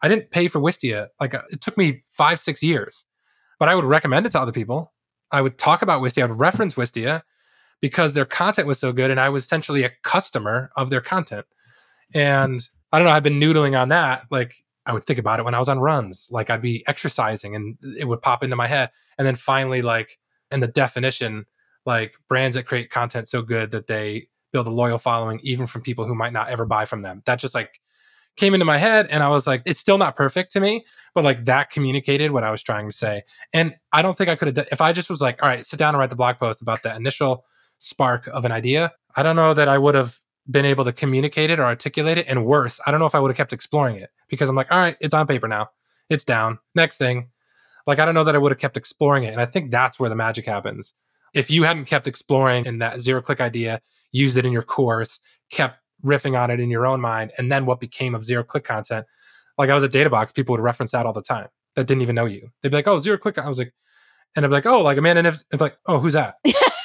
I 0.02 0.08
didn't 0.08 0.32
pay 0.32 0.48
for 0.48 0.60
Wistia. 0.60 1.10
Like 1.20 1.36
uh, 1.36 1.42
it 1.52 1.62
took 1.62 1.78
me 1.78 2.02
five, 2.06 2.40
six 2.40 2.64
years, 2.64 3.06
but 3.60 3.68
I 3.68 3.76
would 3.76 3.84
recommend 3.84 4.26
it 4.26 4.32
to 4.32 4.40
other 4.40 4.54
people. 4.54 4.94
I 5.30 5.42
would 5.42 5.58
talk 5.58 5.82
about 5.82 6.02
Wistia. 6.02 6.24
I 6.24 6.28
would 6.28 6.40
reference 6.40 6.76
Wistia 6.76 7.24
because 7.82 8.14
their 8.14 8.26
content 8.26 8.68
was 8.68 8.80
so 8.80 8.94
good. 8.94 9.12
And 9.12 9.20
I 9.20 9.30
was 9.30 9.44
essentially 9.44 9.84
a 9.84 9.92
customer 10.04 10.72
of 10.78 10.90
their 10.90 11.02
content. 11.02 11.46
And 12.14 12.62
I 12.94 12.98
don't 12.98 13.08
know, 13.08 13.14
I've 13.14 13.24
been 13.24 13.42
noodling 13.42 13.78
on 13.78 13.90
that. 13.90 14.24
Like 14.32 14.56
I 14.88 14.94
would 14.94 15.04
think 15.04 15.20
about 15.20 15.40
it 15.40 15.44
when 15.44 15.54
I 15.54 15.60
was 15.60 15.70
on 15.70 15.80
runs. 15.80 16.28
Like 16.32 16.50
I'd 16.50 16.62
be 16.62 16.84
exercising 16.88 17.56
and 17.56 17.78
it 18.00 18.08
would 18.08 18.22
pop 18.22 18.44
into 18.44 18.56
my 18.56 18.68
head. 18.68 18.90
And 19.18 19.28
then 19.28 19.36
finally, 19.36 19.82
like 19.82 20.18
in 20.50 20.62
the 20.62 20.68
definition, 20.68 21.46
like 21.86 22.16
brands 22.28 22.56
that 22.56 22.66
create 22.66 22.90
content 22.90 23.28
so 23.28 23.42
good 23.42 23.72
that 23.72 23.88
they 23.88 24.30
build 24.54 24.68
a 24.68 24.72
loyal 24.72 24.98
following, 24.98 25.40
even 25.44 25.68
from 25.68 25.82
people 25.82 26.06
who 26.06 26.16
might 26.16 26.34
not 26.34 26.50
ever 26.50 26.66
buy 26.66 26.86
from 26.86 27.02
them. 27.02 27.22
That 27.26 27.38
just 27.38 27.54
like 27.54 27.82
came 28.38 28.54
into 28.54 28.66
my 28.66 28.78
head. 28.78 29.08
And 29.10 29.24
I 29.24 29.30
was 29.30 29.46
like, 29.46 29.64
it's 29.66 29.80
still 29.80 29.98
not 29.98 30.16
perfect 30.16 30.52
to 30.54 30.60
me, 30.60 30.86
but 31.14 31.24
like 31.24 31.46
that 31.46 31.70
communicated 31.70 32.32
what 32.32 32.44
I 32.44 32.52
was 32.52 32.64
trying 32.64 32.88
to 32.88 32.96
say. 32.96 33.24
And 33.54 33.76
I 33.92 34.02
don't 34.02 34.18
think 34.18 34.30
I 34.30 34.36
could 34.36 34.48
have 34.48 34.56
done, 34.56 34.66
if 34.72 34.80
I 34.80 34.94
just 34.94 35.10
was 35.10 35.22
like, 35.22 35.42
all 35.44 35.50
right, 35.50 35.66
sit 35.66 35.80
down 35.80 35.96
and 35.96 36.00
write 36.00 36.12
the 36.12 36.16
blog 36.16 36.38
post 36.38 36.62
about 36.62 36.84
that 36.84 36.96
initial 36.96 37.46
spark 37.80 38.28
of 38.28 38.46
an 38.46 38.52
idea, 38.52 38.94
I 39.16 39.24
don't 39.24 39.36
know 39.36 39.54
that 39.54 39.68
I 39.68 39.78
would 39.78 39.96
have 39.96 40.20
been 40.50 40.66
able 40.66 40.86
to 40.86 40.94
communicate 40.94 41.50
it 41.50 41.60
or 41.60 41.64
articulate 41.64 42.18
it. 42.18 42.28
And 42.28 42.46
worse, 42.46 42.80
I 42.86 42.92
don't 42.92 43.00
know 43.00 43.06
if 43.06 43.16
I 43.16 43.20
would 43.20 43.30
have 43.30 43.38
kept 43.38 43.54
exploring 43.54 43.98
it 43.98 44.10
because 44.30 44.50
I'm 44.50 44.56
like, 44.56 44.72
all 44.72 44.80
right, 44.80 44.98
it's 45.00 45.14
on 45.14 45.28
paper 45.28 45.48
now. 45.48 45.70
It's 46.10 46.24
down. 46.24 46.60
Next 46.76 46.98
thing. 46.98 47.30
Like, 47.86 48.00
I 48.00 48.06
don't 48.06 48.14
know 48.14 48.24
that 48.24 48.36
I 48.36 48.38
would 48.38 48.52
have 48.52 48.60
kept 48.60 48.78
exploring 48.78 49.24
it. 49.24 49.32
And 49.32 49.42
I 49.42 49.46
think 49.46 49.72
that's 49.72 50.00
where 50.00 50.10
the 50.10 50.16
magic 50.16 50.46
happens. 50.46 50.94
If 51.34 51.52
you 51.52 51.64
hadn't 51.64 51.86
kept 51.86 52.08
exploring 52.08 52.66
in 52.66 52.80
that 52.80 53.02
zero 53.02 53.22
click 53.22 53.42
idea, 53.42 53.82
used 54.12 54.38
it 54.38 54.46
in 54.46 54.54
your 54.54 54.64
course, 54.64 55.20
kept 55.52 55.80
riffing 56.04 56.40
on 56.40 56.50
it 56.50 56.60
in 56.60 56.70
your 56.70 56.86
own 56.86 57.02
mind, 57.02 57.32
and 57.38 57.52
then 57.52 57.66
what 57.66 57.80
became 57.80 58.16
of 58.16 58.24
zero 58.24 58.44
click 58.44 58.64
content, 58.64 59.06
like 59.58 59.70
I 59.70 59.76
was 59.76 59.84
at 59.84 59.92
Databox, 59.92 60.34
people 60.34 60.54
would 60.54 60.62
reference 60.62 60.92
that 60.92 61.06
all 61.06 61.14
the 61.14 61.22
time 61.22 61.48
that 61.76 61.86
didn't 61.86 62.02
even 62.02 62.16
know 62.16 62.26
you. 62.26 62.50
They'd 62.62 62.70
be 62.70 62.78
like, 62.78 62.88
oh, 62.88 62.98
zero 62.98 63.18
click. 63.18 63.38
I 63.38 63.48
was 63.48 63.60
like, 63.60 63.74
and 64.36 64.44
I'd 64.44 64.50
be 64.50 64.54
like, 64.54 64.66
oh, 64.66 64.82
like 64.82 64.98
a 64.98 65.00
Amanda 65.00 65.24
Niff. 65.24 65.44
It's 65.52 65.62
like, 65.62 65.78
oh? 65.86 66.00
Who's 66.00 66.14
that? 66.14 66.36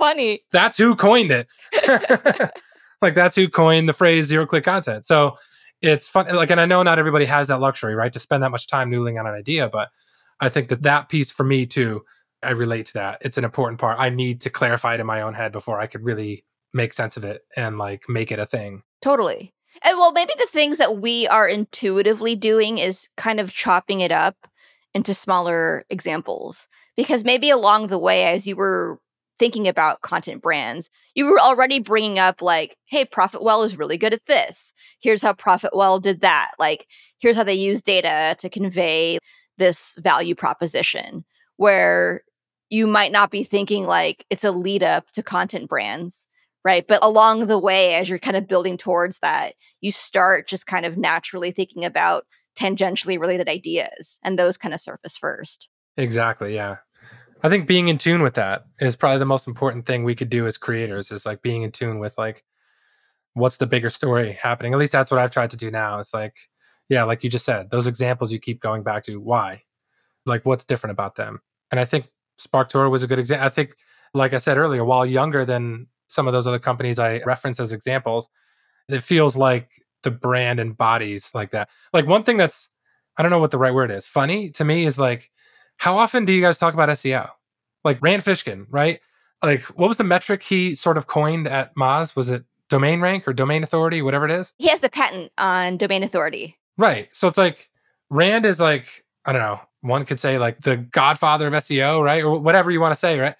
Yeah, 0.00 0.06
it's 0.06 0.12
so 0.12 0.14
funny. 0.14 0.44
That's 0.52 0.78
who 0.78 0.96
coined 0.96 1.30
it. 1.30 1.48
like 3.02 3.14
that's 3.14 3.36
who 3.36 3.48
coined 3.48 3.88
the 3.88 3.92
phrase 3.92 4.26
zero 4.26 4.46
click 4.46 4.64
content. 4.64 5.04
So 5.04 5.36
it's 5.80 6.08
fun. 6.08 6.34
Like, 6.34 6.50
and 6.50 6.60
I 6.60 6.66
know 6.66 6.82
not 6.82 6.98
everybody 6.98 7.24
has 7.26 7.48
that 7.48 7.60
luxury, 7.60 7.94
right, 7.94 8.12
to 8.12 8.18
spend 8.18 8.42
that 8.42 8.50
much 8.50 8.66
time 8.66 8.90
noodling 8.90 9.18
on 9.18 9.26
an 9.26 9.34
idea, 9.34 9.68
but 9.68 9.90
I 10.40 10.48
think 10.48 10.68
that 10.68 10.82
that 10.82 11.08
piece 11.08 11.30
for 11.30 11.44
me 11.44 11.66
too, 11.66 12.04
I 12.42 12.50
relate 12.50 12.86
to 12.86 12.94
that. 12.94 13.18
It's 13.22 13.38
an 13.38 13.44
important 13.44 13.80
part. 13.80 13.98
I 13.98 14.10
need 14.10 14.40
to 14.42 14.50
clarify 14.50 14.94
it 14.94 15.00
in 15.00 15.06
my 15.06 15.22
own 15.22 15.34
head 15.34 15.52
before 15.52 15.80
I 15.80 15.86
could 15.86 16.04
really 16.04 16.44
make 16.72 16.92
sense 16.92 17.16
of 17.16 17.24
it 17.24 17.42
and 17.56 17.78
like 17.78 18.08
make 18.08 18.30
it 18.30 18.38
a 18.38 18.46
thing. 18.46 18.82
Totally. 19.02 19.54
And 19.82 19.96
well, 19.96 20.12
maybe 20.12 20.32
the 20.36 20.48
things 20.50 20.78
that 20.78 20.98
we 20.98 21.26
are 21.28 21.48
intuitively 21.48 22.34
doing 22.34 22.78
is 22.78 23.08
kind 23.16 23.40
of 23.40 23.52
chopping 23.52 24.00
it 24.00 24.12
up 24.12 24.36
into 24.94 25.14
smaller 25.14 25.84
examples. 25.90 26.68
Because 26.96 27.24
maybe 27.24 27.50
along 27.50 27.88
the 27.88 27.98
way, 27.98 28.24
as 28.24 28.46
you 28.46 28.56
were 28.56 28.98
thinking 29.38 29.68
about 29.68 30.02
content 30.02 30.42
brands, 30.42 30.90
you 31.14 31.26
were 31.26 31.40
already 31.40 31.78
bringing 31.78 32.18
up, 32.18 32.42
like, 32.42 32.76
hey, 32.86 33.04
Profitwell 33.04 33.64
is 33.64 33.78
really 33.78 33.98
good 33.98 34.12
at 34.12 34.26
this. 34.26 34.72
Here's 35.00 35.22
how 35.22 35.32
Profitwell 35.32 36.00
did 36.00 36.20
that. 36.20 36.52
Like, 36.58 36.86
here's 37.18 37.36
how 37.36 37.44
they 37.44 37.54
use 37.54 37.80
data 37.82 38.36
to 38.38 38.48
convey 38.48 39.18
this 39.56 39.96
value 39.98 40.34
proposition, 40.34 41.24
where 41.56 42.22
you 42.70 42.86
might 42.86 43.12
not 43.12 43.30
be 43.30 43.44
thinking 43.44 43.86
like 43.86 44.24
it's 44.30 44.44
a 44.44 44.52
lead 44.52 44.82
up 44.82 45.10
to 45.12 45.22
content 45.22 45.68
brands 45.68 46.28
right? 46.64 46.86
But 46.86 47.02
along 47.02 47.46
the 47.46 47.58
way, 47.58 47.94
as 47.94 48.10
you're 48.10 48.18
kind 48.18 48.36
of 48.36 48.48
building 48.48 48.76
towards 48.76 49.20
that, 49.20 49.54
you 49.80 49.90
start 49.90 50.48
just 50.48 50.66
kind 50.66 50.84
of 50.84 50.98
naturally 50.98 51.50
thinking 51.50 51.82
about 51.84 52.26
tangentially 52.58 53.18
related 53.18 53.48
ideas, 53.48 54.18
and 54.22 54.38
those 54.38 54.58
kind 54.58 54.74
of 54.74 54.80
surface 54.80 55.16
first. 55.16 55.68
Exactly. 55.96 56.54
Yeah. 56.54 56.76
I 57.42 57.48
think 57.48 57.68
being 57.68 57.88
in 57.88 57.98
tune 57.98 58.22
with 58.22 58.34
that 58.34 58.64
is 58.80 58.96
probably 58.96 59.18
the 59.18 59.26
most 59.26 59.46
important 59.46 59.86
thing 59.86 60.02
we 60.02 60.14
could 60.14 60.30
do 60.30 60.46
as 60.46 60.58
creators 60.58 61.12
is 61.12 61.24
like 61.24 61.40
being 61.42 61.62
in 61.62 61.70
tune 61.70 61.98
with 61.98 62.18
like 62.18 62.44
what's 63.34 63.58
the 63.58 63.66
bigger 63.66 63.90
story 63.90 64.32
happening. 64.32 64.72
At 64.72 64.78
least 64.78 64.92
that's 64.92 65.10
what 65.10 65.20
I've 65.20 65.30
tried 65.30 65.50
to 65.50 65.56
do 65.56 65.70
now. 65.70 66.00
It's 66.00 66.12
like, 66.12 66.36
yeah, 66.88 67.04
like 67.04 67.22
you 67.22 67.30
just 67.30 67.44
said, 67.44 67.70
those 67.70 67.86
examples 67.86 68.32
you 68.32 68.40
keep 68.40 68.60
going 68.60 68.82
back 68.82 69.04
to, 69.04 69.20
why? 69.20 69.62
Like 70.26 70.44
what's 70.44 70.64
different 70.64 70.92
about 70.92 71.14
them? 71.14 71.40
And 71.70 71.78
I 71.78 71.84
think 71.84 72.08
SparkToro 72.40 72.90
was 72.90 73.02
a 73.02 73.06
good 73.06 73.18
example. 73.18 73.46
I 73.46 73.50
think, 73.50 73.74
like 74.14 74.32
I 74.32 74.38
said 74.38 74.58
earlier, 74.58 74.84
while 74.84 75.06
younger 75.06 75.44
than 75.44 75.86
some 76.08 76.26
of 76.26 76.32
those 76.32 76.46
other 76.46 76.58
companies 76.58 76.98
I 76.98 77.20
reference 77.20 77.60
as 77.60 77.72
examples, 77.72 78.30
it 78.88 79.02
feels 79.02 79.36
like 79.36 79.70
the 80.02 80.10
brand 80.10 80.58
embodies 80.58 81.34
like 81.34 81.50
that. 81.50 81.68
Like 81.92 82.06
one 82.06 82.24
thing 82.24 82.36
that's 82.36 82.70
I 83.16 83.22
don't 83.22 83.30
know 83.30 83.40
what 83.40 83.50
the 83.50 83.58
right 83.58 83.74
word 83.74 83.90
is. 83.90 84.06
Funny 84.06 84.50
to 84.50 84.64
me 84.64 84.86
is 84.86 84.98
like 84.98 85.30
how 85.78 85.96
often 85.96 86.24
do 86.24 86.32
you 86.32 86.42
guys 86.42 86.58
talk 86.58 86.74
about 86.74 86.88
SEO? 86.90 87.30
Like 87.84 87.98
Rand 88.02 88.22
Fishkin, 88.22 88.66
right? 88.68 89.00
Like 89.42 89.62
what 89.62 89.88
was 89.88 89.96
the 89.96 90.04
metric 90.04 90.42
he 90.42 90.74
sort 90.74 90.98
of 90.98 91.06
coined 91.06 91.48
at 91.48 91.74
Moz? 91.74 92.14
Was 92.14 92.28
it 92.28 92.44
domain 92.68 93.00
rank 93.00 93.26
or 93.26 93.32
domain 93.32 93.62
authority, 93.62 94.02
whatever 94.02 94.24
it 94.24 94.30
is? 94.30 94.52
He 94.58 94.68
has 94.68 94.80
the 94.80 94.90
patent 94.90 95.32
on 95.38 95.76
domain 95.76 96.02
authority. 96.02 96.56
Right. 96.76 97.08
So 97.12 97.28
it's 97.28 97.38
like 97.38 97.70
Rand 98.10 98.44
is 98.44 98.60
like, 98.60 99.04
I 99.24 99.32
don't 99.32 99.42
know, 99.42 99.60
one 99.80 100.04
could 100.04 100.20
say 100.20 100.38
like 100.38 100.60
the 100.60 100.76
godfather 100.76 101.46
of 101.46 101.52
SEO, 101.54 102.02
right? 102.02 102.22
Or 102.22 102.38
whatever 102.38 102.70
you 102.70 102.80
want 102.80 102.92
to 102.92 102.98
say, 102.98 103.18
right? 103.18 103.36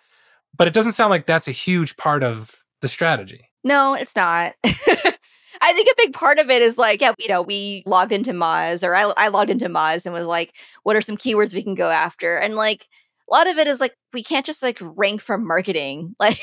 But 0.57 0.68
it 0.68 0.74
doesn't 0.74 0.93
sound 0.93 1.11
like 1.11 1.26
that's 1.26 1.49
a 1.49 1.53
huge 1.53 1.97
part 1.97 2.22
of 2.22 2.64
the 2.80 2.89
strategy. 2.89 3.49
No, 3.64 3.95
it's 3.95 4.14
not. 4.14 4.55
I 5.61 5.72
think 5.72 5.88
a 5.88 5.94
big 5.96 6.12
part 6.12 6.38
of 6.38 6.50
it 6.50 6.62
is 6.62 6.78
like, 6.78 7.00
yeah, 7.00 7.12
you 7.18 7.28
know, 7.28 7.42
we 7.42 7.82
logged 7.86 8.12
into 8.12 8.32
Moz 8.32 8.86
or 8.86 8.94
I, 8.94 9.12
I 9.16 9.28
logged 9.28 9.50
into 9.50 9.68
Moz 9.68 10.04
and 10.04 10.14
was 10.14 10.26
like, 10.26 10.54
what 10.82 10.96
are 10.96 11.00
some 11.00 11.16
keywords 11.16 11.54
we 11.54 11.62
can 11.62 11.74
go 11.74 11.90
after? 11.90 12.36
And 12.36 12.54
like, 12.54 12.86
a 13.30 13.34
lot 13.34 13.48
of 13.48 13.59
it 13.59 13.66
is 13.66 13.80
like, 13.80 13.94
we 14.12 14.22
can't 14.22 14.46
just 14.46 14.62
like 14.62 14.78
rank 14.80 15.20
for 15.20 15.38
marketing. 15.38 16.14
Like, 16.20 16.38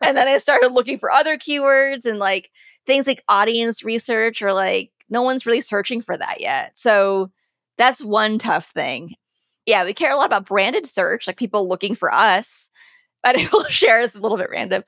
and 0.00 0.16
then 0.16 0.28
I 0.28 0.38
started 0.38 0.72
looking 0.72 0.98
for 0.98 1.10
other 1.10 1.36
keywords 1.36 2.04
and 2.04 2.18
like 2.18 2.50
things 2.86 3.06
like 3.06 3.22
audience 3.28 3.82
research 3.82 4.42
or 4.42 4.52
like, 4.52 4.90
no 5.08 5.22
one's 5.22 5.46
really 5.46 5.60
searching 5.60 6.00
for 6.00 6.16
that 6.16 6.40
yet. 6.40 6.72
So 6.74 7.30
that's 7.78 8.02
one 8.02 8.38
tough 8.38 8.70
thing. 8.70 9.14
Yeah, 9.66 9.84
we 9.84 9.94
care 9.94 10.12
a 10.12 10.16
lot 10.16 10.26
about 10.26 10.46
branded 10.46 10.86
search, 10.86 11.26
like 11.26 11.36
people 11.36 11.68
looking 11.68 11.94
for 11.94 12.12
us. 12.12 12.70
But 13.22 13.36
I 13.40 13.48
will 13.52 13.64
share 13.64 14.02
this 14.02 14.14
a 14.14 14.20
little 14.20 14.38
bit 14.38 14.50
random 14.50 14.84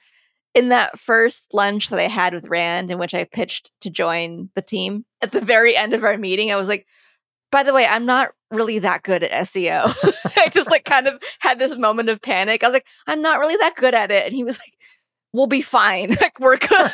in 0.55 0.71
that 0.71 0.99
first 0.99 1.53
lunch 1.53 1.89
that 1.91 1.99
I 1.99 2.09
had 2.09 2.35
with 2.35 2.49
Rand, 2.49 2.91
in 2.91 2.99
which 2.99 3.15
I 3.15 3.25
pitched 3.25 3.71
to 3.83 3.91
join 3.91 4.51
the 4.55 4.63
team, 4.63 5.05
at 5.21 5.33
the 5.33 5.41
very 5.41 5.77
end 5.77 5.93
of 5.93 6.05
our 6.05 6.17
meeting, 6.17 6.51
I 6.51 6.57
was 6.57 6.69
like, 6.69 6.87
by 7.51 7.63
the 7.63 7.75
way, 7.75 7.87
I'm 7.87 8.07
not 8.07 8.31
really 8.51 8.79
that 8.81 9.03
good 9.03 9.23
at 9.23 9.47
SEO. 9.47 9.95
I 10.37 10.49
just 10.49 10.71
like 10.71 10.85
kind 10.85 11.07
of 11.07 11.23
had 11.41 11.59
this 11.59 11.77
moment 11.77 12.09
of 12.09 12.21
panic. 12.21 12.63
I 12.63 12.67
was 12.67 12.75
like, 12.75 12.87
I'm 13.07 13.23
not 13.23 13.41
really 13.41 13.57
that 13.57 13.77
good 13.77 13.95
at 13.95 14.11
it. 14.11 14.27
And 14.27 14.35
he 14.35 14.45
was 14.45 14.59
like, 14.59 14.75
we'll 15.33 15.47
be 15.47 15.63
fine. 15.63 16.15
Like, 16.21 16.41
we're 16.41 16.57
good. 16.57 16.93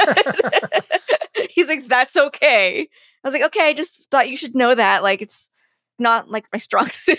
He's 1.50 1.68
like, 1.68 1.88
that's 1.88 2.16
okay. 2.16 2.80
I 2.80 3.28
was 3.28 3.32
like, 3.32 3.44
okay, 3.44 3.68
I 3.68 3.72
just 3.72 4.08
thought 4.10 4.28
you 4.28 4.36
should 4.36 4.54
know 4.54 4.74
that. 4.74 5.02
Like, 5.02 5.22
it's 5.22 5.50
not 5.98 6.30
like 6.30 6.44
my 6.52 6.58
strong 6.58 6.88
suit. 6.90 7.18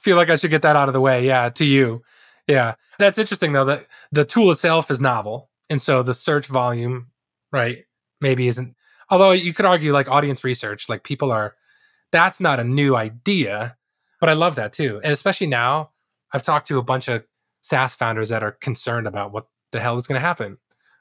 Feel 0.00 0.16
like 0.16 0.30
I 0.30 0.36
should 0.36 0.50
get 0.50 0.62
that 0.62 0.76
out 0.76 0.88
of 0.88 0.92
the 0.92 1.00
way. 1.00 1.24
Yeah, 1.24 1.48
to 1.50 1.64
you. 1.64 2.02
Yeah. 2.46 2.74
That's 2.98 3.18
interesting 3.18 3.52
though 3.52 3.64
that 3.64 3.86
the 4.12 4.24
tool 4.24 4.50
itself 4.52 4.90
is 4.90 5.00
novel 5.00 5.50
and 5.68 5.80
so 5.80 6.02
the 6.02 6.14
search 6.14 6.46
volume, 6.46 7.08
right, 7.52 7.84
maybe 8.20 8.48
isn't. 8.48 8.74
Although 9.10 9.32
you 9.32 9.54
could 9.54 9.64
argue 9.64 9.92
like 9.92 10.08
audience 10.08 10.42
research, 10.44 10.88
like 10.88 11.04
people 11.04 11.30
are, 11.30 11.54
that's 12.12 12.40
not 12.40 12.60
a 12.60 12.64
new 12.64 12.96
idea, 12.96 13.76
but 14.20 14.28
I 14.28 14.32
love 14.32 14.56
that 14.56 14.72
too. 14.72 15.00
And 15.02 15.12
especially 15.12 15.46
now, 15.46 15.90
I've 16.32 16.42
talked 16.42 16.68
to 16.68 16.78
a 16.78 16.82
bunch 16.82 17.08
of 17.08 17.24
SaaS 17.60 17.94
founders 17.94 18.28
that 18.30 18.42
are 18.42 18.52
concerned 18.52 19.06
about 19.06 19.32
what 19.32 19.46
the 19.72 19.80
hell 19.80 19.96
is 19.96 20.06
going 20.06 20.20
to 20.20 20.26
happen 20.26 20.58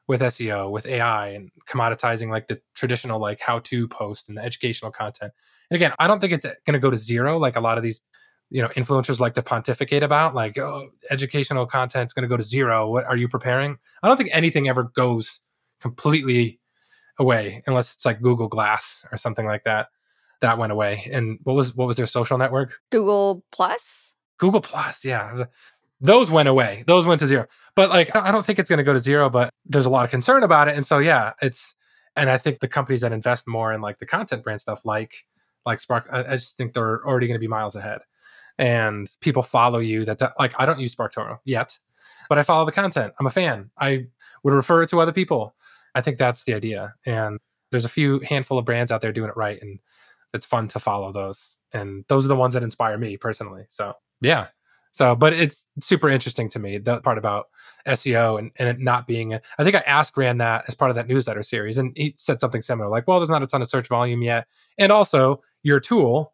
with 0.08 0.22
SEO, 0.22 0.70
with 0.70 0.86
AI, 0.86 1.30
and 1.30 1.52
commoditizing 1.68 2.30
like 2.30 2.48
the 2.48 2.62
traditional 2.76 3.20
like 3.20 3.40
how 3.40 3.60
to 3.60 3.88
post 3.88 4.30
and 4.30 4.38
the 4.38 4.44
educational 4.44 4.92
content. 4.92 5.34
And 5.70 5.76
again, 5.76 5.94
I 5.98 6.08
don't 6.08 6.20
think 6.20 6.34
it's 6.34 6.46
going 6.46 6.74
to 6.74 6.80
go 6.80 6.92
to 6.92 6.98
zero 6.98 7.38
like 7.38 7.56
a 7.56 7.62
lot 7.62 7.78
of 7.78 7.84
these 7.84 8.02
you 8.50 8.62
know 8.62 8.70
influencers 8.70 9.20
like 9.20 9.34
to 9.34 9.44
pontificate 9.44 10.04
about 10.04 10.36
like 10.36 10.58
oh, 10.58 10.90
educational 11.10 11.66
content 11.66 12.10
is 12.10 12.14
going 12.14 12.24
to 12.24 12.30
go 12.30 12.38
to 12.38 12.44
zero. 12.44 12.90
What 12.90 13.06
are 13.06 13.18
you 13.18 13.28
preparing? 13.28 13.78
I 14.04 14.08
don't 14.08 14.18
think 14.18 14.30
anything 14.34 14.68
ever 14.68 14.84
goes 14.84 15.42
completely 15.82 16.60
away 17.18 17.62
unless 17.66 17.94
it's 17.94 18.06
like 18.06 18.22
google 18.22 18.48
glass 18.48 19.06
or 19.12 19.18
something 19.18 19.46
like 19.46 19.64
that 19.64 19.88
that 20.42 20.58
went 20.58 20.72
away. 20.72 21.08
And 21.12 21.40
what 21.44 21.56
was 21.56 21.76
what 21.76 21.88
was 21.88 21.98
their 21.98 22.06
social 22.06 22.38
network? 22.38 22.80
Google 22.92 23.44
plus? 23.52 24.14
Google 24.38 24.62
plus 24.62 25.06
yeah. 25.06 25.46
Those 26.02 26.30
went 26.30 26.50
away. 26.50 26.84
Those 26.88 27.06
went 27.06 27.22
to 27.22 27.28
zero. 27.28 27.48
But 27.76 27.90
like 27.90 28.16
i 28.16 28.32
don't 28.32 28.46
think 28.46 28.60
it's 28.60 28.70
going 28.70 28.78
to 28.78 28.84
go 28.84 28.94
to 28.94 29.00
zero 29.00 29.30
but 29.30 29.50
there's 29.66 29.86
a 29.86 29.90
lot 29.90 30.06
of 30.06 30.12
concern 30.12 30.44
about 30.44 30.68
it. 30.68 30.76
And 30.76 30.86
so 30.86 31.00
yeah 31.00 31.34
it's 31.42 31.76
and 32.16 32.30
i 32.30 32.38
think 32.38 32.60
the 32.60 32.68
companies 32.68 33.02
that 33.02 33.12
invest 33.12 33.48
more 33.48 33.74
in 33.74 33.82
like 33.82 34.00
the 34.00 34.06
content 34.06 34.44
brand 34.44 34.62
stuff 34.62 34.86
like 34.86 35.26
like 35.66 35.80
spark 35.80 36.08
i, 36.12 36.20
I 36.20 36.36
just 36.38 36.56
think 36.58 36.74
they're 36.74 37.06
already 37.06 37.28
going 37.28 37.36
to 37.36 37.40
be 37.40 37.48
miles 37.48 37.76
ahead 37.76 38.00
and 38.58 39.10
people 39.22 39.44
follow 39.44 39.80
you 39.80 40.06
that, 40.06 40.22
like 40.40 40.60
I 40.60 40.66
don't 40.66 40.80
use 40.80 40.96
SparkToro 40.96 41.40
yet, 41.46 41.78
but 42.30 42.38
I 42.38 42.44
follow 42.44 42.66
the 42.66 42.72
content. 42.72 43.14
I'm 43.20 43.28
a 43.28 43.32
fan. 43.32 43.72
I 43.80 44.08
would 44.44 44.54
refer 44.54 44.84
it 44.84 44.90
to 44.90 45.02
other 45.02 45.12
people. 45.12 45.56
I 45.94 46.02
think 46.02 46.18
that's 46.18 46.44
the 46.44 46.54
idea. 46.54 46.96
And 47.06 47.40
there's 47.72 47.86
a 47.86 47.90
few 47.90 48.20
handful 48.20 48.58
of 48.58 48.66
brands 48.66 48.92
out 48.92 49.02
there 49.02 49.12
doing 49.12 49.30
it 49.30 49.38
right 49.38 49.62
and 49.62 49.80
it's 50.34 50.46
fun 50.46 50.68
to 50.70 50.80
follow 50.80 51.12
those. 51.12 51.58
And 51.74 52.06
those 52.10 52.26
are 52.26 52.28
the 52.28 52.36
ones 52.36 52.54
that 52.54 52.64
inspire 52.64 52.98
me 52.98 53.18
personally. 53.18 53.66
So, 53.70 53.94
yeah. 54.22 54.48
So, 54.92 55.16
but 55.16 55.34
it's 55.34 55.66
super 55.82 56.10
interesting 56.10 56.48
to 56.50 56.60
me 56.60 56.78
that 56.78 57.04
part 57.04 57.18
about 57.18 57.48
SEO 57.86 58.40
and, 58.40 58.52
and 58.58 58.70
it 58.70 58.80
not 58.80 59.08
being. 59.08 59.34
A, 59.34 59.42
I 59.58 59.64
think 59.64 59.76
I 59.76 59.80
asked 59.80 60.16
Rand 60.16 60.40
that 60.40 60.66
as 60.70 60.74
part 60.74 60.90
of 60.90 60.96
that 60.96 61.08
newsletter 61.10 61.44
series, 61.44 61.78
and 61.78 61.92
he 61.98 62.14
said 62.18 62.40
something 62.40 62.62
similar, 62.62 62.90
like, 62.90 63.06
"Well, 63.06 63.20
there's 63.20 63.30
not 63.30 63.44
a 63.44 63.48
ton 63.48 63.62
of 63.62 63.68
search 63.68 63.90
volume 63.90 64.22
yet, 64.22 64.48
and 64.78 64.94
also 64.94 65.42
your 65.64 65.82
tool 65.82 66.34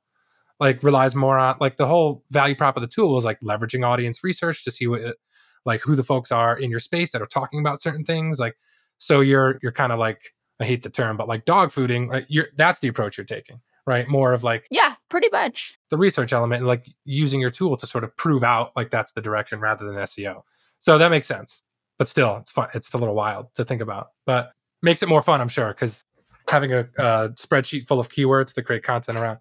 like 0.62 0.82
relies 0.84 1.14
more 1.14 1.38
on 1.38 1.58
like 1.60 1.76
the 1.76 1.86
whole 1.86 2.24
value 2.32 2.56
prop 2.56 2.78
of 2.78 2.82
the 2.82 2.88
tool 2.88 3.18
is 3.18 3.26
like 3.26 3.40
leveraging 3.42 3.86
audience 3.86 4.24
research 4.24 4.64
to 4.64 4.72
see 4.72 4.88
what 4.88 5.18
like 5.66 5.82
who 5.82 5.96
the 5.96 6.04
folks 6.04 6.32
are 6.32 6.58
in 6.58 6.72
your 6.72 6.80
space 6.80 7.12
that 7.12 7.22
are 7.22 7.28
talking 7.28 7.60
about 7.60 7.82
certain 7.82 8.06
things 8.06 8.40
like 8.40 8.56
so 8.98 9.20
you're 9.20 9.60
you're 9.62 9.74
kind 9.74 9.92
of 9.92 10.00
like 10.00 10.34
i 10.62 10.64
hate 10.64 10.84
the 10.84 10.90
term 10.90 11.18
but 11.18 11.28
like 11.28 11.44
dog 11.44 11.70
fooding 11.70 12.08
right? 12.08 12.26
You're 12.30 12.48
that's 12.56 12.80
the 12.80 12.88
approach 12.88 13.18
you're 13.18 13.26
taking 13.26 13.60
right? 13.88 14.08
More 14.08 14.32
of 14.32 14.44
like 14.46 14.68
yeah 14.72 14.96
pretty 15.10 15.28
much. 15.34 15.78
the 15.90 15.98
research 15.98 16.32
element 16.32 16.60
and 16.60 16.68
like 16.68 16.86
using 17.04 17.42
your 17.42 17.52
tool 17.52 17.76
to 17.76 17.86
sort 17.86 18.06
of 18.06 18.16
prove 18.16 18.44
out 18.44 18.72
like 18.78 18.92
that's 18.92 19.12
the 19.12 19.22
direction 19.22 19.60
rather 19.60 19.84
than 19.86 19.96
seo 19.96 20.44
so 20.78 20.98
that 20.98 21.10
makes 21.10 21.28
sense 21.28 21.64
but 21.98 22.08
still 22.08 22.38
it's 22.38 22.52
fun 22.52 22.70
it's 22.74 22.94
a 22.94 22.98
little 22.98 23.16
wild 23.16 23.54
to 23.56 23.66
think 23.66 23.82
about 23.82 24.12
but 24.26 24.54
makes 24.82 25.04
it 25.04 25.10
more 25.10 25.22
fun, 25.22 25.42
I'm 25.42 25.48
sure, 25.48 25.70
because 25.70 26.06
having 26.48 26.74
a, 26.74 26.80
a 26.98 27.30
spreadsheet 27.36 27.88
full 27.88 28.00
of 28.00 28.10
keywords 28.10 28.54
to 28.56 28.64
create 28.64 28.84
content 28.84 29.18
around 29.18 29.40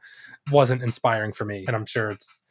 wasn't 0.50 0.82
inspiring 0.82 1.32
for 1.32 1.44
me, 1.44 1.64
and 1.66 1.76
I'm 1.76 1.86
sure 1.86 2.10
it's 2.10 2.42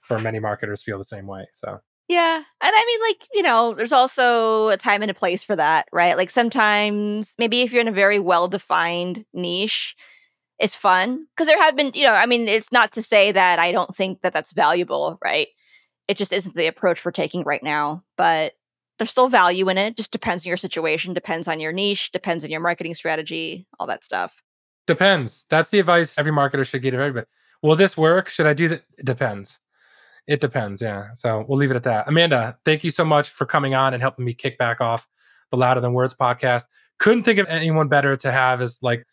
for 0.00 0.18
many 0.18 0.38
marketers 0.38 0.82
feel 0.82 0.98
the 0.98 1.04
same 1.04 1.26
way. 1.26 1.46
So 1.52 1.80
yeah. 2.08 2.36
And 2.36 2.44
I 2.60 2.84
mean, 2.86 3.00
like, 3.10 3.28
you 3.34 3.42
know, 3.42 3.74
there's 3.74 3.92
also 3.92 4.68
a 4.68 4.76
time 4.76 5.02
and 5.02 5.10
a 5.10 5.14
place 5.14 5.42
for 5.42 5.56
that, 5.56 5.88
right? 5.92 6.16
Like 6.16 6.30
sometimes, 6.30 7.34
maybe 7.38 7.62
if 7.62 7.72
you're 7.72 7.80
in 7.80 7.88
a 7.88 7.92
very 7.92 8.20
well 8.20 8.46
defined 8.46 9.24
niche, 9.34 9.96
it's 10.58 10.76
fun. 10.76 11.26
Cause 11.36 11.48
there 11.48 11.60
have 11.60 11.76
been, 11.76 11.90
you 11.94 12.04
know, 12.04 12.12
I 12.12 12.26
mean, 12.26 12.46
it's 12.46 12.70
not 12.70 12.92
to 12.92 13.02
say 13.02 13.32
that 13.32 13.58
I 13.58 13.72
don't 13.72 13.94
think 13.94 14.22
that 14.22 14.32
that's 14.32 14.52
valuable, 14.52 15.18
right? 15.22 15.48
It 16.06 16.16
just 16.16 16.32
isn't 16.32 16.54
the 16.54 16.68
approach 16.68 17.04
we're 17.04 17.10
taking 17.10 17.42
right 17.42 17.62
now. 17.62 18.04
But 18.16 18.52
there's 18.98 19.10
still 19.10 19.28
value 19.28 19.68
in 19.68 19.76
it. 19.76 19.96
Just 19.96 20.12
depends 20.12 20.46
on 20.46 20.48
your 20.48 20.56
situation, 20.56 21.12
depends 21.12 21.48
on 21.48 21.60
your 21.60 21.72
niche, 21.72 22.12
depends 22.12 22.44
on 22.44 22.50
your 22.50 22.60
marketing 22.60 22.94
strategy, 22.94 23.66
all 23.78 23.86
that 23.88 24.04
stuff. 24.04 24.42
Depends. 24.86 25.44
That's 25.50 25.70
the 25.70 25.78
advice 25.80 26.18
every 26.18 26.32
marketer 26.32 26.66
should 26.66 26.82
give 26.82 26.94
everybody. 26.94 27.26
Will 27.62 27.76
this 27.76 27.96
work? 27.96 28.28
Should 28.28 28.46
I 28.46 28.54
do 28.54 28.68
that? 28.68 28.82
It 28.98 29.06
depends. 29.06 29.60
It 30.26 30.40
depends. 30.40 30.82
Yeah. 30.82 31.08
So 31.14 31.44
we'll 31.48 31.58
leave 31.58 31.70
it 31.70 31.76
at 31.76 31.84
that. 31.84 32.08
Amanda, 32.08 32.58
thank 32.64 32.84
you 32.84 32.90
so 32.90 33.04
much 33.04 33.28
for 33.28 33.46
coming 33.46 33.74
on 33.74 33.94
and 33.94 34.02
helping 34.02 34.24
me 34.24 34.34
kick 34.34 34.58
back 34.58 34.80
off 34.80 35.06
the 35.50 35.56
Louder 35.56 35.80
Than 35.80 35.92
Words 35.92 36.14
podcast. 36.14 36.64
Couldn't 36.98 37.24
think 37.24 37.38
of 37.38 37.46
anyone 37.48 37.88
better 37.88 38.16
to 38.16 38.32
have 38.32 38.60
as 38.60 38.82
like 38.82 39.06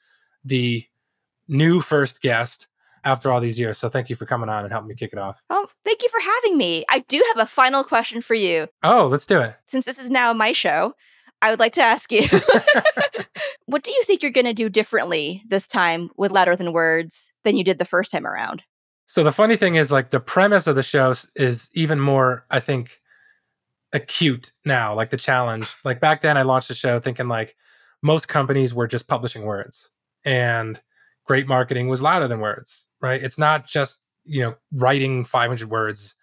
the 0.43 0.86
new 1.47 1.82
first 1.82 2.21
guest 2.21 2.67
after 3.03 3.32
all 3.32 3.39
these 3.41 3.59
years. 3.59 3.78
So 3.78 3.89
thank 3.89 4.09
you 4.09 4.15
for 4.15 4.26
coming 4.26 4.49
on 4.49 4.63
and 4.63 4.71
helping 4.71 4.88
me 4.88 4.95
kick 4.95 5.13
it 5.13 5.19
off. 5.19 5.43
Oh, 5.49 5.67
thank 5.84 6.01
you 6.01 6.09
for 6.09 6.19
having 6.19 6.57
me. 6.57 6.86
I 6.89 6.99
do 6.99 7.21
have 7.36 7.45
a 7.45 7.49
final 7.49 7.84
question 7.84 8.21
for 8.21 8.34
you. 8.34 8.67
Oh, 8.84 9.07
let's 9.07 9.26
do 9.26 9.39
it. 9.39 9.55
Since 9.67 9.86
this 9.86 9.99
is 9.99 10.09
now 10.09 10.34
my 10.34 10.51
show, 10.51 10.93
I 11.43 11.49
would 11.49 11.59
like 11.59 11.73
to 11.73 11.81
ask 11.81 12.09
you 12.09 12.25
what 13.65 13.83
do 13.83 13.91
you 13.91 14.01
think 14.03 14.21
you're 14.21 14.31
going 14.31 14.45
to 14.45 14.53
do 14.53 14.69
differently 14.69 15.43
this 15.45 15.67
time 15.67 16.09
with 16.15 16.31
Louder 16.31 16.55
Than 16.55 16.71
Words 16.71 17.33
than 17.43 17.57
you 17.57 17.65
did 17.65 17.79
the 17.79 17.85
first 17.85 18.13
time 18.13 18.25
around? 18.25 18.63
So 19.07 19.25
the 19.25 19.33
funny 19.33 19.57
thing 19.57 19.75
is, 19.75 19.91
like, 19.91 20.11
the 20.11 20.21
premise 20.21 20.67
of 20.67 20.77
the 20.77 20.83
show 20.83 21.13
is 21.35 21.69
even 21.73 21.99
more, 21.99 22.45
I 22.49 22.61
think, 22.61 23.01
acute 23.91 24.53
now. 24.63 24.93
Like 24.93 25.09
the 25.09 25.17
challenge. 25.17 25.75
Like 25.83 25.99
back 25.99 26.21
then, 26.21 26.37
I 26.37 26.43
launched 26.43 26.69
the 26.69 26.75
show 26.75 27.01
thinking 27.01 27.27
like 27.27 27.55
most 28.01 28.29
companies 28.29 28.73
were 28.73 28.87
just 28.87 29.09
publishing 29.09 29.43
words, 29.43 29.91
and 30.25 30.81
great 31.25 31.47
marketing 31.47 31.89
was 31.89 32.01
louder 32.01 32.29
than 32.29 32.39
words. 32.39 32.87
Right? 33.01 33.21
It's 33.21 33.37
not 33.37 33.67
just 33.67 33.99
you 34.23 34.39
know 34.39 34.55
writing 34.71 35.25
500 35.25 35.69
words 35.69 36.15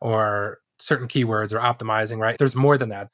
or 0.00 0.58
certain 0.78 1.08
keywords 1.08 1.52
or 1.52 1.58
optimizing. 1.58 2.18
Right? 2.18 2.38
There's 2.38 2.56
more 2.56 2.78
than 2.78 2.90
that. 2.90 3.10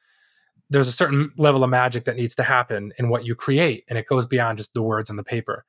There's 0.70 0.88
a 0.88 0.92
certain 0.92 1.30
level 1.36 1.62
of 1.62 1.70
magic 1.70 2.04
that 2.04 2.16
needs 2.16 2.34
to 2.36 2.42
happen 2.42 2.92
in 2.98 3.08
what 3.08 3.24
you 3.24 3.34
create, 3.34 3.84
and 3.88 3.98
it 3.98 4.06
goes 4.06 4.26
beyond 4.26 4.58
just 4.58 4.74
the 4.74 4.82
words 4.82 5.10
on 5.10 5.16
the 5.16 5.24
paper. 5.24 5.64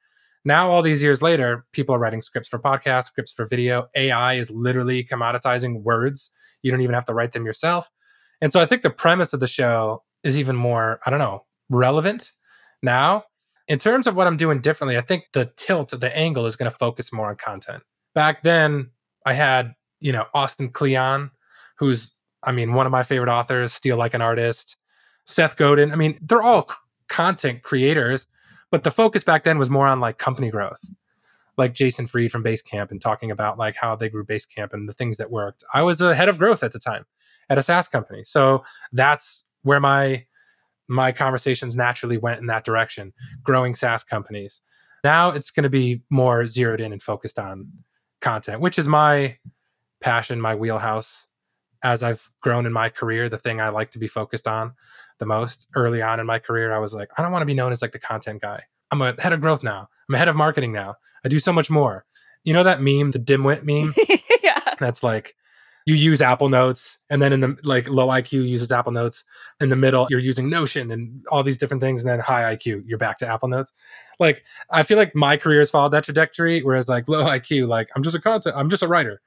Now, 0.46 0.70
all 0.70 0.84
these 0.84 1.04
years 1.04 1.24
later, 1.24 1.66
people 1.72 1.96
are 1.96 2.00
writing 2.00 2.22
scripts 2.22 2.48
for 2.48 2.60
podcasts, 2.60 3.06
scripts 3.06 3.32
for 3.32 3.46
video. 3.46 3.88
AI 3.96 4.36
is 4.36 4.52
literally 4.52 5.04
commoditizing 5.04 5.82
words. 5.82 6.30
You 6.62 6.72
don't 6.72 6.82
even 6.82 6.94
have 6.94 7.06
to 7.06 7.14
write 7.14 7.34
them 7.34 7.46
yourself. 7.46 7.90
And 8.42 8.52
so 8.52 8.62
I 8.62 8.68
think 8.68 8.84
the 8.84 8.92
premise 8.92 9.34
of 9.34 9.40
the 9.40 9.48
show 9.48 10.04
is 10.24 10.38
even 10.38 10.56
more, 10.56 11.00
I 11.06 11.10
don't 11.10 11.20
know, 11.20 11.46
relevant 11.70 12.32
now. 12.84 13.24
In 13.68 13.80
terms 13.80 14.06
of 14.06 14.16
what 14.16 14.28
I'm 14.28 14.38
doing 14.38 14.62
differently, 14.62 14.98
I 14.98 15.02
think 15.02 15.24
the 15.34 15.52
tilt, 15.56 15.94
of 15.94 16.00
the 16.00 16.16
angle 16.16 16.46
is 16.46 16.56
going 16.56 16.70
to 16.70 16.78
focus 16.78 17.12
more 17.12 17.30
on 17.30 17.38
content. 17.38 17.82
Back 18.14 18.44
then, 18.44 18.92
I 19.26 19.34
had, 19.34 19.74
you 20.00 20.12
know, 20.12 20.26
Austin 20.36 20.70
Kleon, 20.70 21.32
who's, 21.80 22.14
I 22.44 22.52
mean, 22.52 22.74
one 22.74 22.86
of 22.86 22.92
my 22.92 23.02
favorite 23.02 23.32
authors, 23.32 23.74
Steal 23.74 23.98
Like 23.98 24.14
an 24.14 24.22
Artist, 24.22 24.78
Seth 25.26 25.58
Godin. 25.58 25.92
I 25.92 25.96
mean, 25.96 26.18
they're 26.22 26.42
all 26.42 26.68
c- 26.70 26.76
content 27.08 27.64
creators 27.64 28.28
but 28.76 28.84
the 28.84 28.92
focus 28.92 29.24
back 29.24 29.46
then 29.46 29.58
was 29.58 29.70
more 29.70 29.88
on 29.88 30.02
like 30.02 30.18
company 30.18 30.50
growth, 30.50 30.82
like 31.58 31.74
Jason 31.74 32.08
Fried 32.08 32.30
from 32.30 32.44
Basecamp 32.44 32.92
and 32.92 33.00
talking 33.00 33.32
about 33.32 33.58
like 33.58 33.76
how 33.76 33.96
they 33.96 34.10
grew 34.10 34.26
Basecamp 34.26 34.74
and 34.74 34.90
the 34.90 34.94
things 34.94 35.16
that 35.16 35.32
worked. 35.32 35.64
I 35.74 35.82
was 35.82 36.02
a 36.02 36.16
head 36.16 36.30
of 36.30 36.38
growth 36.38 36.64
at 36.64 36.72
the 36.72 36.80
time 36.80 37.06
at 37.50 37.58
a 37.58 37.64
SaaS 37.64 37.88
company. 37.88 38.26
So 38.26 38.64
that's 38.92 39.46
where 39.62 39.80
my 39.80 40.26
my 40.90 41.12
conversations 41.14 41.78
naturally 41.78 42.18
went 42.18 42.42
in 42.42 42.48
that 42.48 42.66
direction, 42.66 43.14
growing 43.44 43.76
SaaS 43.76 44.04
companies. 44.04 44.62
Now 45.06 45.30
it's 45.30 45.52
going 45.52 45.64
to 45.64 45.70
be 45.70 46.04
more 46.10 46.46
zeroed 46.46 46.82
in 46.82 46.92
and 46.92 47.02
focused 47.02 47.40
on 47.40 47.70
content, 48.20 48.60
which 48.60 48.78
is 48.78 48.90
my 48.90 49.38
passion, 50.02 50.42
my 50.42 50.54
wheelhouse. 50.54 51.28
As 51.84 52.04
I've 52.04 52.30
grown 52.42 52.66
in 52.66 52.74
my 52.74 52.90
career, 52.90 53.30
the 53.30 53.38
thing 53.38 53.62
I 53.62 53.70
like 53.70 53.92
to 53.92 54.00
be 54.00 54.08
focused 54.08 54.48
on 54.48 54.74
the 55.20 55.26
most 55.26 55.70
early 55.76 56.02
on 56.02 56.20
in 56.20 56.26
my 56.26 56.40
career. 56.40 56.74
I 56.74 56.80
was 56.80 56.94
like, 56.94 57.10
I 57.18 57.22
don't 57.22 57.32
want 57.32 57.42
to 57.42 57.48
be 57.48 57.54
known 57.54 57.72
as 57.72 57.82
like 57.82 57.92
the 57.92 58.00
content 58.00 58.42
guy. 58.42 58.64
I'm 58.92 59.02
a 59.02 59.20
head 59.20 59.34
of 59.34 59.42
growth 59.42 59.64
now. 59.64 59.88
I'm 60.08 60.16
a 60.16 60.18
head 60.18 60.28
of 60.28 60.36
marketing 60.36 60.72
now. 60.72 60.96
I 61.24 61.30
do 61.30 61.40
so 61.40 61.52
much 61.52 61.70
more. 61.70 62.06
You 62.44 62.54
know 62.54 62.64
that 62.64 62.82
meme, 62.82 63.12
the 63.12 63.20
dimwit 63.20 63.64
meme? 63.64 63.94
yeah. 64.44 64.76
That's 64.80 65.04
like 65.04 65.36
you 65.86 65.94
use 65.94 66.22
Apple 66.22 66.50
Notes, 66.50 66.98
and 67.10 67.22
then 67.22 67.32
in 67.32 67.42
the 67.42 67.58
like 67.64 67.88
low 67.90 68.08
IQ 68.08 68.48
uses 68.48 68.72
Apple 68.72 68.92
Notes. 68.92 69.24
In 69.60 69.70
the 69.70 69.76
middle, 69.76 70.08
you're 70.10 70.20
using 70.20 70.50
Notion 70.50 70.92
and 70.92 71.24
all 71.32 71.44
these 71.44 71.58
different 71.58 71.82
things, 71.82 72.02
and 72.02 72.10
then 72.10 72.20
high 72.20 72.56
IQ, 72.56 72.84
you're 72.88 72.98
back 72.98 73.20
to 73.20 73.28
Apple 73.28 73.50
Notes. 73.50 73.72
Like 74.20 74.44
I 74.72 74.84
feel 74.84 74.98
like 74.98 75.16
my 75.16 75.38
career 75.38 75.60
has 75.60 75.70
followed 75.70 75.94
that 75.94 76.04
trajectory, 76.04 76.62
whereas 76.62 76.90
like 76.90 77.08
low 77.08 77.26
IQ, 77.26 77.68
like 77.68 77.90
I'm 77.96 78.04
just 78.04 78.16
a 78.16 78.22
content, 78.22 78.56
I'm 78.58 78.70
just 78.70 78.84
a 78.84 78.88
writer. 78.88 79.22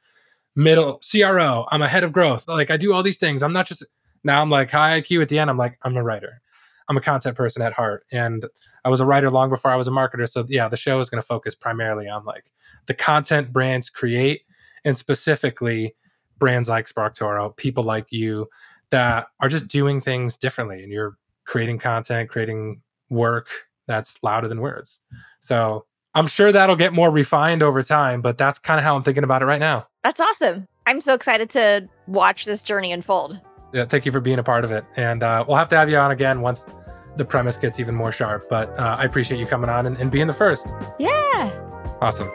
Middle 0.57 1.01
CRO, 1.09 1.67
I'm 1.71 1.83
a 1.83 1.89
head 1.89 2.03
of 2.03 2.13
growth. 2.13 2.49
Like 2.49 2.71
I 2.71 2.77
do 2.77 2.93
all 2.93 3.05
these 3.05 3.19
things. 3.19 3.45
I'm 3.45 3.53
not 3.53 3.67
just 3.67 3.85
now 4.29 4.43
I'm 4.43 4.51
like 4.51 4.71
high 4.71 5.01
IQ 5.01 5.23
at 5.23 5.29
the 5.29 5.39
end. 5.39 5.51
I'm 5.51 5.57
like, 5.57 5.79
I'm 5.83 5.97
a 5.97 6.05
writer. 6.05 6.41
I'm 6.89 6.97
a 6.97 7.01
content 7.01 7.37
person 7.37 7.63
at 7.63 7.73
heart. 7.73 8.05
And 8.13 8.47
I 8.85 8.91
was 8.91 9.01
a 9.01 9.05
writer 9.05 9.31
long 9.31 9.51
before 9.51 9.71
I 9.71 9.77
was 9.77 9.89
a 9.89 9.91
marketer. 9.91 10.29
So 10.29 10.45
yeah, 10.49 10.69
the 10.69 10.77
show 10.77 11.01
is 11.01 11.11
going 11.11 11.21
to 11.21 11.27
focus 11.27 11.55
primarily 11.55 12.09
on 12.09 12.25
like 12.25 12.53
the 12.87 12.95
content 12.95 13.53
brands 13.53 13.91
create 13.91 14.43
and 14.85 14.97
specifically 14.97 15.97
brands 16.39 16.69
like 16.69 16.87
SparkToro, 16.87 17.57
people 17.57 17.83
like 17.83 18.07
you 18.11 18.49
that 18.91 19.27
are 19.41 19.49
just 19.49 19.69
doing 19.69 20.01
things 20.01 20.37
differently 20.37 20.83
and 20.83 20.93
you're 20.93 21.17
creating 21.45 21.79
content, 21.79 22.31
creating 22.31 22.81
work 23.11 23.49
that's 23.87 24.23
louder 24.23 24.47
than 24.47 24.61
words. 24.61 25.01
So 25.41 25.87
I'm 26.15 26.27
sure 26.27 26.53
that'll 26.53 26.77
get 26.77 26.93
more 26.93 27.11
refined 27.11 27.63
over 27.63 27.83
time, 27.83 28.21
but 28.21 28.39
that's 28.39 28.59
kind 28.59 28.79
of 28.79 28.85
how 28.85 28.95
I'm 28.95 29.03
thinking 29.03 29.25
about 29.25 29.43
it 29.43 29.47
right 29.47 29.61
now. 29.61 29.89
That's 30.05 30.21
awesome. 30.21 30.67
I'm 30.87 31.01
so 31.01 31.15
excited 31.15 31.51
to 31.51 31.89
watch 32.07 32.45
this 32.45 32.63
journey 32.63 32.93
unfold 32.93 33.41
yeah, 33.73 33.85
thank 33.85 34.07
you 34.07 34.13
for 34.13 34.21
being 34.21 34.39
a 34.39 34.43
part 34.43 34.65
of 34.65 34.73
it. 34.73 34.85
And 34.97 35.23
uh, 35.23 35.45
we'll 35.47 35.57
have 35.57 35.69
to 35.71 35.77
have 35.77 35.91
you 35.91 35.97
on 35.97 36.11
again 36.11 36.41
once 36.41 36.67
the 37.17 37.25
premise 37.25 37.57
gets 37.57 37.81
even 37.81 37.95
more 37.95 38.13
sharp. 38.13 38.49
But 38.49 38.79
uh, 38.79 38.97
I 38.99 39.05
appreciate 39.05 39.39
you 39.39 39.47
coming 39.47 39.71
on 39.71 39.87
and, 39.87 39.97
and 39.99 40.11
being 40.11 40.27
the 40.27 40.33
first. 40.33 40.75
Yeah. 40.99 41.51
Awesome. 42.01 42.31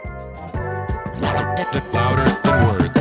Louder 1.92 2.40
than 2.42 2.78
words. 2.78 2.93